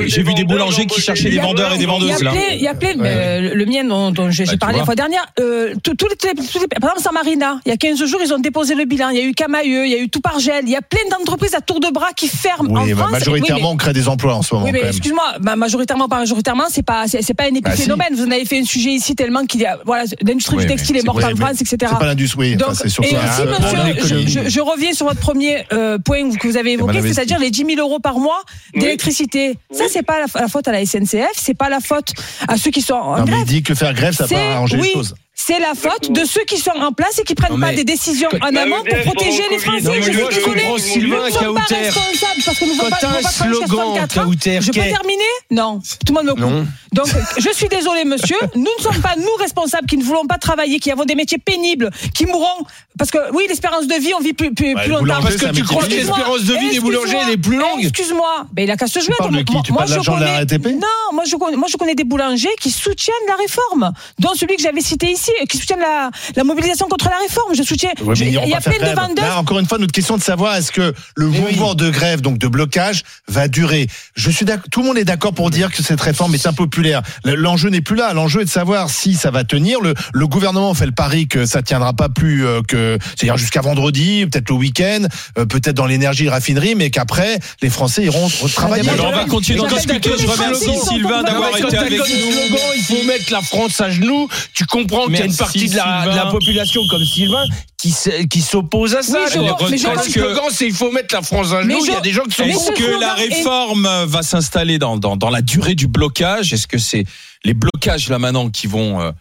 j'ai 0.07 0.23
vu 0.23 0.33
des 0.33 0.43
boulangers 0.43 0.85
qui 0.87 1.01
cherchaient 1.01 1.29
des 1.29 1.39
vendeurs 1.39 1.73
et 1.73 1.77
des 1.77 1.85
vendeuses 1.85 2.11
il 2.55 2.61
y 2.61 2.67
a 2.67 2.73
plein, 2.73 2.93
euh, 2.99 3.51
le 3.53 3.65
mien 3.65 3.83
dont, 3.83 4.31
j'ai 4.31 4.45
Bah, 4.45 4.51
parlé 4.59 4.79
la 4.79 4.85
fois 4.85 4.95
dernière, 5.07 5.25
euh, 5.39 5.73
tous 5.83 5.95
tous 5.95 6.07
les, 6.09 6.15
tous 6.15 6.59
les- 6.59 6.67
par 6.67 6.91
exemple, 6.91 7.01
Samarina, 7.01 7.59
il 7.65 7.69
y 7.69 7.71
a 7.71 7.77
15 7.77 8.03
jours, 8.05 8.19
ils 8.23 8.33
ont 8.33 8.39
déposé 8.39 8.75
le 8.75 8.85
bilan. 8.85 9.09
Il 9.09 9.17
y 9.17 9.21
a 9.21 9.23
eu 9.25 9.33
Camailleux, 9.33 9.85
il 9.85 9.91
y 9.91 9.95
a 9.95 9.99
eu 9.99 10.09
tout 10.09 10.21
par 10.21 10.39
gel. 10.39 10.63
Il 10.63 10.69
y 10.71 10.75
a 10.75 10.81
plein 10.81 11.01
d'entreprises 11.11 11.53
à 11.55 11.61
tour 11.61 11.79
de 11.79 11.89
bras 11.91 12.11
qui 12.15 12.27
ferment 12.27 12.69
en 12.79 12.83
Oui, 12.83 12.93
bah, 12.93 12.99
France. 13.01 13.11
majoritairement, 13.11 13.55
Oui, 13.61 13.67
mais- 13.67 13.73
on 13.73 13.77
crée 13.77 13.93
des 13.93 14.07
emplois 14.07 14.35
en 14.35 14.41
ce 14.41 14.53
moment 14.53 14.65
oui, 14.65 14.71
mais 14.73 14.81
excuse-moi, 14.87 15.33
bah, 15.41 15.55
majoritairement, 15.55 16.07
pas 16.07 16.19
majoritairement, 16.19 16.65
c'est 16.69 16.83
pas, 16.83 17.05
c'est 17.07 17.21
c'est 17.21 17.33
pas 17.33 17.45
un 17.45 17.51
Bah, 17.51 17.71
si. 17.71 17.81
épiphénomène. 17.81 18.15
Vous 18.15 18.23
en 18.25 18.31
avez 18.31 18.45
fait 18.45 18.59
un 18.59 18.63
sujet 18.65 18.91
ici 18.91 19.15
tellement 19.15 19.45
qu'il 19.45 19.61
y 19.61 19.65
a, 19.65 19.79
voilà, 19.85 20.03
l'industrie 20.21 20.57
Oui, 20.57 20.63
du 20.63 20.69
textile 20.69 20.97
est 20.97 21.03
morte 21.05 21.17
oui, 21.25 21.33
en 21.33 21.35
France, 21.35 21.61
etc. 21.61 21.77
C'est 21.79 21.99
pas 21.99 22.05
l'industrie, 22.05 22.55
Donc, 22.55 22.69
enfin, 22.69 22.79
c'est 22.83 22.89
surtout 22.89 23.09
et 23.09 23.17
aussi, 23.17 23.41
un- 23.41 23.45
monsieur, 23.45 23.77
je, 23.79 23.87
l'économie. 23.87 24.27
je- 24.27 24.49
je 24.49 24.59
reviens 24.61 24.93
sur 24.93 25.05
votre 25.07 25.19
premier 25.19 25.65
euh, 25.73 25.97
point 25.97 26.29
que 26.31 26.47
vous 26.47 26.57
avez 26.57 26.73
évoqué, 26.73 26.87
mal 26.93 26.97
investi. 26.97 27.15
c'est-à-dire 27.15 27.39
les 27.39 27.51
10 27.51 27.65
000 27.65 27.79
euros 27.79 27.99
par 27.99 28.19
mois 28.19 28.41
d'électricité. 28.75 29.57
Ça, 29.71 29.85
c'est 29.89 30.03
pas 30.03 30.19
la, 30.19 30.47
faute 30.47 30.67
à 30.67 30.71
la 30.71 30.85
SNCF, 30.85 31.31
c'est 31.35 31.53
pas 31.53 31.69
la 31.69 31.79
faute 31.79 32.13
à 32.47 32.57
ceux 32.57 32.71
qui 32.71 32.81
sont 32.81 32.93
en 32.93 33.17
Non, 33.17 33.23
mais 33.25 33.31
il 33.31 33.33
grève. 33.35 33.45
dit 33.47 33.63
que 33.63 33.73
faire 33.75 33.93
grève, 33.93 34.13
ça 34.13 34.25
peut 34.27 34.35
C'est- 34.35 34.41
arranger 34.53 34.77
oui, 34.79 34.92
les 34.95 35.03
choses. 35.03 35.22
C'est 35.35 35.59
la 35.59 35.73
faute 35.75 36.11
de 36.11 36.23
ceux 36.25 36.43
qui 36.45 36.57
sont 36.57 36.71
en 36.71 36.91
place 36.91 37.17
et 37.19 37.23
qui 37.23 37.33
prennent 37.33 37.53
Non, 37.53 37.59
pas 37.59 37.71
mais- 37.71 37.75
des 37.77 37.83
décisions 37.83 38.29
en 38.41 38.51
Bah, 38.51 38.61
amont 38.61 38.83
pour 38.83 38.97
protéger 39.01 39.41
les 39.49 39.55
le 39.55 39.61
Français. 39.61 40.01
Je 40.01 40.11
suis 40.11 40.51
mais 40.55 40.79
Sylvain 40.79 41.17
Nous 41.17 41.23
ne 41.25 41.31
sommes 41.31 41.55
pas 41.55 41.61
responsables 41.75 42.41
parce 42.45 42.59
que 42.59 42.65
nous 42.65 42.71
ne 42.73 42.77
vont 42.77 42.83
pas, 42.83 42.89
pas 42.91 42.97
travailler 42.97 43.23
jusqu'à 43.27 43.45
slogan, 43.45 43.67
64 43.67 44.17
ans. 44.19 44.25
Kauter, 44.25 44.61
Je 44.61 44.67
peux 44.67 44.73
terminer 44.79 45.23
Non. 45.51 45.79
Tout 46.05 46.13
le 46.13 46.21
monde 46.21 46.25
me 46.27 46.31
coupe. 46.33 46.39
Non. 46.53 46.67
Donc, 46.93 47.07
je 47.39 47.49
suis 47.49 47.67
désolé, 47.67 48.05
monsieur. 48.05 48.37
Nous 48.55 48.61
ne 48.77 48.83
sommes 48.83 49.01
pas, 49.01 49.15
nous, 49.17 49.25
responsables, 49.39 49.87
qui 49.87 49.97
ne 49.97 50.03
voulons 50.03 50.25
pas 50.27 50.37
travailler, 50.37 50.79
qui 50.79 50.91
avons 50.91 51.05
des 51.05 51.15
métiers 51.15 51.39
pénibles, 51.39 51.89
qui 52.13 52.27
mourront. 52.27 52.65
Parce 52.97 53.09
que, 53.09 53.17
oui, 53.33 53.45
l'espérance 53.49 53.87
de 53.87 53.95
vie, 53.95 54.13
on 54.15 54.21
vit 54.21 54.33
plus, 54.33 54.53
plus, 54.53 54.75
Ouais, 54.75 54.83
plus 54.83 54.91
le 54.93 54.99
longtemps. 54.99 55.21
Parce 55.23 55.35
que 55.37 55.47
tu 55.47 55.63
crois 55.63 55.83
que 55.83 55.89
l'espérance 55.89 56.43
de 56.43 56.53
vie 56.55 56.69
des 56.69 56.79
boulangers 56.79 57.17
elle 57.25 57.33
est 57.33 57.37
plus 57.37 57.57
longue 57.57 57.79
Excuse-moi. 57.83 58.45
Ben, 58.53 58.63
il 58.65 58.71
a 58.71 58.77
qu'à 58.77 58.85
se 58.87 58.99
jouer. 58.99 59.15
parles 59.17 59.35
de 59.35 59.41
qui 59.41 59.55
Tu 59.63 59.73
parles 59.73 59.87
de 59.87 59.93
je 59.93 59.97
l'agent 59.97 60.15
de 60.15 60.19
la 60.21 60.25
connais- 60.27 60.37
RATP 60.37 60.65
Non, 60.67 60.87
moi 61.11 61.23
moi, 61.57 61.67
je 61.69 61.77
connais 61.77 61.95
des 61.95 62.03
boulangers 62.03 62.53
qui 62.61 62.69
soutiennent 62.69 63.15
la 63.27 63.35
réforme, 63.35 63.91
dont 64.19 64.33
celui 64.35 64.55
que 64.57 64.61
j'avais 64.61 64.81
cité 64.81 65.07
ici, 65.07 65.22
qui 65.49 65.57
soutiennent 65.57 65.79
la, 65.79 66.09
la 66.35 66.43
mobilisation 66.43 66.87
contre 66.87 67.09
la 67.09 67.17
réforme. 67.17 67.53
Je 67.55 67.63
soutiens. 67.63 67.91
Ouais, 68.01 68.15
je- 68.15 68.23
il 68.25 68.31
y 68.33 68.37
a 68.53 68.61
plein 68.61 68.77
de 68.77 68.95
vendeurs. 68.95 69.25
Là, 69.25 69.39
encore 69.39 69.59
une 69.59 69.67
fois, 69.67 69.77
notre 69.77 69.91
question 69.93 70.17
de 70.17 70.23
savoir 70.23 70.55
est-ce 70.55 70.71
que 70.71 70.93
le 71.15 71.27
Mais 71.27 71.39
mouvement 71.39 71.75
de 71.75 71.89
grève, 71.89 72.21
donc 72.21 72.37
de 72.37 72.47
blocage, 72.47 73.03
va 73.27 73.47
durer. 73.47 73.87
Je 74.15 74.29
suis. 74.31 74.45
Tout 74.71 74.81
le 74.81 74.87
monde 74.87 74.97
est 74.97 75.05
d'accord 75.05 75.33
pour 75.33 75.49
dire 75.49 75.71
que 75.71 75.81
cette 75.83 76.01
réforme 76.01 76.33
est 76.35 76.45
impopulaire. 76.47 77.01
Le- 77.23 77.35
L'enjeu 77.35 77.69
n'est 77.69 77.81
plus 77.81 77.95
là. 77.95 78.13
L'enjeu 78.13 78.41
est 78.41 78.45
de 78.45 78.49
savoir 78.49 78.89
si 78.89 79.15
ça 79.15 79.31
va 79.31 79.43
tenir. 79.43 79.79
Le, 79.81 79.93
le 80.13 80.27
gouvernement 80.27 80.73
fait 80.73 80.85
le 80.85 80.91
pari 80.91 81.27
que 81.27 81.45
ça 81.45 81.61
tiendra 81.61 81.93
pas 81.93 82.09
plus 82.09 82.45
euh, 82.45 82.61
que, 82.67 82.97
c'est-à-dire 83.17 83.37
jusqu'à 83.37 83.61
vendredi, 83.61 84.25
peut-être 84.31 84.49
le 84.49 84.55
week-end, 84.55 85.07
euh, 85.37 85.45
peut-être 85.45 85.75
dans 85.75 85.85
l'énergie, 85.85 86.29
raffinerie, 86.29 86.75
mais 86.75 86.89
qu'après 86.89 87.39
les 87.61 87.69
Français 87.69 88.03
iront 88.03 88.29
travailler. 88.53 88.89
Alors, 88.89 89.07
on 89.07 89.15
va 89.15 89.25
continuer 89.25 89.59
d'en 89.59 89.67
discuter. 89.67 90.11
Je 90.19 90.27
remercie 90.27 90.77
Sylvain 90.87 91.23
d'avoir 91.23 91.55
été 91.57 91.77
avec 91.77 91.99
nous. 91.99 92.05
slogan, 92.05 92.59
il 92.77 92.83
faut 92.83 93.03
mettre 93.05 93.31
la 93.31 93.41
France 93.41 93.79
à 93.81 93.89
genoux. 93.89 94.27
Tu 94.53 94.65
comprends 94.65 95.07
qu'il 95.17 95.25
y 95.25 95.29
a 95.29 95.31
une 95.31 95.37
partie 95.37 95.69
de 95.69 95.75
la, 95.75 96.01
de 96.03 96.07
la 96.09 96.13
Sylvain. 96.15 96.31
population 96.31 96.81
comme 96.89 97.03
Sylvain 97.05 97.45
qui, 97.77 98.41
s'oppose 98.41 98.95
à 98.95 99.01
ça. 99.01 99.19
Oui, 99.25 99.31
je 99.33 99.39
Le 99.39 99.43
vois, 99.45 99.57
mais 99.69 99.77
je 99.77 99.87
que- 99.87 100.11
slogan, 100.11 100.43
c'est 100.51 100.67
il 100.67 100.73
faut 100.73 100.91
mettre 100.91 101.13
la 101.13 101.21
France 101.21 101.51
à 101.51 101.61
genoux. 101.63 101.79
Il 101.83 101.87
y 101.91 101.93
a 101.93 101.97
je- 101.97 102.01
des 102.01 102.11
gens 102.13 102.23
qui 102.23 102.31
sont 102.35 102.43
Est-ce 102.43 102.65
ce 102.67 102.71
que 102.71 102.99
la 102.99 103.13
réforme 103.13 103.87
va 104.05 104.21
s'installer 104.23 104.79
dans, 104.79 104.97
dans, 104.97 105.17
dans 105.17 105.29
la 105.29 105.41
durée 105.41 105.75
du 105.75 105.87
blocage? 105.87 106.53
Est-ce 106.53 106.67
que 106.67 106.77
c'est 106.77 107.03
les 107.43 107.53
blocages 107.53 108.07
là 108.09 108.19
maintenant 108.19 108.49
qui 108.49 108.67
vont, 108.67 109.01
euh, 109.01 109.11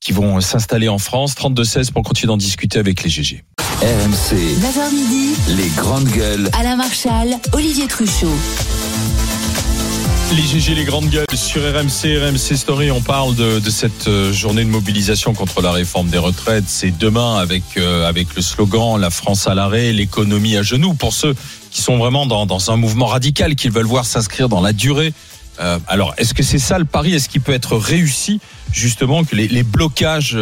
qui 0.00 0.12
vont 0.12 0.40
s'installer 0.40 0.88
en 0.88 0.98
France? 0.98 1.34
32-16 1.34 1.90
pour 1.92 2.02
continuer 2.04 2.28
d'en 2.28 2.36
discuter 2.36 2.78
avec 2.78 3.02
les 3.02 3.10
GG. 3.10 3.42
RMC, 3.80 4.36
9h 4.60 4.94
midi, 4.94 5.34
les 5.48 5.68
grandes 5.70 6.08
gueules. 6.08 6.48
Alain 6.52 6.76
Marchal, 6.76 7.36
Olivier 7.52 7.88
Truchot. 7.88 8.28
Les 10.34 10.44
GG, 10.44 10.74
les 10.74 10.84
grandes 10.84 11.10
gueules 11.10 11.26
sur 11.34 11.60
RMC, 11.60 12.16
RMC 12.16 12.56
Story, 12.56 12.90
on 12.90 13.02
parle 13.02 13.34
de, 13.34 13.58
de 13.58 13.70
cette 13.70 14.08
euh, 14.08 14.32
journée 14.32 14.64
de 14.64 14.70
mobilisation 14.70 15.34
contre 15.34 15.60
la 15.60 15.72
réforme 15.72 16.08
des 16.08 16.16
retraites. 16.16 16.64
C'est 16.66 16.96
demain 16.96 17.36
avec, 17.36 17.62
euh, 17.76 18.08
avec 18.08 18.34
le 18.34 18.40
slogan 18.40 18.98
La 18.98 19.10
France 19.10 19.46
à 19.46 19.54
l'arrêt, 19.54 19.92
l'économie 19.92 20.56
à 20.56 20.62
genoux. 20.62 20.94
Pour 20.94 21.12
ceux 21.12 21.34
qui 21.70 21.82
sont 21.82 21.98
vraiment 21.98 22.24
dans, 22.24 22.46
dans 22.46 22.70
un 22.70 22.76
mouvement 22.76 23.04
radical, 23.06 23.56
qu'ils 23.56 23.72
veulent 23.72 23.84
voir 23.84 24.06
s'inscrire 24.06 24.48
dans 24.48 24.62
la 24.62 24.72
durée. 24.72 25.12
Euh, 25.60 25.78
alors, 25.86 26.14
est-ce 26.16 26.32
que 26.32 26.42
c'est 26.42 26.58
ça 26.58 26.78
le 26.78 26.86
pari? 26.86 27.12
Est-ce 27.12 27.28
qu'il 27.28 27.42
peut 27.42 27.52
être 27.52 27.76
réussi, 27.76 28.40
justement, 28.72 29.24
que 29.24 29.36
les, 29.36 29.48
les 29.48 29.64
blocages 29.64 30.38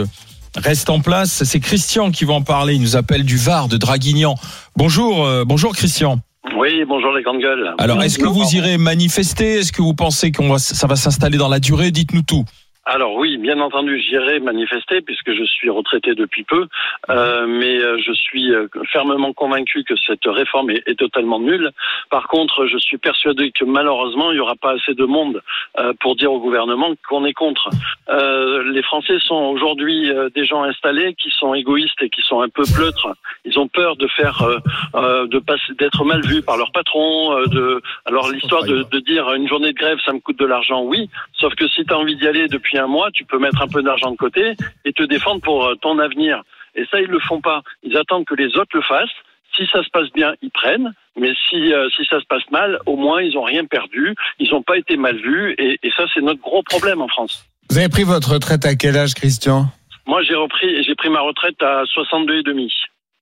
restent 0.55 0.91
en 0.91 1.01
place? 1.01 1.43
C'est 1.43 1.61
Christian 1.61 2.13
qui 2.13 2.25
va 2.25 2.35
en 2.35 2.43
parler. 2.43 2.75
Il 2.75 2.81
nous 2.81 2.95
appelle 2.95 3.25
du 3.25 3.39
Var, 3.39 3.67
de 3.67 3.77
Draguignan. 3.77 4.37
Bonjour, 4.77 5.27
euh, 5.27 5.45
bonjour 5.45 5.75
Christian. 5.75 6.21
Oui, 6.57 6.85
bonjour 6.87 7.13
les 7.13 7.23
grandes 7.23 7.41
gueules. 7.41 7.75
Alors, 7.79 8.03
est-ce 8.03 8.19
que 8.19 8.27
vous 8.27 8.55
irez 8.55 8.77
manifester? 8.79 9.61
Est-ce 9.61 9.73
que 9.73 9.83
vous 9.83 9.95
pensez 9.95 10.33
qu'on 10.33 10.49
va, 10.49 10.59
ça 10.59 10.87
va 10.87 10.97
s'installer 10.97 11.39
dans 11.39 11.49
la 11.49 11.61
durée? 11.61 11.91
Dites-nous 11.91 12.23
tout. 12.23 12.45
Alors 12.93 13.15
oui, 13.15 13.39
bien 13.39 13.61
entendu, 13.61 14.01
j'irai 14.01 14.41
manifester 14.41 15.01
puisque 15.01 15.33
je 15.33 15.45
suis 15.45 15.71
retraité 15.71 16.17
depuis 16.17 16.43
peu, 16.43 16.67
euh, 17.09 17.47
mais 17.47 17.79
euh, 17.79 17.99
je 18.05 18.13
suis 18.13 18.53
euh, 18.53 18.67
fermement 18.91 19.33
convaincu 19.33 19.85
que 19.85 19.95
cette 20.09 20.27
réforme 20.27 20.71
est, 20.71 20.83
est 20.89 20.99
totalement 20.99 21.39
nulle. 21.39 21.71
Par 22.11 22.27
contre, 22.27 22.67
je 22.67 22.77
suis 22.79 22.99
persuadé 22.99 23.53
que 23.53 23.65
malheureusement, 23.65 24.33
il 24.33 24.35
n'y 24.35 24.41
aura 24.41 24.57
pas 24.57 24.73
assez 24.73 24.95
de 24.95 25.05
monde 25.05 25.41
euh, 25.79 25.93
pour 26.01 26.17
dire 26.17 26.33
au 26.33 26.41
gouvernement 26.41 26.93
qu'on 27.09 27.25
est 27.25 27.33
contre. 27.33 27.71
Euh, 28.09 28.65
les 28.73 28.83
Français 28.83 29.21
sont 29.21 29.37
aujourd'hui 29.55 30.11
euh, 30.11 30.29
des 30.35 30.45
gens 30.45 30.65
installés 30.65 31.15
qui 31.15 31.31
sont 31.31 31.55
égoïstes 31.55 32.03
et 32.03 32.11
qui 32.11 32.23
sont 32.23 32.41
un 32.43 32.49
peu 32.49 32.65
pleutres. 32.75 33.15
Ils 33.45 33.57
ont 33.61 33.69
peur 33.69 33.95
de 33.95 34.09
faire, 34.09 34.43
euh, 34.43 34.59
euh, 34.97 35.27
de 35.29 35.39
passer, 35.39 35.75
d'être 35.79 36.05
mal 36.05 36.23
vus 36.23 36.43
par 36.43 36.57
leur 36.57 36.73
patron. 36.73 37.37
euh, 37.39 37.47
de, 37.47 37.83
alors 38.05 38.33
l'histoire 38.33 38.65
de, 38.65 38.83
de 38.83 38.99
dire 38.99 39.33
une 39.35 39.47
journée 39.47 39.73
de 39.73 39.79
grève, 39.79 39.99
ça 40.05 40.13
me 40.13 40.19
coûte 40.19 40.41
de 40.41 40.47
l'argent, 40.47 40.83
oui. 40.83 41.09
Sauf 41.39 41.55
que 41.55 41.69
si 41.69 41.85
tu 41.85 41.95
as 41.95 41.97
envie 41.97 42.17
d'y 42.17 42.27
aller 42.27 42.49
depuis 42.49 42.80
un 42.81 42.87
mois, 42.87 43.11
tu 43.13 43.25
peux 43.25 43.39
mettre 43.39 43.63
un 43.63 43.69
peu 43.69 43.83
d'argent 43.83 44.11
de 44.11 44.17
côté 44.17 44.55
et 44.85 44.93
te 44.93 45.03
défendre 45.05 45.41
pour 45.41 45.65
euh, 45.65 45.75
ton 45.77 45.99
avenir. 45.99 46.43
Et 46.75 46.85
ça, 46.91 47.01
ils 47.01 47.09
le 47.09 47.21
font 47.21 47.41
pas. 47.41 47.63
Ils 47.83 47.97
attendent 47.97 48.25
que 48.25 48.35
les 48.35 48.57
autres 48.57 48.75
le 48.75 48.83
fassent. 48.83 49.09
Si 49.57 49.67
ça 49.73 49.83
se 49.83 49.91
passe 49.91 50.11
bien, 50.13 50.35
ils 50.43 50.51
prennent. 50.51 50.93
Mais 51.19 51.33
si 51.49 51.73
euh, 51.73 51.89
si 51.97 52.05
ça 52.07 52.21
se 52.21 52.27
passe 52.27 52.49
mal, 52.51 52.79
au 52.87 52.97
moins 52.97 53.21
ils 53.21 53.37
ont 53.37 53.43
rien 53.43 53.65
perdu. 53.65 54.15
Ils 54.39 54.51
n'ont 54.51 54.63
pas 54.63 54.79
été 54.79 54.97
mal 54.97 55.17
vus. 55.17 55.55
Et, 55.59 55.79
et 55.83 55.91
ça, 55.97 56.05
c'est 56.15 56.21
notre 56.21 56.41
gros 56.41 56.63
problème 56.63 57.01
en 57.01 57.09
France. 57.09 57.45
Vous 57.69 57.79
avez 57.79 57.89
pris 57.89 58.05
votre 58.05 58.33
retraite 58.33 58.65
à 58.65 58.75
quel 58.75 58.97
âge, 58.97 59.15
Christian? 59.15 59.67
Moi, 60.07 60.23
j'ai 60.23 60.35
repris, 60.35 60.83
j'ai 60.85 60.95
pris 60.95 61.09
ma 61.09 61.21
retraite 61.21 61.63
à 61.63 61.83
62 61.87 62.39
et 62.39 62.43
demi. 62.43 62.73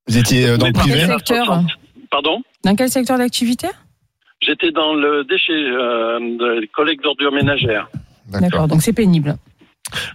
Vous 0.07 0.17
étiez 0.17 0.47
euh, 0.47 0.57
dans 0.57 0.67
le 0.67 0.73
Dans 0.73 0.81
privé 0.81 1.01
quel 1.01 1.09
secteur 1.19 1.61
Pardon? 2.11 2.43
Dans 2.65 2.75
quel 2.75 2.89
secteur 2.89 3.19
d'activité? 3.19 3.69
J'étais 4.41 4.71
dans 4.71 4.95
le 4.95 5.25
déchet, 5.25 5.53
euh, 5.53 6.19
de 6.19 6.67
collecte 6.73 7.03
d'ordures 7.03 7.33
ménagères. 7.33 7.91
D'accord, 8.31 8.69
donc 8.69 8.83
c'est 8.83 8.93
pénible. 8.93 9.37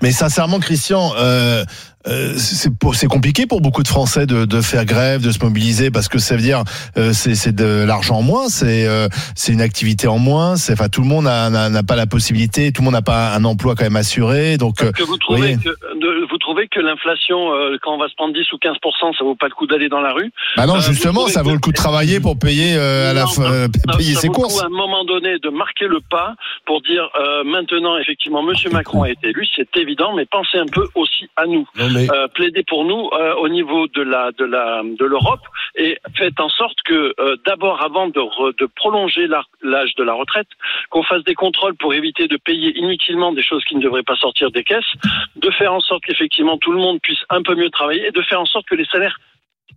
Mais 0.01 0.11
sincèrement, 0.11 0.59
Christian, 0.59 1.13
euh, 1.17 1.65
euh, 2.07 2.33
c'est 2.37 2.73
pour- 2.77 2.95
c'est 2.95 3.07
compliqué 3.07 3.45
pour 3.45 3.61
beaucoup 3.61 3.83
de 3.83 3.87
Français 3.87 4.25
de, 4.25 4.45
de 4.45 4.61
faire 4.61 4.85
grève, 4.85 5.21
de 5.21 5.31
se 5.31 5.39
mobiliser, 5.43 5.91
parce 5.91 6.07
que 6.07 6.17
ça 6.19 6.35
veut 6.35 6.41
dire 6.41 6.63
euh, 6.97 7.13
c'est 7.13 7.35
c'est 7.35 7.53
de 7.55 7.83
l'argent 7.85 8.17
en 8.17 8.21
moins, 8.21 8.49
c'est 8.49 8.85
euh, 8.87 9.07
c'est 9.35 9.53
une 9.53 9.61
activité 9.61 10.07
en 10.07 10.17
moins. 10.19 10.55
C'est 10.57 10.73
enfin 10.73 10.89
tout 10.89 11.01
le 11.01 11.07
monde 11.07 11.25
n'a- 11.25 11.49
n'a 11.49 11.69
n'a 11.69 11.83
pas 11.83 11.95
la 11.95 12.05
possibilité, 12.07 12.71
tout 12.71 12.81
le 12.81 12.85
monde 12.85 12.93
n'a 12.93 13.01
pas 13.01 13.33
un 13.33 13.43
emploi 13.45 13.75
quand 13.75 13.83
même 13.83 13.95
assuré. 13.95 14.57
Donc 14.57 14.81
euh, 14.83 14.91
Que 14.91 15.03
vous 15.03 15.17
trouvez 15.17 15.55
oui. 15.55 15.57
que 15.63 15.69
de- 15.69 16.27
vous 16.29 16.37
trouvez 16.37 16.67
que 16.67 16.79
l'inflation, 16.79 17.53
euh, 17.53 17.77
quand 17.81 17.93
on 17.93 17.97
va 17.99 18.07
se 18.09 18.15
prendre 18.15 18.33
10 18.33 18.51
ou 18.53 18.57
15 18.57 18.75
ça 19.17 19.23
vaut 19.23 19.35
pas 19.35 19.47
le 19.47 19.53
coup 19.55 19.67
d'aller 19.67 19.89
dans 19.89 20.01
la 20.01 20.13
rue? 20.13 20.31
Bah 20.57 20.65
non, 20.65 20.75
Euh, 20.75 20.79
justement, 20.81 21.27
ça 21.27 21.39
trouvez 21.39 21.49
vaut 21.51 21.55
le 21.55 21.59
coup 21.61 21.71
de 21.71 21.77
travailler 21.77 22.19
pour 22.19 22.37
payer 22.37 22.75
euh, 22.75 23.11
à 23.11 23.13
la 23.13 23.21
Non, 23.21 23.27
fin, 23.27 23.43
euh, 23.43 23.67
ça- 23.89 23.97
payer 23.97 24.13
ça 24.15 24.21
ses 24.21 24.27
vaut 24.27 24.33
le 24.33 24.39
courses. 24.39 24.55
coup, 24.59 24.63
à 24.63 24.65
un 24.67 24.69
moment 24.69 25.03
donné 25.05 25.37
de 25.39 25.49
marquer 25.49 25.87
le 25.87 25.99
pas 26.09 26.35
pour 26.65 26.81
dire 26.81 27.09
euh, 27.19 27.43
maintenant 27.43 27.97
effectivement 27.97 28.41
Monsieur 28.43 28.69
Macron 28.69 29.03
a 29.03 29.09
été 29.09 29.29
élu, 29.29 29.45
c'est 29.55 29.75
évident, 29.77 30.13
mais 30.15 30.25
pensez 30.25 30.57
un 30.57 30.65
peu 30.71 30.87
aussi 30.95 31.27
à 31.37 31.45
nous. 31.45 31.65
Non, 31.77 31.87
Euh, 31.97 32.27
pour 32.67 32.85
nous 32.85 33.09
euh, 33.13 33.33
au 33.35 33.49
niveau 33.49 33.87
de 33.87 34.01
la 34.01 34.31
de 34.31 34.45
la 34.45 34.81
de 34.83 35.05
l'Europe 35.05 35.41
et 35.75 35.97
faites 36.15 36.39
en 36.39 36.49
sorte 36.49 36.77
que 36.83 37.13
euh, 37.19 37.35
d'abord 37.45 37.81
avant 37.83 38.07
de, 38.07 38.19
re- 38.19 38.57
de 38.59 38.65
prolonger 38.65 39.27
l'âge 39.27 39.95
de 39.95 40.03
la 40.03 40.13
retraite, 40.13 40.47
qu'on 40.89 41.03
fasse 41.03 41.23
des 41.23 41.35
contrôles 41.35 41.75
pour 41.75 41.93
éviter 41.93 42.27
de 42.27 42.37
payer 42.37 42.77
inutilement 42.77 43.33
des 43.33 43.43
choses 43.43 43.63
qui 43.65 43.75
ne 43.75 43.81
devraient 43.81 44.03
pas 44.03 44.15
sortir 44.15 44.51
des 44.51 44.63
caisses, 44.63 44.91
de 45.35 45.49
faire 45.51 45.73
en 45.73 45.79
sorte 45.79 46.03
qu'effectivement 46.03 46.57
tout 46.57 46.71
le 46.71 46.79
monde 46.79 46.99
puisse 47.01 47.23
un 47.29 47.41
peu 47.41 47.55
mieux 47.55 47.69
travailler 47.69 48.07
et 48.07 48.11
de 48.11 48.21
faire 48.21 48.41
en 48.41 48.45
sorte 48.45 48.67
que 48.67 48.75
les 48.75 48.85
salaires 48.85 49.17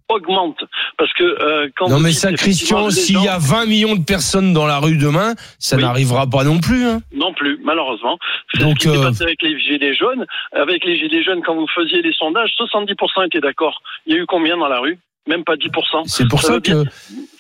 augmente. 0.09 0.59
Parce 0.99 1.13
que 1.15 1.23
euh, 1.25 1.69
quand 1.77 1.89
Non 1.89 1.97
vous 1.97 2.03
mais 2.03 2.13
ça, 2.13 2.33
Christian, 2.33 2.91
s'il 2.91 3.21
y 3.23 3.29
a 3.29 3.39
20 3.39 3.67
millions 3.67 3.97
de 3.97 4.05
personnes 4.05 4.53
dans 4.53 4.67
la 4.67 4.79
rue 4.79 4.97
demain, 4.97 5.35
ça 5.59 5.77
Oui. 5.77 5.83
n'arrivera 5.83 6.27
pas 6.29 6.45
non 6.45 6.59
plus. 6.61 6.85
Hein. 6.85 7.01
Non 7.15 7.33
plus, 7.35 7.59
malheureusement. 7.65 8.19
C'est 8.55 8.61
Donc, 8.61 8.79
ce 8.81 8.89
qui 8.89 8.95
s'est 8.95 9.01
euh, 9.03 9.09
passé 9.09 9.23
avec 9.25 9.43
les 9.43 9.59
gilets 9.59 9.95
jaunes. 9.95 10.25
Avec 10.53 10.85
les 10.85 10.97
gilets 10.99 11.23
jaunes, 11.25 11.43
quand 11.45 11.55
vous 11.57 11.67
faisiez 11.75 12.03
les 12.03 12.13
sondages, 12.13 12.51
70% 12.59 13.27
étaient 13.27 13.41
d'accord. 13.41 13.81
Il 14.07 14.15
y 14.15 14.19
a 14.19 14.23
eu 14.23 14.27
combien 14.27 14.57
dans 14.57 14.69
la 14.69 14.79
rue? 14.81 14.99
Même 15.29 15.43
pas 15.43 15.57
10%. 15.57 16.05
C'est 16.07 16.29
pour 16.29 16.41
ça 16.41 16.53
veut 16.53 16.61
que 16.61 16.71
bien- 16.71 16.85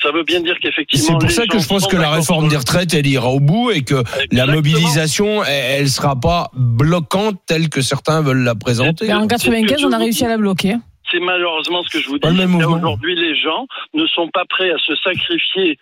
ça 0.02 0.10
veut 0.10 0.24
bien 0.24 0.40
dire 0.40 0.56
qu'effectivement. 0.60 1.06
c'est 1.06 1.24
pour 1.24 1.30
ça 1.30 1.46
que 1.46 1.56
je 1.60 1.68
pense 1.68 1.86
que 1.86 1.96
la 1.96 2.10
réforme 2.10 2.48
des 2.48 2.56
retraites, 2.56 2.92
elle 2.94 3.06
ira 3.06 3.28
au 3.30 3.38
bout 3.38 3.70
et 3.70 3.82
que 3.82 3.94
la 3.94 4.00
Exactement. 4.24 4.52
mobilisation, 4.56 5.44
elle, 5.44 5.82
elle 5.82 5.88
sera 5.88 6.16
pas 6.18 6.50
bloquante 6.54 7.36
telle 7.46 7.68
que 7.68 7.80
certains 7.82 8.22
veulent 8.22 8.42
la 8.42 8.56
présenter. 8.56 9.06
Mais 9.06 9.12
en 9.14 9.28
C'est 9.28 9.38
ce 9.38 9.50
95, 9.50 9.80
que 9.82 9.86
on 9.86 9.92
a 9.92 9.98
réussi 9.98 10.24
à 10.24 10.28
la 10.28 10.36
bloquer. 10.36 10.74
C'est 11.10 11.20
malheureusement 11.20 11.82
ce 11.84 11.90
que 11.96 12.00
je 12.02 12.08
vous 12.08 12.18
dis. 12.18 12.28
Aujourd'hui, 12.28 13.14
les 13.14 13.36
gens 13.36 13.66
ne 13.94 14.06
sont 14.06 14.28
pas 14.32 14.44
prêts 14.48 14.70
à 14.70 14.78
se 14.78 14.94
sacrifier 14.96 15.78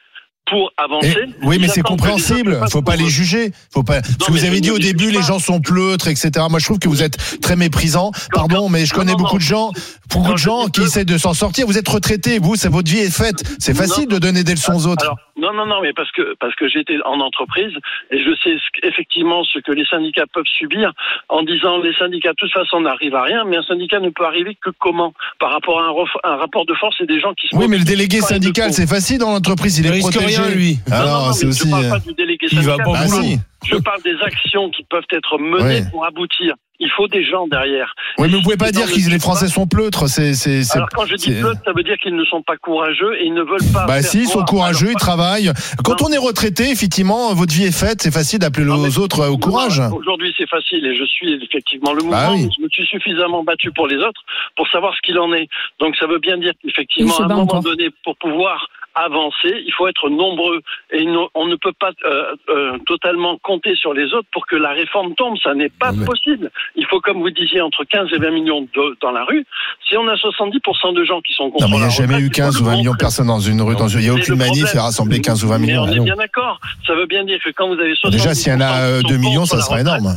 pour 0.47 0.71
avancer. 0.77 1.09
Et- 1.09 1.47
oui, 1.47 1.57
mais 1.59 1.69
c'est 1.69 1.81
compréhensible. 1.81 2.61
Faut 2.71 2.83
pas 2.83 2.97
les 2.97 3.09
juger. 3.09 3.53
Faut 3.73 3.83
pas. 3.83 4.03
Parce 4.03 4.27
que 4.27 4.33
vous 4.33 4.45
avez 4.45 4.61
dit 4.61 4.71
au 4.71 4.79
début, 4.79 5.11
les 5.11 5.23
gens 5.23 5.39
sont 5.39 5.61
pleutres, 5.61 6.09
etc. 6.09 6.31
Moi, 6.51 6.59
je 6.59 6.67
trouve 6.67 6.79
que 6.79 6.89
vous 6.89 7.03
êtes 7.03 7.17
très 7.41 7.57
méprisant. 7.57 8.13
Pardon, 8.33 8.69
mais 8.69 8.85
je 8.85 8.93
connais 8.93 9.13
non, 9.13 9.19
beaucoup 9.19 9.33
non. 9.35 9.39
de 9.39 9.43
gens, 9.43 9.71
beaucoup 10.11 10.33
de 10.33 10.39
gens 10.39 10.67
qui 10.69 10.83
essaient 10.83 11.07
de 11.07 11.17
s'en 11.17 11.33
sortir. 11.33 11.67
Vous 11.67 11.79
êtes 11.79 11.89
retraité, 11.89 12.39
vous, 12.39 12.57
c'est 12.57 12.69
votre 12.69 12.91
vie 12.91 12.99
est 12.99 13.11
faite. 13.11 13.43
C'est 13.59 13.75
facile 13.75 14.07
de 14.07 14.19
donner 14.19 14.45
des 14.45 14.53
leçons 14.53 14.75
aux 14.75 14.87
autres. 14.87 15.05
Alors, 15.05 15.17
non, 15.37 15.53
non, 15.53 15.67
non, 15.67 15.81
mais 15.83 15.93
parce 15.93 16.11
que 16.13 16.35
parce 16.39 16.55
que 16.55 16.69
j'étais 16.69 16.97
en 17.05 17.21
entreprise 17.21 17.73
et 18.11 18.19
je 18.23 18.31
sais 18.43 18.57
ce 18.57 18.71
que- 18.81 18.87
effectivement 18.87 19.43
ce 19.45 19.59
que 19.59 19.73
les 19.73 19.85
syndicats 19.87 20.27
peuvent 20.33 20.45
subir 20.59 20.93
en 21.29 21.43
disant 21.43 21.79
les 21.79 21.93
syndicats 21.95 22.31
de 22.31 22.37
toute 22.37 22.53
façon 22.53 22.81
n'arrivent 22.81 23.15
à 23.17 23.23
rien, 23.23 23.45
mais 23.45 23.57
un 23.57 23.63
syndicat 23.63 23.99
ne 24.01 24.11
peut 24.11 24.25
arriver 24.25 24.57
que 24.61 24.71
comment? 24.79 25.13
Par 25.41 25.51
rapport 25.53 25.81
à 25.81 25.85
un, 25.87 25.91
ref- 25.91 26.21
un 26.25 26.37
rapport 26.37 26.67
de 26.67 26.75
force 26.75 27.01
et 27.01 27.07
des 27.07 27.21
gens 27.21 27.35
qui 27.35 27.49
se 27.49 27.57
oui, 27.57 27.67
mais 27.69 27.79
le 27.79 27.85
délégué 27.85 28.21
syndical, 28.21 28.73
c'est 28.73 28.89
facile 28.89 29.19
dans 29.19 29.33
l'entreprise. 29.33 29.79
Il, 29.79 29.87
Il 29.87 29.89
est 29.89 29.95
risque 29.95 30.13
protégé. 30.13 30.41
rien, 30.43 30.51
lui. 30.55 30.79
Non, 30.91 30.97
non, 31.27 31.33
c'est 31.33 31.47
mais 31.47 31.51
aussi. 31.51 31.67
je 31.67 31.71
parle 31.71 31.85
euh, 31.87 31.91
pas 31.91 31.99
du 32.01 32.13
délégué 32.15 32.47
Il 32.53 32.59
va 32.59 32.63
syndical. 32.65 32.85
pas 32.87 32.93
Bah, 32.93 33.07
boulot. 33.07 33.23
si. 33.23 33.39
Je 33.67 33.77
parle 33.77 34.03
des 34.03 34.17
actions 34.23 34.71
qui 34.71 34.85
peuvent 34.85 35.07
être 35.11 35.39
menées 35.39 35.65
Ouais. 35.65 35.91
pour 35.91 36.05
aboutir. 36.07 36.55
Il 36.81 36.91
faut 36.91 37.07
des 37.07 37.25
gens 37.25 37.47
derrière. 37.47 37.95
Oui, 38.19 38.27
mais 38.29 38.37
vous 38.37 38.43
pouvez 38.43 38.57
pas 38.57 38.73
dire 38.73 38.87
que 38.91 38.97
les 38.97 39.09
le 39.15 39.21
Français 39.21 39.47
sont 39.47 39.67
pleutres. 39.67 40.09
C'est, 40.09 40.35
c'est, 40.35 40.65
c'est- 40.65 40.77
Alors 40.77 40.89
quand 40.93 41.07
je 41.07 41.15
dis 41.15 41.33
c'est- 41.33 41.41
pleutre, 41.41 41.61
ça 41.65 41.73
veut 41.73 41.85
dire 41.85 41.97
qu'ils 41.99 42.17
ne 42.17 42.25
sont 42.25 42.43
pas 42.43 42.57
courageux 42.57 43.15
et 43.21 43.27
ils 43.27 43.33
ne 43.33 43.43
veulent 43.43 43.73
pas. 43.73 43.87
Bah 43.87 44.03
si, 44.03 44.23
ils 44.23 44.27
sont 44.29 44.45
courageux, 44.45 44.89
ils 44.91 44.97
travaillent. 44.97 45.53
Quand 45.85 46.01
Non. 46.01 46.09
on 46.09 46.13
est 46.13 46.19
retraité, 46.19 46.71
effectivement, 46.71 47.33
votre 47.33 47.55
vie 47.55 47.65
est 47.65 47.73
faite. 47.79 48.03
C'est 48.03 48.13
facile 48.13 48.41
d'appeler 48.41 48.65
les 48.67 48.99
autres 48.99 49.21
euh, 49.21 49.29
au 49.29 49.39
courage. 49.39 49.81
Aujourd'hui, 49.97 50.35
c'est 50.37 50.49
facile 50.49 50.85
et 50.85 50.97
je 50.99 51.05
suis 51.05 51.33
effectivement 51.45 51.93
le 51.93 52.03
mouvement. 52.03 52.17
Bah 52.17 52.33
oui. 52.33 52.49
Je 52.59 52.63
me 52.63 52.69
suis 52.69 52.85
suffisamment 52.87 53.45
battu 53.45 53.71
pour 53.71 53.87
les 53.87 53.97
autres 53.97 54.23
pour 54.57 54.67
savoir 54.69 54.95
ce 54.97 55.01
qu'il 55.03 55.19
en 55.21 55.33
est. 55.33 55.49
Donc, 55.79 55.95
ça 55.97 56.07
veut 56.07 56.19
bien 56.19 56.39
dire 56.39 56.53
qu'effectivement, 56.63 57.17
à 57.19 57.25
un 57.25 57.29
moment 57.29 57.43
encore. 57.43 57.63
donné, 57.63 57.89
pour 58.03 58.17
pouvoir 58.17 58.67
avancer, 58.95 59.53
il 59.67 59.73
faut 59.77 59.87
être 59.89 60.09
nombreux 60.09 60.61
et 60.93 61.07
on 61.35 61.47
ne 61.47 61.57
peut 61.57 61.73
pas 61.79 61.91
euh, 62.05 62.35
euh, 62.49 62.79
totalement 62.87 63.39
compter 63.43 63.75
sur 63.75 63.93
les 63.95 64.13
autres 64.15 64.29
pour 64.33 64.47
que 64.47 64.57
la 64.57 64.71
réforme 64.71 65.15
tombe. 65.15 65.37
Ça 65.43 65.55
n'est 65.55 65.69
pas 65.69 65.93
mais- 65.93 66.05
possible. 66.05 66.51
Il 66.77 66.87
faut, 66.87 67.01
comme 67.01 67.21
vous 67.21 67.31
disiez, 67.31 67.61
entre 67.61 67.85
15 67.85 68.09
et 68.13 68.19
20 68.19 68.31
millions 68.31 68.63
de, 68.63 68.97
dans 69.03 69.11
la 69.11 69.25
rue. 69.25 69.45
Si 69.89 69.97
on 69.97 70.07
a 70.09 70.15
70% 70.15 70.95
de 70.95 71.05
gens 71.05 71.21
qui 71.21 71.33
sont 71.35 71.51
contre 71.51 71.65
Non, 71.65 71.71
mais 71.71 71.77
il 71.77 71.81
n'y 71.81 71.87
a 71.87 71.91
jamais 71.91 72.15
retraite, 72.15 72.21
eu 72.23 72.27
il 72.27 72.43
faut 72.43 72.47
15 72.47 72.55
le 72.57 72.63
ou 72.63 72.65
20 72.67 72.77
millions 72.77 72.93
de 72.93 72.97
personnes 72.99 73.27
dans 73.27 73.41
une 73.41 73.61
rue. 73.63 73.77
Dans 73.77 73.89
une- 73.89 74.01
Il 74.01 74.05
n'y 74.05 74.11
a 74.11 74.15
aucune 74.15 74.37
manif 74.37 74.63
problème. 74.65 74.79
à 74.79 74.83
rassembler 74.85 75.21
15 75.21 75.45
ou 75.45 75.49
20 75.49 75.59
Mais 75.59 75.67
millions. 75.67 75.83
on 75.83 75.87
Ah 75.89 75.97
est 75.97 76.01
bien 76.01 76.17
d'accord. 76.17 76.61
Ça 76.87 76.95
veut 76.95 77.07
bien 77.07 77.25
dire 77.25 77.39
que 77.43 77.51
quand 77.51 77.67
vous 77.69 77.81
avez 77.81 77.95
70% 77.95 78.11
Déjà, 78.11 78.35
s'il 78.35 78.53
y 78.53 78.57
en 78.57 78.61
a 78.61 78.81
euh, 78.81 79.01
qui 79.01 79.09
sont 79.09 79.15
2 79.15 79.17
millions, 79.21 79.41
contre 79.43 79.57
ça 79.57 79.61
sera 79.63 79.81
énorme. 79.81 80.15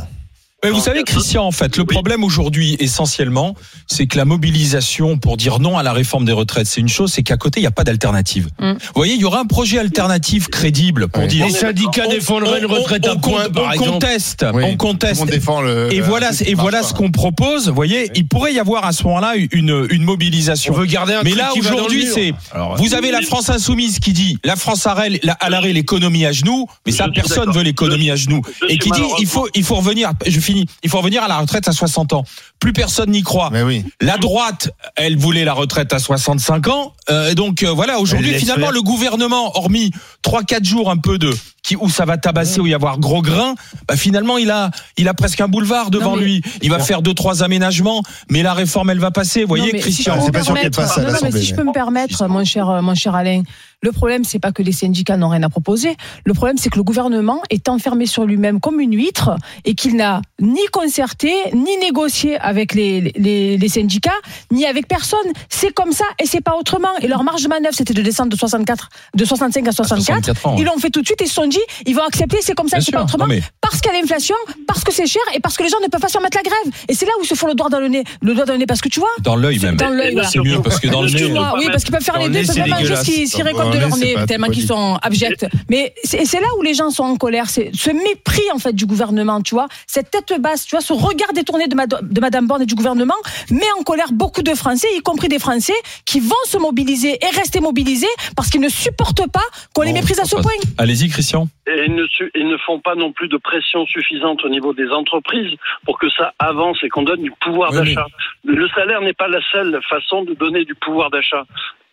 Mais 0.64 0.70
vous 0.70 0.80
savez, 0.80 1.04
Christian, 1.04 1.44
en 1.46 1.52
fait, 1.52 1.76
le 1.76 1.84
Oui. 1.84 1.94
problème 1.94 2.24
aujourd'hui, 2.24 2.76
essentiellement, 2.80 3.54
c'est 3.86 4.08
que 4.08 4.16
la 4.18 4.24
mobilisation 4.24 5.16
pour 5.16 5.36
dire 5.36 5.60
non 5.60 5.78
à 5.78 5.84
la 5.84 5.92
réforme 5.92 6.24
des 6.24 6.32
retraites, 6.32 6.66
c'est 6.66 6.80
une 6.80 6.88
chose, 6.88 7.12
c'est 7.12 7.22
qu'à 7.22 7.36
côté, 7.36 7.60
il 7.60 7.62
n'y 7.62 7.68
a 7.68 7.70
pas 7.70 7.84
d'alternative. 7.84 8.48
Mm. 8.58 8.72
Vous 8.72 8.78
voyez, 8.96 9.14
il 9.14 9.20
y 9.20 9.24
aura 9.24 9.38
un 9.38 9.44
projet 9.46 9.78
alternatif 9.78 10.48
crédible 10.48 11.06
pour 11.06 11.22
Oui. 11.22 11.28
dire. 11.28 11.46
Les 11.46 11.52
syndicats 11.52 12.06
On- 12.08 12.10
défendraient 12.10 12.58
une 12.58 12.66
on- 12.66 12.74
retraite 12.74 13.06
on- 13.06 13.10
à 13.10 13.14
on 13.14 13.18
point, 13.20 13.44
con- 13.44 13.52
par 13.52 13.64
on 13.66 13.70
exemple. 13.70 13.90
conteste, 13.92 14.46
Oui. 14.52 14.64
on 14.66 14.76
conteste. 14.76 15.20
monde 15.20 15.30
défend 15.30 15.60
le. 15.60 15.92
Et 15.92 15.98
le- 15.98 16.02
voilà, 16.04 16.30
et 16.44 16.54
voilà 16.54 16.82
ce 16.82 16.92
qu'on 16.92 17.12
propose. 17.12 17.68
Vous 17.68 17.74
voyez, 17.76 18.10
il 18.16 18.26
pourrait 18.26 18.52
y 18.52 18.58
avoir 18.58 18.84
à 18.84 18.90
ce 18.92 19.04
moment-là 19.04 19.34
une, 19.52 19.86
une 19.90 20.02
On 20.02 20.06
mobilisation. 20.06 20.74
veut 20.74 20.86
garder 20.86 21.12
un 21.14 21.22
Mais 21.22 21.30
truc 21.30 21.40
là, 21.42 21.50
qui 21.52 21.60
va 21.60 21.70
dans 21.70 21.76
le 21.76 21.82
aujourd'hui, 21.82 22.08
c'est, 22.12 22.34
vous 22.78 22.94
avez 22.94 23.12
la 23.12 23.22
France 23.22 23.48
insoumise 23.48 24.00
qui 24.00 24.12
dit, 24.12 24.38
la 24.42 24.56
France 24.56 24.86
à 24.88 24.94
l'arrêt, 24.96 25.20
la- 25.22 25.34
à 25.34 25.50
l'arrêt, 25.50 25.72
l'économie 25.72 26.26
à 26.26 26.32
genoux, 26.32 26.66
mais 26.84 26.90
ça, 26.90 27.06
personne 27.14 27.52
veut 27.52 27.62
l'économie 27.62 28.10
à 28.10 28.16
genoux. 28.16 28.42
Et 28.68 28.76
qui 28.76 28.90
dit, 28.90 29.02
il 29.20 29.26
faut, 29.28 29.46
il 29.54 29.62
faut 29.62 29.76
revenir, 29.76 30.10
je 30.26 30.40
il 30.48 30.90
faut 30.90 30.98
revenir 30.98 31.22
à 31.22 31.28
la 31.28 31.38
retraite 31.38 31.68
à 31.68 31.72
60 31.72 32.12
ans. 32.12 32.24
Plus 32.60 32.72
personne 32.72 33.10
n'y 33.10 33.22
croit. 33.22 33.50
Mais 33.52 33.62
oui. 33.62 33.84
La 34.00 34.18
droite, 34.18 34.70
elle 34.96 35.16
voulait 35.16 35.44
la 35.44 35.52
retraite 35.52 35.92
à 35.92 35.98
65 35.98 36.68
ans. 36.68 36.94
Euh, 37.10 37.34
donc 37.34 37.62
euh, 37.62 37.70
voilà, 37.70 37.98
aujourd'hui, 37.98 38.34
finalement, 38.34 38.70
le 38.70 38.82
gouvernement, 38.82 39.56
hormis 39.56 39.92
3-4 40.24 40.64
jours 40.64 40.90
un 40.90 40.96
peu 40.96 41.18
de 41.18 41.30
qui, 41.68 41.76
où 41.76 41.90
ça 41.90 42.06
va 42.06 42.16
tabasser, 42.16 42.60
où 42.60 42.66
il 42.66 42.70
y 42.70 42.74
avoir 42.74 42.98
gros 42.98 43.20
grain, 43.20 43.54
bah, 43.86 43.94
finalement, 43.96 44.38
il 44.38 44.50
a, 44.50 44.70
il 44.96 45.06
a 45.06 45.12
presque 45.12 45.40
un 45.42 45.48
boulevard 45.48 45.90
devant 45.90 46.16
Non, 46.16 46.22
lui. 46.22 46.40
Il 46.62 46.70
va 46.70 46.78
faire 46.78 47.02
deux, 47.02 47.12
trois 47.12 47.42
aménagements, 47.42 48.02
mais 48.30 48.42
la 48.42 48.54
réforme, 48.54 48.88
elle 48.88 48.98
va 49.00 49.10
passer. 49.10 49.42
Vous 49.42 49.48
voyez, 49.48 49.70
Christian 49.72 50.18
si 50.18 50.26
je 50.28 50.32
pas 50.32 50.42
sûr 50.42 50.54
me 50.54 50.60
qu'elle 50.60 50.70
permettre- 50.70 50.94
passe 50.94 50.98
à 50.98 51.02
non, 51.02 51.12
non, 51.12 51.18
mais 51.22 51.30
si 51.32 51.44
je 51.44 51.54
peux 51.54 51.64
me 51.64 51.72
permettre, 51.72 52.26
mon 52.26 52.42
cher, 52.44 52.82
mon 52.82 52.94
cher 52.94 53.14
Alain, 53.14 53.42
le 53.82 53.92
problème, 53.92 54.24
c'est 54.24 54.38
pas 54.40 54.50
que 54.50 54.62
les 54.62 54.72
syndicats 54.72 55.16
n'ont 55.18 55.28
rien 55.28 55.42
à 55.42 55.48
proposer. 55.50 55.94
Le 56.24 56.32
problème, 56.34 56.56
c'est 56.58 56.68
que 56.70 56.76
le 56.76 56.82
gouvernement 56.82 57.42
est 57.50 57.68
enfermé 57.68 58.06
sur 58.06 58.24
lui-même 58.24 58.58
comme 58.60 58.80
une 58.80 58.94
huître 58.96 59.30
et 59.66 59.74
qu'il 59.74 59.94
n'a 59.96 60.22
ni 60.40 60.64
concerté, 60.72 61.32
ni 61.52 61.76
négocié 61.78 62.38
avec 62.38 62.74
les, 62.74 63.12
les, 63.16 63.56
les 63.58 63.68
syndicats, 63.68 64.10
ni 64.50 64.64
avec 64.66 64.88
personne. 64.88 65.18
C'est 65.48 65.72
comme 65.72 65.92
ça 65.92 66.04
et 66.20 66.26
c'est 66.26 66.40
pas 66.40 66.56
autrement. 66.56 66.88
Et 67.02 67.08
leur 67.08 67.22
marge 67.22 67.42
de 67.44 67.48
manœuvre, 67.48 67.74
c'était 67.76 67.94
de 67.94 68.02
descendre 68.02 68.30
de 68.30 68.36
64, 68.36 68.88
de 69.14 69.24
65 69.24 69.68
à 69.68 69.72
64. 69.72 70.24
64 70.24 70.46
ans, 70.46 70.54
ouais. 70.54 70.60
Ils 70.62 70.64
l'ont 70.64 70.78
fait 70.78 70.90
tout 70.90 71.02
de 71.02 71.06
suite 71.06 71.20
et 71.20 71.24
ils 71.24 71.28
se 71.28 71.34
sont 71.34 71.46
dit, 71.46 71.57
ils 71.86 71.94
vont 71.94 72.02
accepter, 72.04 72.38
c'est 72.40 72.54
comme 72.54 72.68
ça, 72.68 72.80
c'est 72.80 72.92
pas 72.92 73.02
autrement. 73.04 73.26
Mais- 73.26 73.42
Parce 73.60 73.80
qu'il 73.80 73.92
y 73.92 73.96
a 73.96 74.00
l'inflation, 74.00 74.34
parce 74.66 74.82
que 74.84 74.92
c'est 74.92 75.06
cher 75.06 75.22
et 75.34 75.40
parce 75.40 75.56
que 75.56 75.62
les 75.62 75.68
gens 75.68 75.76
ne 75.82 75.88
peuvent 75.88 76.00
pas 76.00 76.08
se 76.08 76.16
remettre 76.18 76.36
la 76.38 76.42
grève. 76.42 76.72
Et 76.88 76.94
c'est 76.94 77.06
là 77.06 77.12
où 77.18 77.22
ils 77.24 77.26
se 77.26 77.34
font 77.34 77.46
le 77.46 77.54
doigt 77.54 77.68
dans 77.68 77.80
le 77.80 77.88
nez. 77.88 78.04
Le 78.22 78.34
doigt 78.34 78.44
dans 78.44 78.52
le 78.54 78.58
nez 78.60 78.66
parce 78.66 78.80
que 78.80 78.88
tu 78.88 79.00
vois, 79.00 79.08
Dans 79.20 79.36
l'œil 79.36 79.58
même. 79.58 79.76
dans 79.76 79.88
l'œil. 79.90 80.18
C'est 80.30 80.38
mieux 80.40 80.60
parce 80.62 80.80
que 80.80 80.88
dans 80.88 81.02
le 81.02 81.08
nez. 81.08 81.12
Excuse-moi, 81.14 81.54
oui, 81.58 81.66
parce 81.70 81.84
qu'ils 81.84 81.92
peuvent 81.92 82.02
faire 82.02 82.18
les 82.18 82.26
le 82.28 82.30
deux, 82.32 82.40
ils 82.40 82.46
peuvent 82.46 82.68
manger 82.68 82.96
ce 82.96 83.02
qu'ils 83.34 83.42
récoltent 83.42 83.68
de 83.72 83.78
le 83.78 83.80
leur 83.88 83.96
nez, 83.96 84.14
tellement 84.26 84.48
qu'ils 84.48 84.66
sont 84.66 84.98
abjects. 85.02 85.46
Mais 85.70 85.94
c'est 86.04 86.40
là 86.40 86.48
où 86.58 86.62
les 86.62 86.74
gens 86.74 86.90
sont 86.90 87.04
en 87.04 87.16
colère, 87.16 87.48
c'est 87.50 87.70
ce 87.74 87.90
mépris 87.90 88.42
en 88.54 88.58
fait 88.58 88.72
du 88.72 88.86
gouvernement, 88.86 89.40
tu 89.42 89.54
vois, 89.54 89.68
cette 89.86 90.10
tête 90.10 90.32
basse, 90.40 90.64
tu 90.64 90.76
vois, 90.76 90.80
ce 90.84 90.92
regard 90.92 91.32
détourné 91.32 91.66
de, 91.68 91.76
de 92.02 92.20
Madame 92.20 92.46
Borne 92.46 92.62
et 92.62 92.66
du 92.66 92.74
gouvernement 92.74 93.14
met 93.50 93.60
en 93.78 93.82
colère 93.82 94.12
beaucoup 94.12 94.42
de 94.42 94.54
Français, 94.54 94.86
y 94.96 95.00
compris 95.00 95.28
des 95.28 95.38
Français, 95.38 95.72
qui 96.04 96.20
vont 96.20 96.34
se 96.46 96.58
mobiliser 96.58 97.18
et 97.22 97.36
rester 97.36 97.60
mobilisés 97.60 98.06
parce 98.36 98.48
qu'ils 98.50 98.60
ne 98.60 98.68
supportent 98.68 99.30
pas 99.30 99.42
qu'on 99.74 99.82
les 99.82 99.92
méprise 99.92 100.18
à 100.20 100.24
ce 100.24 100.36
point. 100.36 100.52
Allez-y, 100.78 101.08
Christian. 101.08 101.47
Et 101.66 101.84
ils 101.86 101.94
ne, 101.94 102.06
su- 102.06 102.30
ils 102.34 102.48
ne 102.48 102.56
font 102.56 102.80
pas 102.80 102.94
non 102.94 103.12
plus 103.12 103.28
de 103.28 103.36
pression 103.36 103.84
suffisante 103.86 104.44
au 104.44 104.48
niveau 104.48 104.72
des 104.72 104.90
entreprises 104.90 105.54
pour 105.84 105.98
que 105.98 106.08
ça 106.10 106.32
avance 106.38 106.82
et 106.82 106.88
qu'on 106.88 107.02
donne 107.02 107.22
du 107.22 107.32
pouvoir 107.40 107.70
Oui, 107.72 107.78
d'achat. 107.78 108.06
Le 108.44 108.68
salaire 108.68 109.00
n'est 109.02 109.12
pas 109.12 109.28
la 109.28 109.40
seule 109.52 109.78
façon 109.88 110.24
de 110.24 110.34
donner 110.34 110.64
du 110.64 110.74
pouvoir 110.74 111.10
d'achat. 111.10 111.44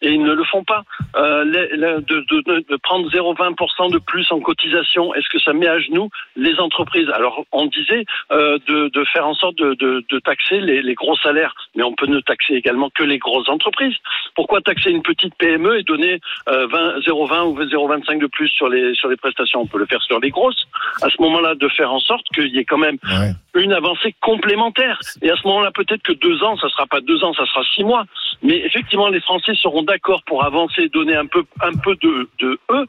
Et 0.01 0.11
ils 0.11 0.21
ne 0.21 0.33
le 0.33 0.43
font 0.43 0.63
pas. 0.63 0.83
Euh, 1.15 1.45
de, 1.45 1.99
de- 2.01 2.59
de- 2.69 2.75
prendre 2.83 3.09
0,20% 3.09 3.91
de 3.91 3.97
plus 3.99 4.29
en 4.31 4.39
cotisation, 4.39 5.13
est-ce 5.15 5.29
que 5.29 5.39
ça 5.39 5.53
met 5.53 5.67
à 5.67 5.79
genoux 5.79 6.09
les 6.35 6.59
entreprises? 6.59 7.09
Alors, 7.13 7.45
on 7.51 7.65
disait 7.67 8.05
euh, 8.31 8.57
de, 8.67 8.89
de 8.89 9.03
faire 9.05 9.25
en 9.27 9.33
sorte 9.33 9.55
de, 9.57 10.19
taxer 10.19 10.59
les, 10.61 10.81
les 10.81 10.93
gros 10.95 11.15
salaires, 11.17 11.53
mais 11.75 11.83
on 11.83 11.93
peut 11.93 12.07
ne 12.07 12.19
taxer 12.19 12.53
également 12.55 12.89
que 12.89 13.03
les 13.03 13.17
grosses 13.17 13.49
entreprises. 13.49 13.95
Pourquoi 14.35 14.61
taxer 14.61 14.89
une 14.91 15.01
petite 15.03 15.33
PME 15.35 15.79
et 15.79 15.83
donner 15.83 16.19
euh, 16.49 16.67
20 16.67 16.99
0,20 16.99 17.43
ou 17.47 17.59
0,25 17.63 18.19
de 18.19 18.27
plus 18.27 18.49
sur 18.49 18.67
les 18.69 18.93
sur 18.95 19.07
les 19.09 19.17
prestations? 19.17 19.61
On 19.61 19.67
peut 19.67 19.79
le 19.79 19.85
faire 19.85 20.01
sur 20.01 20.19
les 20.19 20.29
grosses. 20.29 20.65
À 21.01 21.09
ce 21.09 21.21
moment-là, 21.21 21.55
de 21.55 21.67
faire 21.69 21.91
en 21.91 21.99
sorte 21.99 22.25
qu'il 22.33 22.47
y 22.53 22.59
ait 22.59 22.65
quand 22.65 22.77
même 22.77 22.97
Ouais. 23.05 23.31
Une 23.55 23.73
avancée 23.73 24.13
complémentaire. 24.21 24.99
Et 25.21 25.29
à 25.31 25.35
ce 25.35 25.47
moment-là, 25.47 25.71
peut-être 25.73 26.03
que 26.03 26.13
deux 26.13 26.43
ans, 26.43 26.57
ça 26.57 26.67
sera 26.69 26.85
pas 26.87 27.01
deux 27.01 27.23
ans, 27.23 27.33
ça 27.33 27.45
sera 27.45 27.61
six 27.75 27.83
mois. 27.83 28.03
Mais 28.43 28.57
effectivement, 28.65 29.07
les 29.09 29.21
Français 29.21 29.53
seront 29.61 29.83
d'accord 29.83 30.21
pour 30.25 30.43
avancer, 30.43 30.89
donner 30.89 31.15
un 31.15 31.25
peu, 31.25 31.43
un 31.61 31.73
peu 31.77 31.95
de, 32.01 32.29
de 32.39 32.59
eux, 32.71 32.85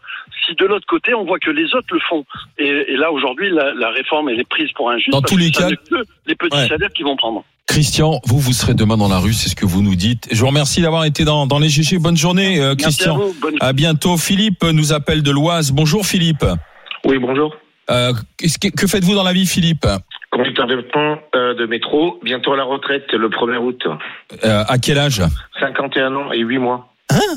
si 0.46 0.54
de 0.54 0.64
l'autre 0.66 0.86
côté, 0.86 1.14
on 1.14 1.24
voit 1.24 1.38
que 1.38 1.50
les 1.50 1.66
autres 1.74 1.86
le 1.92 2.00
font. 2.08 2.24
Et, 2.58 2.66
et 2.68 2.96
là, 2.96 3.10
aujourd'hui, 3.12 3.50
la, 3.50 3.72
la 3.74 3.90
réforme, 3.90 4.28
elle 4.28 4.40
est 4.40 4.48
prise 4.48 4.70
pour 4.74 4.90
un 4.90 4.96
juste. 4.98 5.10
Dans 5.10 5.22
tous 5.22 5.36
les 5.36 5.50
cas- 5.50 5.68
les 6.26 6.34
petits 6.34 6.56
Ouais. 6.56 6.68
salaires 6.68 6.90
qui 6.94 7.02
vont 7.02 7.16
prendre. 7.16 7.44
Christian, 7.68 8.20
vous, 8.24 8.38
vous 8.38 8.52
serez 8.52 8.74
demain 8.74 8.96
dans 8.96 9.08
la 9.08 9.18
rue, 9.18 9.32
c'est 9.32 9.48
ce 9.48 9.56
que 9.56 9.66
vous 9.66 9.82
nous 9.82 9.96
dites. 9.96 10.28
Je 10.30 10.40
vous 10.40 10.46
remercie 10.46 10.80
d'avoir 10.82 11.04
été 11.04 11.24
dans, 11.24 11.46
dans 11.46 11.58
les 11.58 11.68
GG. 11.68 11.98
Bonne 11.98 12.16
journée, 12.16 12.60
euh, 12.60 12.74
Merci 12.78 12.82
à 12.82 12.86
Christian. 12.86 13.16
vous. 13.18 13.34
Bonne 13.40 13.56
À 13.60 13.72
bientôt. 13.72 14.16
Philippe 14.16 14.62
nous 14.62 14.92
appelle 14.92 15.22
de 15.22 15.30
l'Oise. 15.32 15.72
Bonjour, 15.72 16.06
Philippe. 16.06 16.44
Oui, 17.04 17.18
bonjour. 17.18 17.54
Euh, 17.90 18.12
que 18.76 18.86
faites-vous 18.86 19.14
dans 19.14 19.22
la 19.24 19.32
vie, 19.32 19.46
Philippe? 19.46 19.86
Conducteur 20.30 20.66
de 20.66 20.80
pont 20.82 21.18
euh, 21.34 21.54
de 21.54 21.66
métro, 21.66 22.20
bientôt 22.22 22.52
à 22.52 22.56
la 22.56 22.64
retraite 22.64 23.12
le 23.12 23.28
1er 23.28 23.56
août. 23.58 23.82
Euh, 24.44 24.64
À 24.68 24.78
quel 24.78 24.98
âge? 24.98 25.22
51 25.60 26.14
ans 26.14 26.32
et 26.32 26.40
8 26.40 26.58
mois. 26.58 26.92
Hein? 27.10 27.36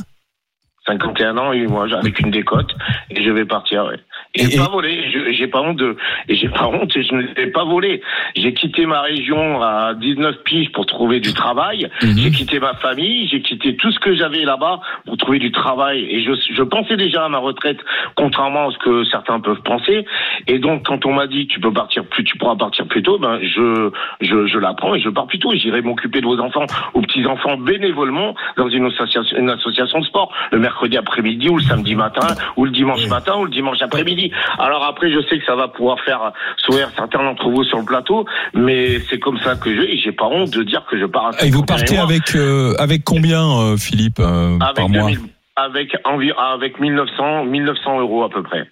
51 0.88 1.38
ans 1.38 1.54
et 1.54 1.60
8 1.60 1.68
mois, 1.68 1.88
avec 1.96 2.20
une 2.20 2.32
décote, 2.32 2.72
et 3.12 3.24
je 3.24 3.30
vais 3.30 3.46
partir. 3.46 3.86
ouais. 3.86 4.00
J'ai 4.36 4.58
pas 4.58 4.70
volé, 4.70 5.10
je- 5.12 5.32
j'ai 5.34 5.48
pas 5.48 5.60
honte 5.62 5.82
j'ai 6.30 6.50
pas 6.50 6.68
honte, 6.68 6.92
je 6.96 7.16
ne 7.16 7.22
l'ai 7.36 7.48
pas 7.48 7.64
volé. 7.64 8.02
J'ai 8.36 8.54
quitté 8.54 8.86
ma 8.86 9.02
région 9.02 9.60
à 9.62 9.96
19 9.96 10.44
piges 10.44 10.72
pour 10.72 10.86
trouver 10.86 11.20
du 11.20 11.34
travail. 11.34 11.90
Mhm. 12.04 12.16
J'ai 12.18 12.32
quitté 12.32 12.60
ma 12.60 12.76
famille, 12.76 13.28
j'ai 13.28 13.42
quitté 13.42 13.76
tout 13.76 13.92
ce 13.92 14.00
que 14.00 14.14
j'avais 14.14 14.44
là-bas 14.46 14.82
pour 15.06 15.18
trouver 15.18 15.40
du 15.40 15.52
travail. 15.52 16.06
Et 16.12 16.22
je, 16.24 16.32
je 16.54 16.62
pensais 16.62 16.96
déjà 16.96 17.26
à 17.26 17.30
ma 17.30 17.40
retraite, 17.40 17.80
contrairement 18.16 18.70
à 18.70 18.72
ce 18.72 18.78
que 18.78 19.04
certains 19.06 19.40
peuvent 19.40 19.62
penser. 19.64 20.06
Et 20.48 20.60
donc, 20.60 20.86
quand 20.86 21.06
on 21.08 21.14
m'a 21.14 21.26
dit 21.26 21.48
tu 21.48 21.60
peux 21.60 21.74
partir 21.74 22.06
plus, 22.06 22.24
tu 22.24 22.38
pourras 22.38 22.56
partir 22.56 22.86
plus 22.86 23.02
tôt, 23.02 23.18
ben 23.18 23.40
je, 23.42 23.90
je, 24.22 24.46
je 24.46 24.60
la 24.60 24.74
prends 24.76 24.94
et 24.94 25.00
je 25.02 25.10
pars 25.10 25.26
plus 25.26 25.40
tôt. 25.40 25.54
J'irai 25.56 25.82
m'occuper 25.82 26.22
de 26.22 26.26
vos 26.28 26.40
enfants, 26.40 26.66
aux 26.94 27.02
petits 27.02 27.26
enfants 27.26 27.58
bénévolement 27.58 28.36
dans 28.58 28.70
une 28.70 28.86
association, 28.86 29.38
une 29.40 29.50
association 29.50 30.00
de 30.02 30.06
sport 30.06 30.32
le 30.52 30.60
mercredi 30.60 30.98
après-midi 30.98 31.50
ou 31.50 31.58
le 31.58 31.64
samedi 31.64 31.96
matin 31.96 32.28
ou 32.58 32.66
le 32.66 32.72
dimanche 32.72 33.08
matin 33.08 33.36
ou 33.40 33.46
le 33.46 33.50
dimanche 33.52 33.82
après-midi. 33.82 34.19
Alors 34.58 34.84
après, 34.86 35.12
je 35.12 35.20
sais 35.28 35.40
que 35.40 35.46
ça 35.46 35.56
va 35.56 35.68
pouvoir 35.68 35.98
faire 36.02 36.32
sourire 36.58 36.90
certains 36.96 37.24
d'entre 37.24 37.50
vous 37.50 37.64
sur 37.64 37.78
le 37.80 37.86
plateau, 37.86 38.26
mais 38.54 39.00
c'est 39.10 39.20
comme 39.20 39.40
ça 39.44 39.56
que 39.56 39.74
je, 39.76 39.82
et 39.82 39.98
j'ai 39.98 40.12
pas 40.12 40.26
honte 40.26 40.52
de 40.52 40.64
dire 40.64 40.86
que 40.90 41.00
je 41.00 41.06
pars 41.06 41.28
à 41.28 41.46
Et 41.46 41.50
vous 41.50 41.60
51 41.60 41.66
partez 41.66 41.96
mois. 41.96 42.04
avec 42.04 42.36
euh, 42.36 42.74
avec 42.80 43.04
combien, 43.04 43.44
euh, 43.60 43.78
Philippe, 43.78 44.20
euh, 44.20 44.58
avec 44.60 44.76
par 44.76 44.90
mois 44.90 45.10
2000 45.10 45.20
avec 45.56 45.90
environ 46.06 46.38
avec 46.40 46.80
1900 46.80 47.44
1900 47.46 48.00
euros 48.00 48.24
à 48.24 48.30
peu 48.30 48.42
près. 48.44 48.66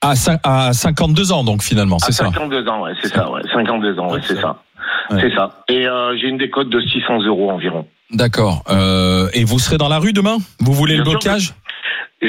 à, 0.00 0.14
cin- 0.14 0.40
à 0.42 0.72
52 0.72 1.30
ans, 1.32 1.44
donc 1.44 1.62
finalement, 1.62 1.98
c'est 2.00 2.12
ça. 2.12 2.24
52 2.24 2.66
ans, 2.68 2.82
ouais, 2.82 2.92
c'est 3.00 3.08
ça, 3.14 3.30
ouais, 3.30 3.42
52 3.52 3.98
ans, 4.00 4.10
ouais, 4.12 4.20
c'est 4.24 4.40
ça. 4.40 4.56
Ouais. 5.10 5.18
C'est 5.20 5.34
ça. 5.34 5.62
Et 5.68 5.86
euh, 5.86 6.16
j'ai 6.20 6.28
une 6.28 6.38
décote 6.38 6.68
de 6.68 6.80
600 6.80 7.22
euros 7.22 7.50
environ. 7.50 7.86
D'accord. 8.10 8.62
Euh, 8.70 9.28
et 9.32 9.44
vous 9.44 9.58
serez 9.58 9.78
dans 9.78 9.88
la 9.88 9.98
rue 9.98 10.12
demain? 10.12 10.36
Vous 10.60 10.72
voulez 10.72 10.96
le 10.96 11.02
Bien 11.02 11.12
blocage? 11.12 11.54
Je, 12.22 12.28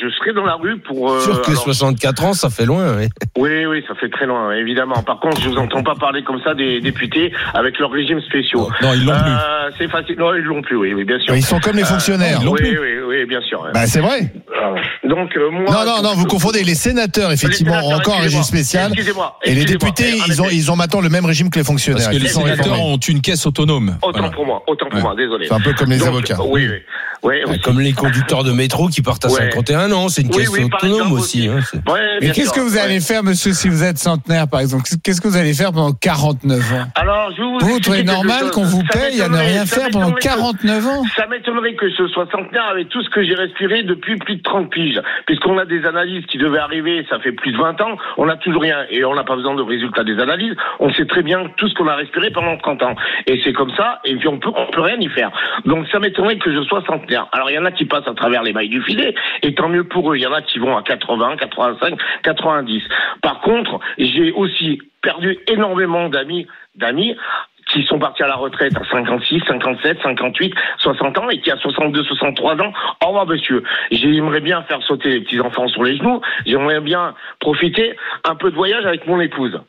je 0.00 0.08
serai 0.16 0.32
dans 0.32 0.44
la 0.46 0.54
rue 0.54 0.78
pour. 0.78 1.12
euh, 1.12 1.20
Sûr 1.20 1.42
que 1.42 1.50
alors- 1.50 1.62
64 1.64 2.24
ans, 2.24 2.32
ça 2.32 2.48
fait 2.48 2.64
loin. 2.64 2.96
ouais. 2.96 3.08
Oui, 3.36 3.66
oui, 3.66 3.84
ça 3.86 3.94
fait 3.94 4.08
très 4.08 4.24
loin, 4.26 4.52
évidemment. 4.54 5.02
Par 5.02 5.20
contre, 5.20 5.38
je 5.42 5.50
vous 5.50 5.56
entends 5.58 5.82
pas 5.82 5.94
parler 5.94 6.22
comme 6.24 6.40
ça 6.42 6.54
des 6.54 6.80
députés 6.80 7.30
avec 7.52 7.78
leurs 7.78 7.90
régimes 7.90 8.22
spéciaux. 8.22 8.68
Non, 8.82 8.94
ils 8.94 9.04
l'ont 9.04 9.12
plus. 9.12 9.30
Euh, 9.30 9.70
c'est 9.78 9.88
facile. 9.90 10.16
Non, 10.18 10.34
ils 10.34 10.42
l'ont 10.42 10.62
plus, 10.62 10.76
oui, 10.76 10.94
oui, 10.94 11.04
bien 11.04 11.18
sûr. 11.20 11.34
Ils 11.36 11.44
sont 11.44 11.60
comme 11.60 11.76
les 11.76 11.82
Euh, 11.82 11.86
fonctionnaires. 11.86 12.38
ils 12.40 12.44
l'ont 12.46 12.52
oui, 12.52 12.60
plus. 12.60 12.78
oui, 12.78 12.92
oui, 13.06 13.26
bien 13.26 13.40
sûr. 13.42 13.66
Bah, 13.74 13.86
c'est 13.86 14.00
vrai. 14.00 14.32
Donc, 15.04 15.36
euh, 15.36 15.50
moi. 15.50 15.64
Non, 15.70 15.84
non, 15.84 16.02
non, 16.02 16.14
vous 16.14 16.24
confondez. 16.26 16.62
Les 16.64 16.74
sénateurs, 16.74 17.32
effectivement, 17.32 17.80
Les 17.80 17.86
ont 17.88 17.96
encore 17.96 18.16
un 18.16 18.22
régime 18.22 18.42
spécial. 18.42 18.92
Excusez-moi. 18.92 19.38
Et 19.44 19.50
les 19.54 19.62
excusez-moi. 19.62 19.90
députés, 19.92 20.22
ils 20.28 20.40
ont, 20.40 20.48
ils 20.50 20.70
ont 20.70 20.76
maintenant 20.76 21.02
le 21.02 21.10
même 21.10 21.26
régime 21.26 21.50
que 21.50 21.58
les 21.58 21.64
fonctionnaires. 21.64 22.06
Parce 22.06 22.16
que 22.16 22.22
les 22.22 22.28
sénateurs 22.28 22.56
réformés. 22.64 22.82
ont 22.82 22.96
une 22.96 23.20
caisse 23.20 23.44
autonome. 23.46 23.96
Autant 24.02 24.18
Voilà. 24.20 24.30
pour 24.34 24.46
moi, 24.46 24.62
autant 24.66 24.86
pour 24.86 24.96
Ouais. 24.96 25.02
moi, 25.02 25.14
désolé. 25.16 25.46
C'est 25.48 25.54
un 25.54 25.60
peu 25.60 25.74
comme 25.74 25.90
les 25.90 25.98
Donc, 25.98 26.08
avocats. 26.08 26.38
Oui, 26.42 26.66
oui. 26.70 26.76
oui 27.24 27.34
Bah. 27.46 27.52
Comme 27.62 27.80
les 27.80 27.92
conducteurs 27.92 28.44
de 28.44 28.52
métro 28.52 28.88
qui 28.88 29.01
partent 29.02 29.24
à 29.24 29.28
Ouais. 29.28 29.50
51 29.50 29.90
ans, 29.92 30.08
c'est 30.08 30.22
une 30.22 30.28
Oui, 30.28 30.38
caisse 30.38 30.48
oui, 30.50 30.64
autonome 30.64 31.12
aussi. 31.12 31.48
aussi. 31.48 31.76
hein, 31.76 31.80
Ouais, 31.92 32.18
bien 32.20 32.32
qu'est-ce 32.32 32.52
que 32.52 32.60
vous 32.60 32.74
ouais. 32.76 32.80
allez 32.80 33.00
faire, 33.00 33.22
monsieur, 33.22 33.52
si 33.52 33.68
vous 33.68 33.82
êtes 33.82 33.98
centenaire, 33.98 34.48
par 34.48 34.60
exemple? 34.60 34.84
Qu'est-ce 35.02 35.20
que 35.20 35.28
vous 35.28 35.36
allez 35.36 35.54
faire 35.54 35.72
pendant 35.72 35.92
49 35.92 36.60
ans? 36.74 36.84
Alors, 36.94 37.30
je 37.36 37.42
vous 37.42 37.58
Vous 37.60 37.80
trouvez 37.80 38.04
normal 38.04 38.50
qu'on 38.52 38.64
vous 38.64 38.82
paye 38.92 39.20
à 39.22 39.28
ne 39.28 39.36
rien 39.38 39.66
faire 39.66 39.88
pendant 39.90 40.10
m'étonnerait 40.10 40.20
que- 40.20 40.28
49 40.28 40.86
ans? 40.86 41.02
Ça 41.16 41.26
m'étonnerait 41.26 41.74
que 41.74 41.90
ce 41.90 42.06
soit 42.08 42.26
centenaire 42.30 42.66
avec 42.70 42.88
tout 42.88 43.02
ce 43.02 43.10
que 43.10 43.22
j'ai 43.24 43.34
respiré 43.34 43.82
depuis 43.82 44.16
plus 44.18 44.36
de 44.36 44.42
30 44.42 44.70
piges. 44.70 45.00
Puisqu'on 45.26 45.58
a 45.58 45.64
des 45.64 45.84
analyses 45.84 46.24
qui 46.26 46.38
devaient 46.38 46.58
arriver, 46.58 47.04
ça 47.10 47.18
fait 47.20 47.32
plus 47.32 47.52
de 47.52 47.58
20 47.58 47.80
ans, 47.80 47.96
on 48.18 48.26
n'a 48.26 48.36
toujours 48.36 48.62
rien. 48.62 48.78
Et 48.90 49.04
on 49.04 49.14
n'a 49.14 49.24
pas 49.24 49.36
besoin 49.36 49.54
de 49.54 49.62
résultats 49.62 50.04
des 50.04 50.18
analyses. 50.18 50.54
On 50.80 50.92
sait 50.92 51.06
très 51.06 51.22
bien 51.22 51.44
tout 51.56 51.68
ce 51.68 51.74
qu'on 51.74 51.88
a 51.88 51.94
respiré 51.96 52.30
pendant 52.30 52.56
30 52.58 52.82
ans. 52.82 52.94
Et 53.26 53.40
c'est 53.44 53.52
comme 53.52 53.70
ça, 53.76 54.00
et 54.04 54.16
puis 54.16 54.28
on 54.28 54.38
peut, 54.38 54.50
on 54.54 54.70
peut 54.70 54.80
rien 54.82 54.96
y 55.00 55.08
faire. 55.08 55.30
Donc 55.64 55.86
ça 55.90 55.98
m'étonnerait 55.98 56.38
que 56.38 56.52
je 56.52 56.62
sois 56.64 56.82
centenaire. 56.86 57.26
Alors 57.32 57.50
il 57.50 57.54
y 57.54 57.58
en 57.58 57.64
a 57.64 57.72
qui 57.72 57.84
passent 57.84 58.06
à 58.08 58.14
travers 58.14 58.42
les 58.42 58.52
mailles 58.52 58.68
du 58.68 58.82
et 59.42 59.54
tant 59.54 59.68
mieux 59.68 59.84
pour 59.84 60.12
eux. 60.12 60.16
Il 60.16 60.22
y 60.22 60.26
en 60.26 60.32
a 60.32 60.42
qui 60.42 60.58
vont 60.58 60.76
à 60.76 60.82
80, 60.82 61.36
85, 61.36 61.98
90. 62.22 62.82
Par 63.22 63.40
contre, 63.40 63.80
j'ai 63.98 64.32
aussi 64.32 64.80
perdu 65.02 65.38
énormément 65.48 66.08
d'amis, 66.08 66.46
d'amis 66.76 67.16
qui 67.66 67.84
sont 67.84 67.98
partis 67.98 68.22
à 68.22 68.26
la 68.26 68.36
retraite 68.36 68.76
à 68.76 68.84
56, 68.84 69.42
57, 69.46 69.98
58, 70.02 70.54
60 70.78 71.18
ans 71.18 71.30
et 71.30 71.40
qui 71.40 71.50
à 71.50 71.56
62, 71.56 72.02
63 72.04 72.60
ans, 72.60 72.72
au 73.02 73.06
revoir 73.06 73.26
monsieur. 73.26 73.62
J'aimerais 73.90 74.40
bien 74.40 74.62
faire 74.62 74.82
sauter 74.82 75.10
les 75.10 75.20
petits 75.20 75.40
enfants 75.40 75.68
sur 75.68 75.82
les 75.82 75.96
genoux. 75.96 76.20
J'aimerais 76.44 76.80
bien 76.80 77.14
profiter 77.40 77.96
un 78.24 78.34
peu 78.34 78.50
de 78.50 78.56
voyage 78.56 78.84
avec 78.84 79.06
mon 79.06 79.20
épouse. 79.20 79.60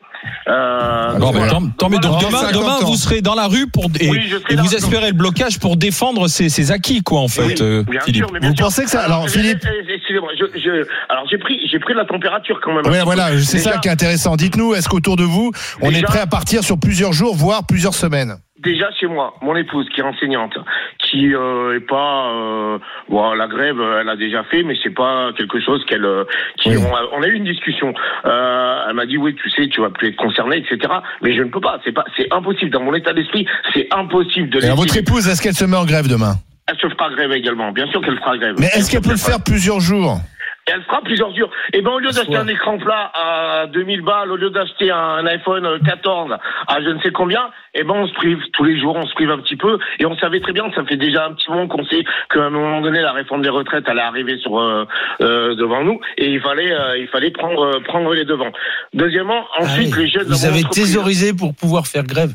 Euh, 0.48 1.18
Bon, 1.18 1.30
voilà. 1.30 1.46
bah, 1.46 1.58
tant, 1.58 1.68
tant 1.78 1.88
mieux. 1.90 1.98
Donc 1.98 2.12
Voilà. 2.12 2.26
demain, 2.28 2.40
50 2.40 2.62
demain, 2.62 2.78
vous 2.82 2.96
serez 2.96 3.20
dans 3.22 3.34
la 3.34 3.46
rue 3.46 3.66
pour 3.66 3.86
et, 4.00 4.08
Oui, 4.10 4.20
vous 4.56 4.74
espérez 4.74 5.08
le 5.08 5.16
blocage 5.16 5.58
pour 5.58 5.76
défendre 5.76 6.28
ces, 6.28 6.48
ces 6.48 6.70
acquis, 6.70 7.02
quoi, 7.02 7.20
en 7.20 7.28
fait, 7.28 7.42
Oui, 7.46 7.54
euh, 7.60 7.82
bien 7.84 8.00
Philippe. 8.00 8.24
sûr, 8.24 8.32
mais 8.32 8.40
bien 8.40 8.50
Vous 8.50 8.56
sûr. 8.56 8.66
pensez 8.66 8.84
que 8.84 8.90
ça- 8.90 9.02
alors, 9.02 9.26
je- 9.28 9.32
Philippe- 9.38 9.66
Excusez-moi, 9.88 10.30
je, 10.38 10.58
je- 10.58 10.86
alors 11.08 11.24
j'ai 11.30 11.38
pris, 11.38 11.58
j'ai 11.70 11.78
pris 11.78 11.94
la 11.94 12.04
température 12.04 12.60
quand 12.62 12.74
même. 12.74 12.84
Oui, 12.86 12.98
voilà, 13.04 13.30
c'est 13.42 13.58
ça 13.58 13.78
qui 13.78 13.88
est 13.88 13.92
intéressant. 13.92 14.36
Dites-nous, 14.36 14.74
est-ce 14.74 14.88
qu'autour 14.88 15.16
de 15.16 15.24
vous, 15.24 15.50
on 15.80 15.90
est 15.90 16.02
prêt 16.02 16.20
à 16.20 16.26
partir 16.26 16.62
sur 16.62 16.78
plusieurs 16.78 17.12
jours, 17.12 17.34
voire 17.34 17.64
plusieurs 17.66 17.94
semaines? 17.94 18.36
Déjà 18.64 18.90
chez 18.98 19.06
moi, 19.06 19.34
mon 19.42 19.54
épouse 19.56 19.86
qui 19.94 20.00
est 20.00 20.04
enseignante, 20.04 20.56
qui 20.98 21.34
euh, 21.34 21.76
est 21.76 21.80
pas, 21.86 22.30
euh, 22.32 22.78
bon, 23.08 23.34
la 23.34 23.46
grève, 23.46 23.76
elle 24.00 24.08
a 24.08 24.16
déjà 24.16 24.42
fait, 24.44 24.62
mais 24.62 24.74
c'est 24.82 24.94
pas 24.94 25.30
quelque 25.36 25.60
chose 25.60 25.84
qu'elle, 25.86 26.04
euh, 26.04 26.24
qui, 26.58 26.70
Oui. 26.70 26.76
on, 26.78 26.94
a, 26.94 27.02
on 27.12 27.22
a 27.22 27.26
eu 27.26 27.34
une 27.34 27.44
discussion. 27.44 27.92
Euh, 28.24 28.86
elle 28.88 28.94
m'a 28.94 29.06
dit 29.06 29.18
oui, 29.18 29.34
tu 29.34 29.50
sais, 29.50 29.68
tu 29.68 29.80
vas 29.82 29.90
plus 29.90 30.08
être 30.08 30.16
concerné, 30.16 30.56
etc. 30.58 30.92
Mais 31.22 31.34
je 31.36 31.42
ne 31.42 31.48
peux 31.50 31.60
pas, 31.60 31.78
c'est 31.84 31.92
pas, 31.92 32.04
c'est 32.16 32.32
impossible 32.32 32.70
dans 32.70 32.82
mon 32.82 32.94
état 32.94 33.12
d'esprit, 33.12 33.46
c'est 33.74 33.86
impossible 33.92 34.48
de. 34.50 34.64
Et 34.64 34.70
votre 34.74 34.96
épouse, 34.96 35.28
est-ce 35.28 35.42
qu'elle 35.42 35.54
se 35.54 35.64
met 35.66 35.76
en 35.76 35.84
grève 35.84 36.08
demain? 36.08 36.34
Elle 36.66 36.76
se 36.78 36.88
fera 36.88 37.10
grève 37.10 37.32
également, 37.32 37.72
bien 37.72 37.86
sûr 37.88 38.00
qu'elle 38.00 38.18
fera 38.18 38.38
grève. 38.38 38.54
Mais 38.58 38.68
est-ce 38.74 38.90
qu'elle 38.90 39.02
peut 39.02 39.10
le 39.10 39.16
faire 39.16 39.42
plusieurs 39.44 39.80
jours? 39.80 40.18
Et 40.66 40.70
elle 40.72 40.82
fera 40.84 41.02
plusieurs 41.02 41.34
jours. 41.36 41.50
Et 41.74 41.82
ben 41.82 41.90
au 41.90 41.98
lieu 41.98 42.10
d'acheter 42.10 42.36
un 42.36 42.48
écran 42.48 42.78
plat 42.78 43.10
à 43.14 43.66
2000 43.66 44.00
balles, 44.00 44.32
au 44.32 44.36
lieu 44.36 44.48
d'acheter 44.48 44.90
un 44.90 45.26
iPhone 45.26 45.78
14 45.84 46.32
à 46.68 46.80
je 46.82 46.88
ne 46.88 47.00
sais 47.00 47.10
combien, 47.10 47.50
et 47.74 47.84
ben 47.84 47.94
on 47.94 48.06
se 48.06 48.14
prive 48.14 48.38
tous 48.54 48.64
les 48.64 48.80
jours, 48.80 48.96
on 48.96 49.06
se 49.06 49.12
prive 49.14 49.30
un 49.30 49.38
petit 49.38 49.56
peu. 49.56 49.78
Et 49.98 50.06
on 50.06 50.16
savait 50.16 50.40
très 50.40 50.52
bien, 50.52 50.64
ça 50.74 50.82
fait 50.84 50.96
déjà 50.96 51.26
un 51.26 51.34
petit 51.34 51.50
moment 51.50 51.68
qu'on 51.68 51.84
sait 51.84 52.02
qu'à 52.30 52.44
un 52.44 52.50
moment 52.50 52.80
donné 52.80 53.00
la 53.02 53.12
réforme 53.12 53.42
des 53.42 53.50
retraites 53.50 53.86
allait 53.88 54.00
arriver 54.00 54.38
sur 54.38 54.58
euh, 54.58 54.86
euh, 55.20 55.54
devant 55.54 55.84
nous, 55.84 56.00
et 56.16 56.30
il 56.30 56.40
fallait 56.40 56.72
euh, 56.72 56.96
il 56.98 57.08
fallait 57.08 57.30
prendre 57.30 57.62
euh, 57.62 57.80
prendre 57.80 58.14
les 58.14 58.24
devants. 58.24 58.52
Deuxièmement, 58.94 59.44
ensuite 59.58 59.90
Ah 59.92 59.96
oui. 59.98 60.04
les 60.04 60.08
jeunes. 60.10 60.26
Vous 60.28 60.46
avez 60.46 60.64
thésaurisé 60.64 61.34
pour 61.34 61.54
pouvoir 61.54 61.86
faire 61.86 62.04
grève. 62.04 62.32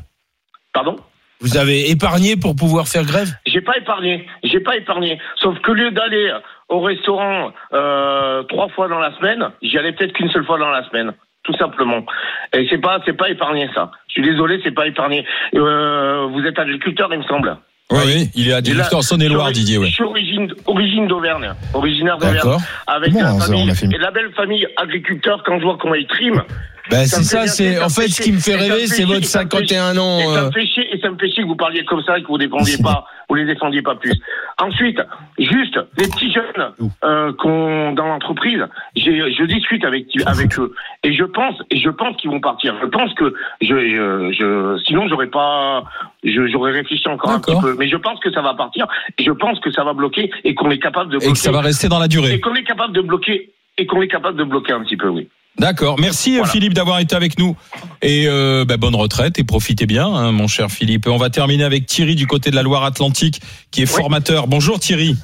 Pardon? 0.72 0.98
Vous 1.41 1.58
avez 1.58 1.89
épargné 1.89 2.36
pour 2.36 2.56
pouvoir 2.56 2.88
faire 2.88 3.04
grève? 3.06 3.30
J'ai 3.47 3.62
pas 3.62 3.78
épargné, 3.78 4.28
j'ai 4.43 4.60
pas 4.60 4.75
épargné. 4.75 5.19
Sauf 5.38 5.58
que 5.60 5.71
au 5.71 5.73
lieu 5.73 5.91
d'aller 5.91 6.32
au 6.67 6.82
restaurant 6.82 7.52
euh, 7.73 8.43
trois 8.43 8.67
fois 8.69 8.88
dans 8.89 8.99
la 8.99 9.15
semaine, 9.17 9.49
j'y 9.62 9.78
allais 9.78 9.93
peut-être 9.93 10.13
qu'une 10.13 10.30
seule 10.30 10.45
fois 10.45 10.60
dans 10.60 10.69
la 10.69 10.88
semaine, 10.89 11.13
tout 11.43 11.56
simplement. 11.58 12.06
Et 12.54 12.67
c'est 12.69 12.78
pas, 12.78 12.99
c'est 13.06 13.13
pas 13.17 13.30
épargné 13.30 13.69
ça. 13.73 13.91
Je 14.08 14.21
suis 14.21 14.21
désolé, 14.21 14.60
c'est 14.63 14.75
pas 14.75 14.88
épargné. 14.88 15.25
Euh, 15.56 16.28
vous 16.30 16.43
êtes 16.45 16.60
agriculteur, 16.60 17.10
il 17.13 17.19
me 17.19 17.23
semble. 17.23 17.58
Oui, 17.91 17.99
oui, 18.06 18.30
il 18.36 18.49
est 18.49 18.73
là, 18.75 18.88
en 18.93 19.02
Saône-et-Loire, 19.02 19.52
Didier, 19.52 19.80
ouais. 19.80 19.88
Je 19.88 19.93
suis 19.93 20.04
origine, 20.04 20.54
origine 20.67 21.08
d'Auvergne, 21.08 21.54
originaire 21.73 22.17
d'Auvergne. 22.17 22.36
D'accord. 22.36 22.62
Avec 22.86 23.13
Comment 23.13 23.38
la 23.38 23.45
famille, 23.45 23.95
et 23.95 23.97
la 23.97 24.12
belle 24.12 24.32
famille 24.36 24.67
agriculteur, 24.78 25.41
quand 25.43 25.58
je 25.58 25.63
vois 25.63 25.78
comment 25.80 25.95
ils 25.95 26.06
triment. 26.06 26.43
Ben, 26.89 27.06
Ça 27.06 27.17
c'est 27.17 27.23
ça, 27.23 27.47
c'est 27.47 27.80
en 27.82 27.89
fait 27.89 28.08
ce 28.08 28.21
qui 28.21 28.32
me 28.32 28.39
fait 28.39 28.54
et 28.54 28.56
rêver, 28.56 28.88
c'est 28.88 29.04
votre 29.06 29.21
et 29.21 29.23
ça 29.23 29.43
me 29.43 29.49
fait 29.49 29.67
51 29.67 29.97
ans. 29.97 30.19
Et 30.19 30.25
ça 30.34 30.43
me 30.45 30.52
fait 30.52 30.65
chier, 30.65 30.95
et 30.95 30.99
ça 30.99 31.10
me 31.12 31.17
fait 31.17 31.30
chier 31.30 31.43
que 31.43 31.47
vous 31.47 31.56
parliez 31.56 31.86
comme 31.86 32.02
ça 32.04 32.17
et 32.17 32.21
que 32.21 32.28
vous 32.28 32.38
défendiez 32.38 32.78
pas, 32.82 33.06
vous 33.30 33.36
les 33.36 33.45
défendiez 33.45 33.82
pas 33.82 33.95
plus. 33.95 34.13
Ensuite, 34.58 34.99
juste, 35.38 35.80
les 35.97 36.08
petits 36.08 36.32
jeunes, 36.34 36.71
euh, 37.04 37.32
qu'on, 37.34 37.93
dans 37.93 38.08
l'entreprise, 38.08 38.60
j'ai, 38.95 39.34
je 39.34 39.43
discute 39.45 39.86
avec, 39.86 40.08
avec 40.25 40.58
eux. 40.60 40.73
Et 41.04 41.13
je 41.13 41.23
pense, 41.23 41.56
et 41.69 41.78
je 41.80 41.89
pense 41.89 42.17
qu'ils 42.17 42.30
vont 42.32 42.39
partir. 42.41 42.75
Je 42.82 42.88
pense 42.88 43.13
que 43.13 43.34
je, 43.62 43.67
je, 43.67 44.32
je 44.38 44.82
sinon 44.86 45.08
j'aurais 45.08 45.28
pas, 45.28 45.84
je, 46.23 46.47
j'aurais 46.47 46.71
réfléchi 46.71 47.08
encore 47.08 47.32
un 47.32 47.39
petit 47.39 47.60
peu. 47.62 47.75
Mais 47.78 47.88
je 47.88 47.97
pense 47.97 48.19
que 48.19 48.32
ça 48.32 48.41
va 48.41 48.54
partir. 48.56 48.88
Et 49.17 49.23
je 49.23 49.32
pense 49.32 49.60
que 49.60 49.71
ça 49.71 49.84
va 49.84 49.93
bloquer 49.93 50.30
et 50.43 50.56
qu'on 50.56 50.71
est 50.71 50.80
capable 50.80 51.12
de 51.12 51.17
Et 51.17 51.19
bloquer. 51.19 51.34
que 51.34 51.38
ça 51.39 51.52
va 51.52 51.62
rester 51.62 51.88
dans 51.88 51.99
la 51.99 52.06
et 52.06 52.10
durée. 52.10 52.39
qu'on 52.39 52.56
est 52.56 52.63
capable 52.63 52.93
de 52.93 53.02
bloquer, 53.02 53.52
et 53.78 53.86
qu'on 53.86 54.02
est 54.02 54.08
capable 54.08 54.38
de 54.38 54.43
bloquer 54.43 54.73
un 54.73 54.82
petit 54.84 54.97
peu, 54.97 55.08
oui. 55.08 55.30
D'accord. 55.60 56.00
Merci 56.00 56.38
Voilà. 56.38 56.52
Philippe 56.52 56.74
d'avoir 56.74 57.00
été 57.00 57.15
avec 57.15 57.38
nous. 57.38 57.56
Et 58.02 58.26
euh, 58.28 58.65
bah, 58.65 58.78
bonne 58.78 58.95
retraite 58.95 59.38
et 59.39 59.43
profitez 59.43 59.86
bien, 59.86 60.08
hein, 60.08 60.32
mon 60.32 60.48
cher 60.48 60.72
Philippe. 60.72 61.06
Et 61.06 61.10
on 61.10 61.17
va 61.17 61.30
terminer 61.30 61.65
avec 61.65 61.86
Thierry 61.86 62.15
du 62.15 62.28
côté 62.28 62.50
de 62.50 62.56
la 62.56 62.63
Loire-Atlantique, 62.63 63.41
qui 63.72 63.82
est 63.82 63.89
Oui. 63.91 63.93
formateur. 63.95 64.48
Bonjour 64.48 64.80
Thierry. 64.80 65.17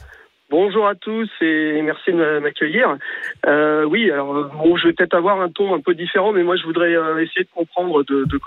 Bonjour 0.52 0.88
à 0.88 0.94
tous 0.94 1.28
et 1.42 1.82
merci 1.82 2.12
de 2.12 2.38
m'accueillir. 2.38 2.98
Euh, 3.48 3.84
oui, 3.84 4.12
alors 4.12 4.36
euh, 4.36 4.44
bon, 4.44 4.78
je 4.78 4.88
vais 4.88 4.94
peut-être 4.94 5.16
avoir 5.16 5.42
un 5.42 5.50
ton 5.50 5.74
un 5.74 5.80
peu 5.80 5.96
différent, 5.96 6.34
mais 6.34 6.44
moi 6.44 6.56
je 6.56 6.64
voudrais 6.64 6.96
euh, 6.96 7.18
essayer 7.18 7.46
de 7.46 7.50
comprendre. 7.52 8.04
De, 8.04 8.26
de... 8.26 8.40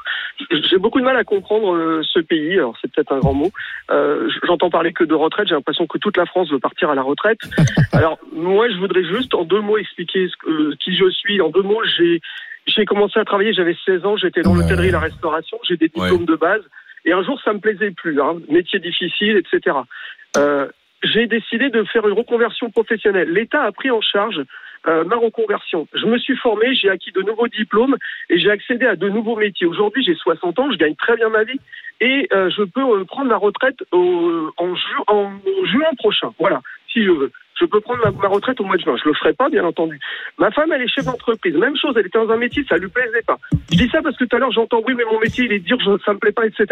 J'ai 0.70 0.78
beaucoup 0.78 1.00
de 1.00 1.04
mal 1.04 1.16
à 1.16 1.24
comprendre 1.24 1.74
euh, 1.74 2.00
ce 2.04 2.20
pays. 2.20 2.54
Alors 2.54 2.76
c'est 2.80 2.92
peut-être 2.92 3.11
un 3.11 3.18
grand 3.18 3.34
mot. 3.34 3.50
Euh, 3.90 4.30
J'entends 4.46 4.70
parler 4.70 4.92
que 4.92 5.02
de 5.02 5.14
retraite. 5.14 5.48
J'ai 5.48 5.56
l'impression 5.56 5.88
que 5.88 5.98
toute 5.98 6.16
la 6.16 6.26
France 6.26 6.52
veut 6.52 6.61
partir 6.61 6.88
à 6.88 6.94
la 6.94 7.02
retraite. 7.02 7.40
Alors 7.92 8.20
moi 8.32 8.68
je 8.70 8.76
voudrais 8.76 9.02
juste 9.02 9.34
en 9.34 9.42
deux 9.42 9.61
mots 9.61 9.76
expliquer 9.76 10.28
ce 10.28 10.37
que, 10.37 10.76
qui 10.76 10.96
je 10.96 11.11
suis. 11.11 11.40
En 11.40 11.48
deux 11.48 11.62
mots, 11.62 11.82
j'ai 11.96 12.20
j'ai 12.68 12.84
commencé 12.84 13.18
à 13.18 13.24
travailler. 13.24 13.52
J'avais 13.52 13.76
16 13.84 14.06
ans. 14.06 14.16
J'étais 14.16 14.42
dans 14.42 14.54
l'hôtellerie 14.54 14.92
la 14.92 15.00
restauration. 15.00 15.58
J'ai 15.66 15.76
des 15.76 15.88
diplômes 15.88 16.26
de 16.26 16.37
base. 16.37 16.62
Et 17.04 17.12
un 17.12 17.24
jour 17.24 17.40
ça 17.44 17.52
me 17.52 17.58
plaisait 17.58 17.90
plus. 17.90 18.20
Hein, 18.20 18.37
métier 18.48 18.78
difficile, 18.78 19.37
etc. 19.37 19.78
Euh, 20.37 20.68
j'ai 21.02 21.26
décidé 21.26 21.70
de 21.70 21.84
faire 21.84 22.06
une 22.06 22.14
reconversion 22.14 22.70
professionnelle. 22.70 23.30
L'État 23.30 23.62
a 23.62 23.72
pris 23.72 23.90
en 23.90 24.00
charge 24.00 24.40
euh, 24.87 25.04
ma 25.04 25.16
reconversion. 25.16 25.87
Je 25.94 26.06
me 26.06 26.18
suis 26.18 26.37
formé, 26.37 26.74
j'ai 26.74 26.88
acquis 26.90 27.12
de 27.12 27.22
nouveaux 27.22 27.48
diplômes 27.48 27.96
et 28.30 28.38
j'ai 28.38 28.50
accédé 28.50 28.87
à 28.87 28.96
de 28.96 29.08
nouveaux 29.08 29.37
métiers. 29.37 29.66
Aujourd'hui, 29.66 30.04
j'ai 30.04 30.14
60 30.14 30.58
ans, 30.58 30.70
je 30.70 30.76
gagne 30.76 30.94
très 30.96 31.16
bien 31.16 31.28
ma 31.28 31.44
vie 31.44 31.58
et 32.00 32.28
euh, 32.32 32.48
je 32.50 32.62
peux 32.62 32.80
euh, 32.82 33.04
prendre 33.04 33.28
ma 33.28 33.37
retraite 33.37 33.78
au- 33.92 34.50
en, 34.56 34.74
ju- 34.74 35.04
en 35.08 35.30
juin 35.66 35.90
prochain. 35.98 36.30
Voilà, 36.38 36.61
si 36.92 37.04
je 37.04 37.11
veux. 37.11 37.30
Je 37.61 37.64
peux 37.64 37.80
prendre 37.80 38.00
ma, 38.22 38.28
retraite 38.28 38.61
au 38.61 38.64
mois 38.64 38.76
de 38.76 38.82
juin. 38.82 38.96
Je 39.02 39.08
le 39.08 39.14
ferai 39.14 39.32
pas, 39.32 39.48
bien 39.48 39.64
entendu. 39.64 39.98
Ma 40.38 40.52
femme, 40.52 40.72
elle 40.72 40.82
est 40.82 40.87
chef 40.88 41.06
d'entreprise. 41.06 41.56
Même 41.56 41.76
chose, 41.76 41.92
elle 41.98 42.06
était 42.06 42.16
dans 42.18 42.30
un 42.30 42.37
métier, 42.37 42.64
ça 42.68 42.76
lui 42.76 42.87
plaisait 42.88 43.22
pas. 43.26 43.38
Je 43.72 43.76
dis 43.76 43.88
ça 43.88 44.00
parce 44.00 44.16
que 44.16 44.24
tout 44.24 44.37
à 44.37 44.38
l'heure, 44.38 44.52
j'entends, 44.52 44.80
oui, 44.87 44.94
mais 44.96 45.02
mon 45.11 45.18
métier, 45.18 45.46
il 45.46 45.52
est 45.52 45.58
dur, 45.58 45.76
ça 46.04 46.12
me 46.12 46.18
plaît 46.18 46.30
pas, 46.30 46.46
etc. 46.46 46.66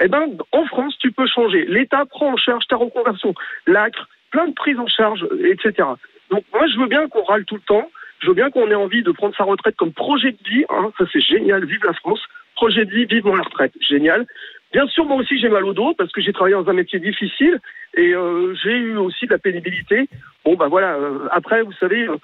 Eh 0.00 0.08
ben, 0.08 0.28
en 0.52 0.64
France, 0.64 0.96
tu 0.98 1.12
peux 1.12 1.26
changer. 1.26 1.66
L'État 1.66 2.04
prend 2.06 2.32
en 2.32 2.36
charge 2.36 2.66
ta 2.66 2.76
reconversion. 2.76 3.34
L'ACRE, 3.66 4.08
plein 4.30 4.48
de 4.48 4.54
prises 4.54 4.78
en 4.78 4.86
charge, 4.86 5.26
etc. 5.44 5.88
Donc, 6.30 6.44
moi, 6.52 6.66
je 6.66 6.78
veux 6.78 6.86
bien 6.86 7.08
qu'on 7.08 7.22
râle 7.24 7.44
tout 7.44 7.56
le 7.56 7.62
temps. 7.62 7.90
Je 8.20 8.28
veux 8.28 8.34
bien 8.34 8.50
qu'on 8.50 8.70
ait 8.70 8.74
envie 8.74 9.02
de 9.02 9.12
prendre 9.12 9.34
sa 9.36 9.44
retraite 9.44 9.76
comme 9.76 9.92
projet 9.92 10.32
de 10.32 10.48
vie. 10.48 10.64
Hein. 10.70 10.90
Ça, 10.98 11.04
c'est 11.12 11.20
génial. 11.20 11.64
Vive 11.64 11.84
la 11.84 11.94
France. 11.94 12.20
Projet 12.56 12.84
de 12.84 12.90
vie, 12.90 13.04
vivement 13.04 13.36
la 13.36 13.42
retraite. 13.42 13.72
Génial. 13.80 14.26
Bien 14.72 14.86
sûr, 14.86 15.04
moi 15.04 15.16
aussi, 15.16 15.38
j'ai 15.38 15.48
mal 15.48 15.64
au 15.64 15.72
dos 15.72 15.94
parce 15.94 16.12
que 16.12 16.20
j'ai 16.20 16.32
travaillé 16.32 16.54
dans 16.54 16.68
un 16.68 16.74
métier 16.74 17.00
difficile 17.00 17.58
et 17.96 18.14
euh, 18.14 18.54
j'ai 18.62 18.76
eu 18.76 18.96
aussi 18.98 19.26
de 19.26 19.32
la 19.32 19.38
pénibilité. 19.38 20.08
Bon, 20.44 20.54
bah 20.54 20.68
voilà. 20.68 20.94
euh, 20.94 21.26
après, 21.32 21.62
vous 21.62 21.72
savez, 21.72 22.06
euh, 22.06 22.16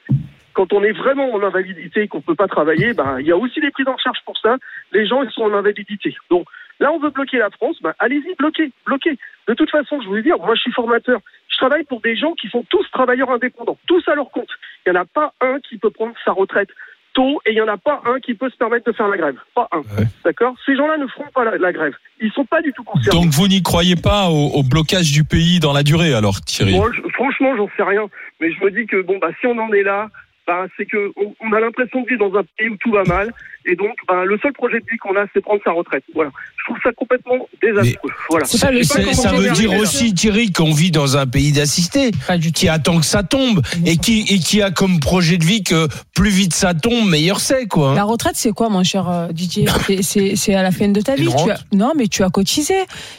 quand 0.52 0.72
on 0.72 0.84
est 0.84 0.92
vraiment 0.92 1.32
en 1.32 1.42
invalidité 1.42 2.02
et 2.02 2.08
qu'on 2.08 2.20
peut 2.20 2.34
pas 2.34 2.46
travailler, 2.46 2.94
bah, 2.94 3.16
il 3.18 3.26
y 3.26 3.32
a 3.32 3.36
aussi 3.36 3.60
des 3.60 3.70
prises 3.70 3.88
en 3.88 3.98
charge 3.98 4.18
pour 4.24 4.38
ça. 4.38 4.56
Les 4.92 5.06
gens, 5.06 5.22
ils 5.22 5.30
sont 5.30 5.42
en 5.42 5.54
invalidité. 5.54 6.14
Donc, 6.30 6.46
là, 6.80 6.92
on 6.92 6.98
veut 6.98 7.10
bloquer 7.10 7.38
la 7.38 7.50
France. 7.50 7.76
Bah, 7.82 7.94
allez-y, 7.98 8.34
bloquez, 8.38 8.70
bloquez. 8.86 9.18
De 9.48 9.54
toute 9.54 9.70
façon, 9.70 10.00
je 10.00 10.06
voulais 10.08 10.22
dire, 10.22 10.38
moi, 10.38 10.54
je 10.54 10.60
suis 10.60 10.72
formateur. 10.72 11.20
Je 11.48 11.56
travaille 11.58 11.84
pour 11.84 12.00
des 12.00 12.16
gens 12.16 12.32
qui 12.34 12.48
sont 12.48 12.64
tous 12.68 12.84
travailleurs 12.90 13.30
indépendants, 13.30 13.78
tous 13.86 14.06
à 14.08 14.14
leur 14.14 14.30
compte. 14.30 14.48
Il 14.86 14.92
n'y 14.92 14.98
en 14.98 15.02
a 15.02 15.04
pas 15.06 15.32
un 15.40 15.58
qui 15.60 15.78
peut 15.78 15.90
prendre 15.90 16.14
sa 16.24 16.32
retraite 16.32 16.68
tôt 17.14 17.40
et 17.46 17.52
il 17.52 17.54
n'y 17.54 17.62
en 17.62 17.68
a 17.68 17.78
pas 17.78 18.02
un 18.04 18.20
qui 18.20 18.34
peut 18.34 18.50
se 18.50 18.56
permettre 18.58 18.84
de 18.90 18.92
faire 18.94 19.08
la 19.08 19.16
grève. 19.16 19.36
Pas 19.54 19.68
un. 19.72 19.80
D'accord? 20.22 20.54
Ces 20.66 20.76
gens-là 20.76 20.98
ne 20.98 21.06
feront 21.06 21.30
pas 21.34 21.44
la, 21.44 21.56
la 21.56 21.72
grève. 21.72 21.94
Ils 22.20 22.30
sont 22.32 22.44
pas 22.44 22.60
du 22.60 22.72
tout 22.74 22.84
concernés. 22.84 23.18
Donc 23.18 23.32
vous 23.32 23.48
n'y 23.48 23.62
croyez 23.62 23.96
pas 23.96 24.28
au, 24.28 24.48
au 24.58 24.62
blocage 24.62 25.12
du 25.12 25.24
pays 25.24 25.58
dans 25.58 25.72
la 25.72 25.82
durée, 25.82 26.12
alors 26.12 26.40
Thierry? 26.42 26.74
Moi, 26.76 26.90
je- 26.94 27.00
franchement, 27.14 27.56
j'en 27.56 27.70
sais 27.74 27.84
rien. 27.84 28.04
Mais 28.40 28.52
je 28.52 28.62
me 28.62 28.70
dis 28.70 28.86
que 28.86 29.00
bon, 29.00 29.16
bah, 29.18 29.30
si 29.40 29.46
on 29.46 29.56
en 29.58 29.72
est 29.72 29.82
là, 29.82 30.08
bah, 30.46 30.66
c'est 30.76 30.86
que 30.86 31.12
on, 31.16 31.34
on 31.40 31.52
a 31.52 31.60
l'impression 31.60 32.02
de 32.02 32.06
vivre 32.08 32.28
dans 32.30 32.38
un 32.38 32.44
pays 32.56 32.68
où 32.68 32.76
tout 32.76 32.92
va 32.92 33.04
mal. 33.04 33.32
Et 33.68 33.74
donc, 33.74 33.96
bah, 34.06 34.24
le 34.24 34.38
seul 34.38 34.52
projet 34.52 34.78
de 34.78 34.86
vie 34.88 34.96
qu'on 34.98 35.16
a, 35.16 35.24
c'est 35.34 35.40
prendre 35.40 35.60
sa 35.64 35.72
retraite. 35.72 36.04
Voilà. 36.14 36.30
Je 36.58 36.64
trouve 36.72 36.76
ça 36.84 36.92
complètement 36.92 37.48
désastreux. 37.60 38.10
Voilà. 38.30 38.46
Ça 38.46 39.32
veut 39.32 39.50
dire, 39.54 39.70
aussi, 39.80 40.14
Thierry, 40.14 40.52
qu'on 40.52 40.72
vit 40.72 40.92
dans 40.92 41.16
un 41.16 41.26
pays 41.26 41.50
d'assistés, 41.50 42.12
qui 42.54 42.68
attend 42.68 43.00
que 43.00 43.06
ça 43.06 43.24
tombe 43.24 43.62
et 43.84 43.96
qui, 43.96 44.20
et 44.28 44.38
qui 44.38 44.62
a 44.62 44.70
comme 44.70 45.00
projet 45.00 45.36
de 45.36 45.44
vie 45.44 45.64
que 45.64 45.88
plus 46.14 46.30
vite 46.30 46.54
ça 46.54 46.74
tombe, 46.74 47.08
meilleur 47.08 47.40
c'est, 47.40 47.66
quoi. 47.66 47.90
hein. 47.90 47.94
La 47.96 48.04
retraite, 48.04 48.36
c'est 48.36 48.52
quoi, 48.52 48.68
mon 48.68 48.84
cher 48.84 49.08
euh, 49.08 49.28
Didier 49.32 49.66
C'est- 50.02 50.54
à 50.54 50.62
la 50.62 50.70
fin 50.70 50.88
de 50.88 51.00
ta 51.00 51.16
vie. 51.16 51.26
Tu 51.44 51.50
as- 51.50 51.58
non, 51.72 51.92
mais 51.96 52.06
tu 52.06 52.22
as 52.22 52.30
cotisé. 52.30 52.76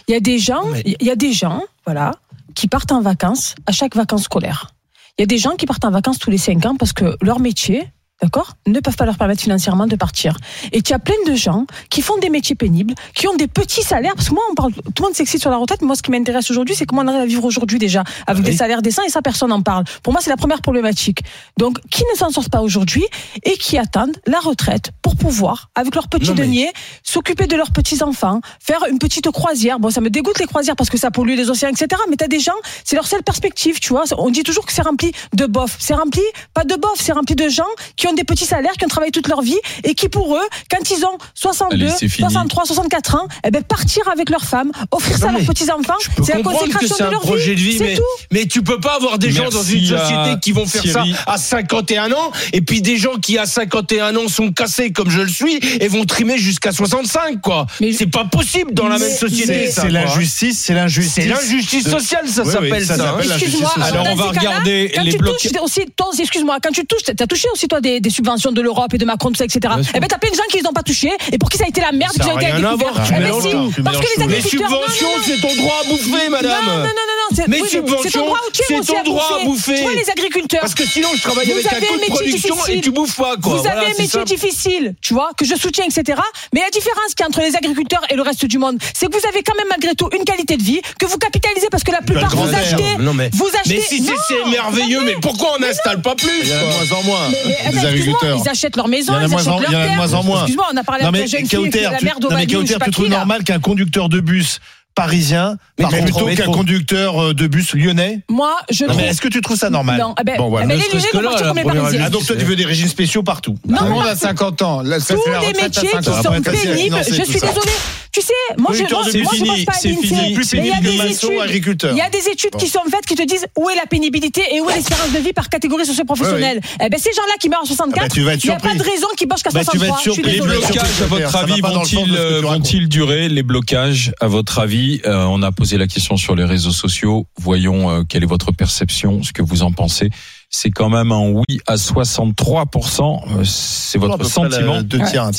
Il 0.07 0.13
y 0.13 0.15
a 0.15 0.21
des 0.21 0.39
gens, 0.39 0.63
il 0.85 0.95
y 1.05 1.11
a 1.11 1.15
des 1.17 1.33
gens, 1.33 1.61
voilà, 1.85 2.11
qui 2.55 2.67
partent 2.69 2.91
en 2.93 3.01
vacances 3.01 3.55
à 3.65 3.71
chaque 3.73 3.95
vacances 3.97 4.23
scolaires. 4.23 4.71
Il 5.17 5.21
y 5.21 5.23
a 5.23 5.25
des 5.25 5.39
gens 5.39 5.56
qui 5.56 5.65
partent 5.65 5.86
en 5.86 5.89
vacances 5.89 6.19
tous 6.19 6.30
les 6.30 6.38
cinq 6.38 6.63
ans 6.67 6.75
parce 6.77 6.93
que 6.93 7.17
leur 7.21 7.39
métier, 7.39 7.89
d'accord, 8.21 8.53
ne 8.65 8.80
peuvent 8.80 8.95
pas 8.95 9.06
leur 9.06 9.17
permettre 9.17 9.41
financièrement 9.41 9.86
de 9.88 9.95
partir. 9.95 10.38
Et 10.71 10.82
tu 10.82 10.93
as 10.93 10.99
plein 10.99 11.15
de 11.27 11.36
gens 11.36 11.65
qui 11.89 12.01
font 12.01 12.17
des 12.17 12.30
métiers 12.30 12.56
pénibles, 12.56 12.95
qui 13.13 13.27
ont 13.27 13.36
des 13.36 13.47
petits 13.47 13.84
salaires. 13.84 14.15
Parce 14.15 14.30
que 14.30 14.34
moi, 14.34 14.43
on 14.51 14.56
parle, 14.56 14.73
tout 14.73 14.82
le 14.99 15.03
monde 15.03 15.13
s'excite 15.13 15.39
sur 15.41 15.51
la 15.51 15.58
retraite, 15.58 15.82
mais 15.82 15.88
moi, 15.88 15.95
ce 15.95 16.01
qui 16.01 16.12
m'intéresse 16.12 16.49
aujourd'hui, 16.49 16.75
c'est 16.75 16.86
comment 16.86 17.03
on 17.03 17.08
arrive 17.08 17.21
à 17.21 17.25
vivre 17.25 17.43
aujourd'hui 17.43 17.77
déjà, 17.80 18.03
avec 18.25 18.43
des 18.43 18.53
salaires 18.53 18.82
décents, 18.82 19.03
et 19.06 19.10
ça, 19.10 19.21
personne 19.21 19.49
n'en 19.49 19.62
parle. 19.62 19.84
Pour 20.03 20.13
moi, 20.13 20.21
c'est 20.23 20.30
la 20.32 20.38
première 20.38 20.62
problématique. 20.62 21.21
Donc, 21.58 21.80
qui 21.91 22.03
ne 22.12 22.17
s'en 22.17 22.30
sortent 22.32 22.49
pas 22.49 22.62
aujourd'hui 22.62 23.06
et 23.43 23.56
qui 23.58 23.77
attendent 23.77 24.17
la 24.25 24.39
retraite 24.39 24.91
pour 25.01 25.15
pouvoir, 25.15 25.69
avec 25.75 25.93
leur 25.93 26.08
petit 26.08 26.30
Non, 26.30 26.36
mais- 26.36 26.41
denier, 26.43 26.71
s'occuper 27.03 27.45
de 27.47 27.56
leurs 27.56 27.71
petits-enfants, 27.71 28.41
faire 28.60 28.84
une 28.89 28.97
petite 28.99 29.30
croisière. 29.32 29.80
Bon, 29.80 29.89
ça 29.91 30.01
me 30.01 30.10
dégoûte 30.10 30.39
les 30.39 30.47
croisières 30.47 30.75
parce 30.75 30.89
que 30.89 30.97
ça 30.97 31.12
pollue 31.12 31.36
les 31.36 31.49
océans, 31.49 31.69
etc. 31.69 32.01
Mais 32.10 32.15
t'as 32.15 32.27
des 32.27 32.39
gens, 32.39 32.51
c'est 32.84 32.95
leur 32.95 33.06
seule 33.08 33.23
perspective, 33.23 33.80
tu 33.80 33.89
vois. 33.89 34.06
On 34.17 34.30
dit 34.32 34.43
toujours 34.43 34.65
que 34.65 34.73
c'est 34.73 34.82
rempli 34.82 35.12
de 35.34 35.45
bof. 35.45 35.75
C'est 35.80 35.93
rempli, 35.93 36.21
pas 36.53 36.63
de 36.63 36.75
bof, 36.75 36.95
c'est 36.99 37.12
rempli 37.12 37.36
de 37.36 37.47
gens 37.49 37.63
qui 37.95 38.06
ont 38.07 38.13
des 38.13 38.23
petits 38.23 38.45
salaires, 38.45 38.73
qui 38.73 38.85
ont 38.85 38.89
travaillé 38.89 39.11
toute 39.11 39.27
leur 39.27 39.41
vie 39.41 39.57
et 39.83 39.93
qui, 39.93 40.09
pour 40.09 40.35
eux, 40.35 40.47
quand 40.71 40.89
ils 40.89 41.05
ont 41.05 41.17
62, 41.35 41.75
Allez, 41.85 41.91
c'est 41.97 42.07
fini. 42.07 42.27
63, 42.27 42.65
64 42.65 43.15
ans, 43.15 43.27
eh 43.45 43.51
ben, 43.51 43.63
partir 43.63 44.07
avec 44.09 44.29
leur 44.29 44.43
femme, 44.43 44.71
offrir 44.91 45.17
ça 45.17 45.29
à 45.29 45.31
leurs 45.33 45.41
petits-enfants, 45.45 45.93
c'est 46.25 46.33
la 46.33 46.39
que 46.39 46.43
consécration 46.43 46.95
c'est 46.97 47.03
de 47.03 47.07
un 47.07 47.11
leur 47.11 47.21
projet 47.21 47.55
de 47.55 47.59
vie, 47.59 47.77
C'est 47.77 47.83
mais, 47.83 47.95
tout. 47.95 48.03
mais 48.31 48.45
tu 48.45 48.61
peux 48.61 48.79
pas 48.79 48.95
avoir 48.95 49.17
des 49.19 49.31
gens 49.31 49.49
dans 49.49 49.63
une 49.63 49.85
société 49.85 50.39
qui 50.41 50.51
vont 50.51 50.65
faire 50.65 50.81
Thierry. 50.81 51.13
ça 51.13 51.19
à 51.31 51.37
51 51.37 52.11
ans, 52.11 52.31
et 52.53 52.61
puis 52.61 52.81
des 52.81 52.97
gens 52.97 53.15
qui 53.21 53.37
à 53.37 53.45
51 53.45 54.15
ans 54.15 54.27
sont 54.27 54.51
cassés 54.51 54.91
comme 54.91 55.09
je 55.09 55.21
le 55.21 55.27
suis 55.29 55.59
et 55.79 55.87
vont 55.87 56.05
trimer 56.05 56.37
jusqu'à 56.37 56.71
65, 56.71 57.41
quoi. 57.41 57.65
C'est 57.97 58.07
pas 58.11 58.25
possible 58.25 58.73
dans 58.73 58.87
la 58.87 58.97
même 58.99 59.15
société. 59.15 59.67
c'est- 59.67 59.71
ça, 59.71 59.81
c'est 59.83 59.89
quoi. 59.89 59.99
l'injustice, 60.01 60.59
c'est 60.59 60.73
l'injustice. 60.73 61.13
C'est 61.13 61.25
l'injustice 61.25 61.83
sociale, 61.89 62.27
ça 62.27 62.41
Oui, 62.43 62.47
oui, 62.47 62.53
s'appelle 62.53 62.85
ça. 62.85 63.09
hein. 63.11 63.17
Excuse-moi. 63.21 63.73
Alors, 63.81 64.05
on 64.11 64.15
va 64.15 64.25
regarder 64.25 64.91
quand 64.93 65.03
les 65.03 65.11
tu 65.11 65.17
blocs- 65.17 65.37
touches 65.41 65.51
aussi, 65.61 66.21
excuse-moi, 66.21 66.57
quand 66.63 66.71
tu 66.71 66.85
touches, 66.85 67.03
t'as 67.15 67.25
touché 67.27 67.47
aussi 67.53 67.67
toi 67.67 67.81
des, 67.81 67.96
des 67.99 68.10
subventions 68.10 68.51
de 68.51 68.62
l'Europe 68.62 68.93
et 68.93 68.97
de 68.97 69.05
Macron, 69.05 69.29
tout 69.29 69.36
ça, 69.36 69.45
etc. 69.45 69.60
Bien 69.63 69.83
sûr. 69.83 69.91
Eh 69.95 69.99
ben 69.99 70.07
t'as 70.07 70.17
plein 70.17 70.29
de 70.31 70.36
gens 70.36 70.43
qui 70.49 70.57
les 70.60 70.67
ont 70.67 70.73
pas 70.73 70.83
touchés 70.83 71.12
et 71.31 71.38
pour 71.38 71.49
qui 71.49 71.57
ça 71.57 71.65
a 71.65 71.67
été 71.67 71.81
la 71.81 71.91
merde, 71.91 72.13
Ça 72.17 72.23
qui 72.23 72.29
a 72.29 72.33
ont 72.33 72.38
été 72.38 72.45
rien 72.47 72.55
à 72.55 72.71
découverts. 72.71 72.93
voir, 72.93 73.07
tu 73.07 73.13
Eh 73.13 73.17
ben 73.19 73.23
mélanges 73.23 73.43
si, 73.43 73.51
tout, 73.51 73.71
tu 73.75 73.83
parce 73.83 73.97
que 73.97 74.03
les 74.03 74.23
tout. 74.23 74.29
Les 74.29 74.36
agriculteurs. 74.38 74.69
non, 74.71 74.77
non, 74.77 74.83
subventions, 74.88 75.07
non. 75.17 75.23
c'est 75.25 75.41
ton 75.41 75.55
droit 75.62 75.81
à 75.83 75.88
bouffer, 75.89 76.29
madame. 76.29 76.65
Non, 76.65 76.71
non, 76.73 76.77
non, 76.77 76.83
non, 76.83 77.17
non. 77.29 77.36
c'est- 77.36 77.47
Mais 77.47 77.62
oui, 77.62 77.67
c'est 77.71 77.81
ton 77.81 77.88
subventions, 77.88 78.25
droit 78.25 78.38
c'est 78.53 78.75
aussi 78.79 78.88
ton 78.88 78.99
à 78.99 79.03
droit 79.03 79.39
à 79.41 79.45
bouffer. 79.45 79.75
Tu 79.75 79.81
vois, 79.81 79.93
les 79.93 80.10
agriculteurs. 80.10 80.62
Parce 80.62 80.75
que 80.75 80.86
sinon, 80.86 81.10
je 81.15 81.21
travaille 81.21 81.45
Vous 81.47 81.53
avec 81.53 81.65
un 81.73 81.77
avez 81.77 81.86
coût 81.88 81.93
de 81.95 81.99
métier 81.99 82.15
production 82.15 82.55
difficile. 82.55 82.77
et 82.77 82.81
tu 82.81 82.91
bouffes 82.91 83.15
pas, 83.15 83.36
quoi. 83.38 83.55
Vous 83.57 83.62
Voilà, 83.63 83.79
avez 83.81 83.88
un 83.88 83.93
c'est 83.93 84.01
métier 84.03 84.19
simple. 84.19 84.25
difficile, 84.25 84.95
tu 85.01 85.13
vois, 85.13 85.31
que 85.38 85.45
je 85.45 85.55
soutiens, 85.55 85.86
etc. 85.86 86.19
Mais 86.53 86.62
la 86.62 86.69
différence 86.69 87.13
qu'il 87.15 87.21
y 87.21 87.23
a 87.23 87.27
entre 87.27 87.41
les 87.41 87.55
agriculteurs 87.55 88.01
et 88.10 88.15
le 88.15 88.21
reste 88.21 88.45
du 88.45 88.57
monde, 88.57 88.77
c'est 88.93 89.07
que 89.07 89.17
vous 89.17 89.25
avez 89.27 89.43
quand 89.43 89.55
même 89.55 89.67
malgré 89.69 89.93
tout 89.95 90.10
une 90.17 90.23
qualité 90.23 90.57
de 90.57 90.63
vie, 90.63 90.81
que 90.99 91.05
vous 91.05 91.17
capitalisez 91.17 91.67
parce 91.71 91.83
que 91.83 91.91
la 91.91 92.01
plupart 92.01 92.36
vous 92.36 92.53
achetez. 92.53 92.97
Non, 92.99 93.13
mais, 93.13 93.29
vous 93.33 93.47
achetez. 93.60 93.75
mais 93.75 93.81
si 93.81 94.03
c'est- 94.03 94.12
Non, 94.12 94.17
c'est 94.27 94.49
merveilleux, 94.49 95.01
mais 95.03 95.15
pourquoi 95.21 95.53
on 95.57 95.60
n'installe 95.60 96.01
pas 96.01 96.15
plus 96.15 96.29
Il 96.43 96.49
y 96.49 96.53
en 96.53 96.55
a 96.57 96.60
de 96.60 96.65
quoi 96.65 96.73
moins 96.88 96.97
en 96.99 97.03
moins 97.03 97.29
Mais, 97.45 97.57
agriculteurs. 97.88 98.38
Ils 98.43 98.50
achètent 98.50 98.76
leur 98.76 98.88
maison, 98.88 99.13
ils 99.21 99.28
moins 99.30 99.38
achètent 99.39 99.47
en- 99.54 99.60
leur 99.60 99.69
de 99.69 99.76
terre. 99.76 99.95
moins 99.95 100.13
en 100.13 100.23
moins. 100.23 100.38
Excuse-moi, 100.41 100.67
on 100.73 100.78
a 100.78 100.84
parlé 100.84 101.04
mais 101.12 101.19
la 101.21 101.26
jeune 101.26 101.39
fille 101.41 101.50
qui 101.50 101.56
la 101.56 101.62
au 101.62 102.21
non, 102.21 102.36
mais 102.36 102.45
tu 102.45 102.91
trouves 102.91 103.10
normal 103.10 103.43
qu'un 103.43 103.60
conducteur 103.60 104.10
de 104.10 104.19
bus 104.19 104.60
parisien 104.95 105.58
Mais 105.78 105.84
parle 105.84 105.95
métro, 106.02 106.26
plutôt 106.26 106.43
qu'un 106.43 106.52
conducteur 106.52 107.23
euh, 107.23 107.34
de 107.36 107.45
bus 107.45 107.76
lyonnais 107.76 108.21
Moi, 108.30 108.52
je 108.71 108.84
Non, 108.84 108.89
trouve. 108.89 109.02
mais 109.04 109.10
est-ce 109.10 109.21
que 109.21 109.28
tu 109.28 109.41
trouves 109.41 109.56
ça 109.58 109.69
normal 109.69 110.00
Non, 110.00 110.15
eh 110.19 110.23
ben, 110.23 110.38
Bon, 110.38 110.50
voilà. 110.50 110.65
eh 110.65 110.69
ben, 110.69 110.76
Ne 110.78 110.82
les 110.82 110.88
Lyonnais 110.89 111.08
vont 111.13 111.21
partir 111.30 111.47
comme 111.47 111.58
les 111.58 111.63
Parisiens. 111.63 112.02
Ah 112.06 112.10
donc 112.10 112.26
toi 112.26 112.36
tu 112.36 112.45
veux 112.45 112.56
des 112.56 112.65
régimes 112.65 112.88
spéciaux 112.88 113.21
partout 113.21 113.56
Non, 113.67 113.78
Tout 113.78 113.84
le 113.84 113.89
monde 113.91 114.08
a 114.08 114.15
50 114.15 114.62
ans. 114.63 114.80
Tous 114.80 114.86
les 114.88 115.54
métiers 115.62 115.69
qui 115.69 115.88
50 115.88 116.08
ans. 116.08 116.23
sont 116.23 116.30
Après, 116.30 116.41
t'as 116.41 116.52
pénibles. 116.52 116.95
Je 117.08 117.13
suis 117.13 117.23
désolée. 117.26 117.71
Tu 118.19 118.23
sais, 118.25 118.34
moi, 118.58 118.71
je, 118.73 118.82
moi, 118.82 118.89
moi, 118.93 119.03
bus, 119.03 119.13
je 119.13 119.23
pense 119.23 119.36
fini, 119.36 119.65
pas 119.65 119.73
à 119.73 119.75
c'est 119.75 119.89
l'INSEE, 119.89 120.01
fini. 120.08 120.19
Il 120.53 120.65
y 120.65 120.71
a 120.71 120.80
des 120.82 121.12
études- 121.13 121.39
agriculteur. 121.39 121.91
Il 121.91 121.97
y 121.97 122.01
a 122.01 122.10
des 122.10 122.27
études 122.30 122.56
qui 122.56 122.67
sont 122.67 122.80
faites 122.89 123.06
qui 123.06 123.13
te 123.13 123.21
disent 123.23 123.45
où 123.60 123.69
est 123.69 123.75
la 123.75 123.86
pénibilité 123.86 124.41
et 124.56 124.60
où 124.62 124.67
est 124.71 124.75
l'espérance 124.75 125.12
de 125.12 125.19
vie 125.19 125.34
par 125.34 125.49
catégorie 125.49 125.86
socio-professionnelle. 125.86 126.60
Eh 126.84 126.89
ben, 126.89 126.99
ces 126.99 127.12
gens-là 127.13 127.34
qui 127.39 127.47
meurent 127.49 127.62
à 127.62 127.65
64, 127.67 127.95
Ah 127.95 128.08
bah, 128.25 128.34
être 128.34 128.43
il 128.43 128.47
n'y 128.49 128.56
a 128.56 128.60
pas 128.60 128.73
de 128.73 128.82
raison 128.82 129.06
qu'ils 129.15 129.27
bossent 129.27 129.43
qu'à 129.43 129.51
Bah, 129.51 129.62
tu 129.69 129.77
vas 129.77 129.86
être 129.88 129.99
63. 129.99 130.32
Les 130.32 130.41
blocages, 130.41 131.01
à 131.03 131.06
votre 131.06 131.36
avis, 131.36 131.62
vont-ils 131.62 132.15
euh, 132.17 132.41
vont-ils 132.41 132.89
durer 132.89 133.30
Les 133.30 133.43
blocages, 133.43 134.13
à 134.19 134.27
votre 134.27 134.58
avis 134.60 134.99
Euh, 135.06 135.25
On 135.25 135.43
a 135.43 135.51
posé 135.51 135.77
la 135.77 135.86
question 135.86 136.17
sur 136.17 136.36
les 136.36 136.45
réseaux 136.45 136.71
sociaux. 136.71 137.27
Voyons 137.39 137.91
euh, 137.91 138.03
quelle 138.08 138.23
est 138.23 138.27
votre 138.27 138.51
perception, 138.51 139.21
ce 139.21 139.32
que 139.32 139.43
vous 139.43 139.62
en 139.62 139.71
pensez. 139.71 140.10
C'est 140.49 140.71
quand 140.71 140.89
même 140.89 141.12
un 141.12 141.27
oui 141.30 141.60
à 141.67 141.75
63%. 141.75 143.21
Euh, 143.39 143.43
C'est 143.43 143.97
votre 143.99 144.23
sentiment. 144.25 144.82
Deux 144.82 144.99
tiers. 145.03 145.30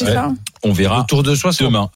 On 0.65 0.73
verra 0.73 1.01
Autour 1.01 1.23
de 1.23 1.35
60. 1.35 1.67
demain. 1.67 1.87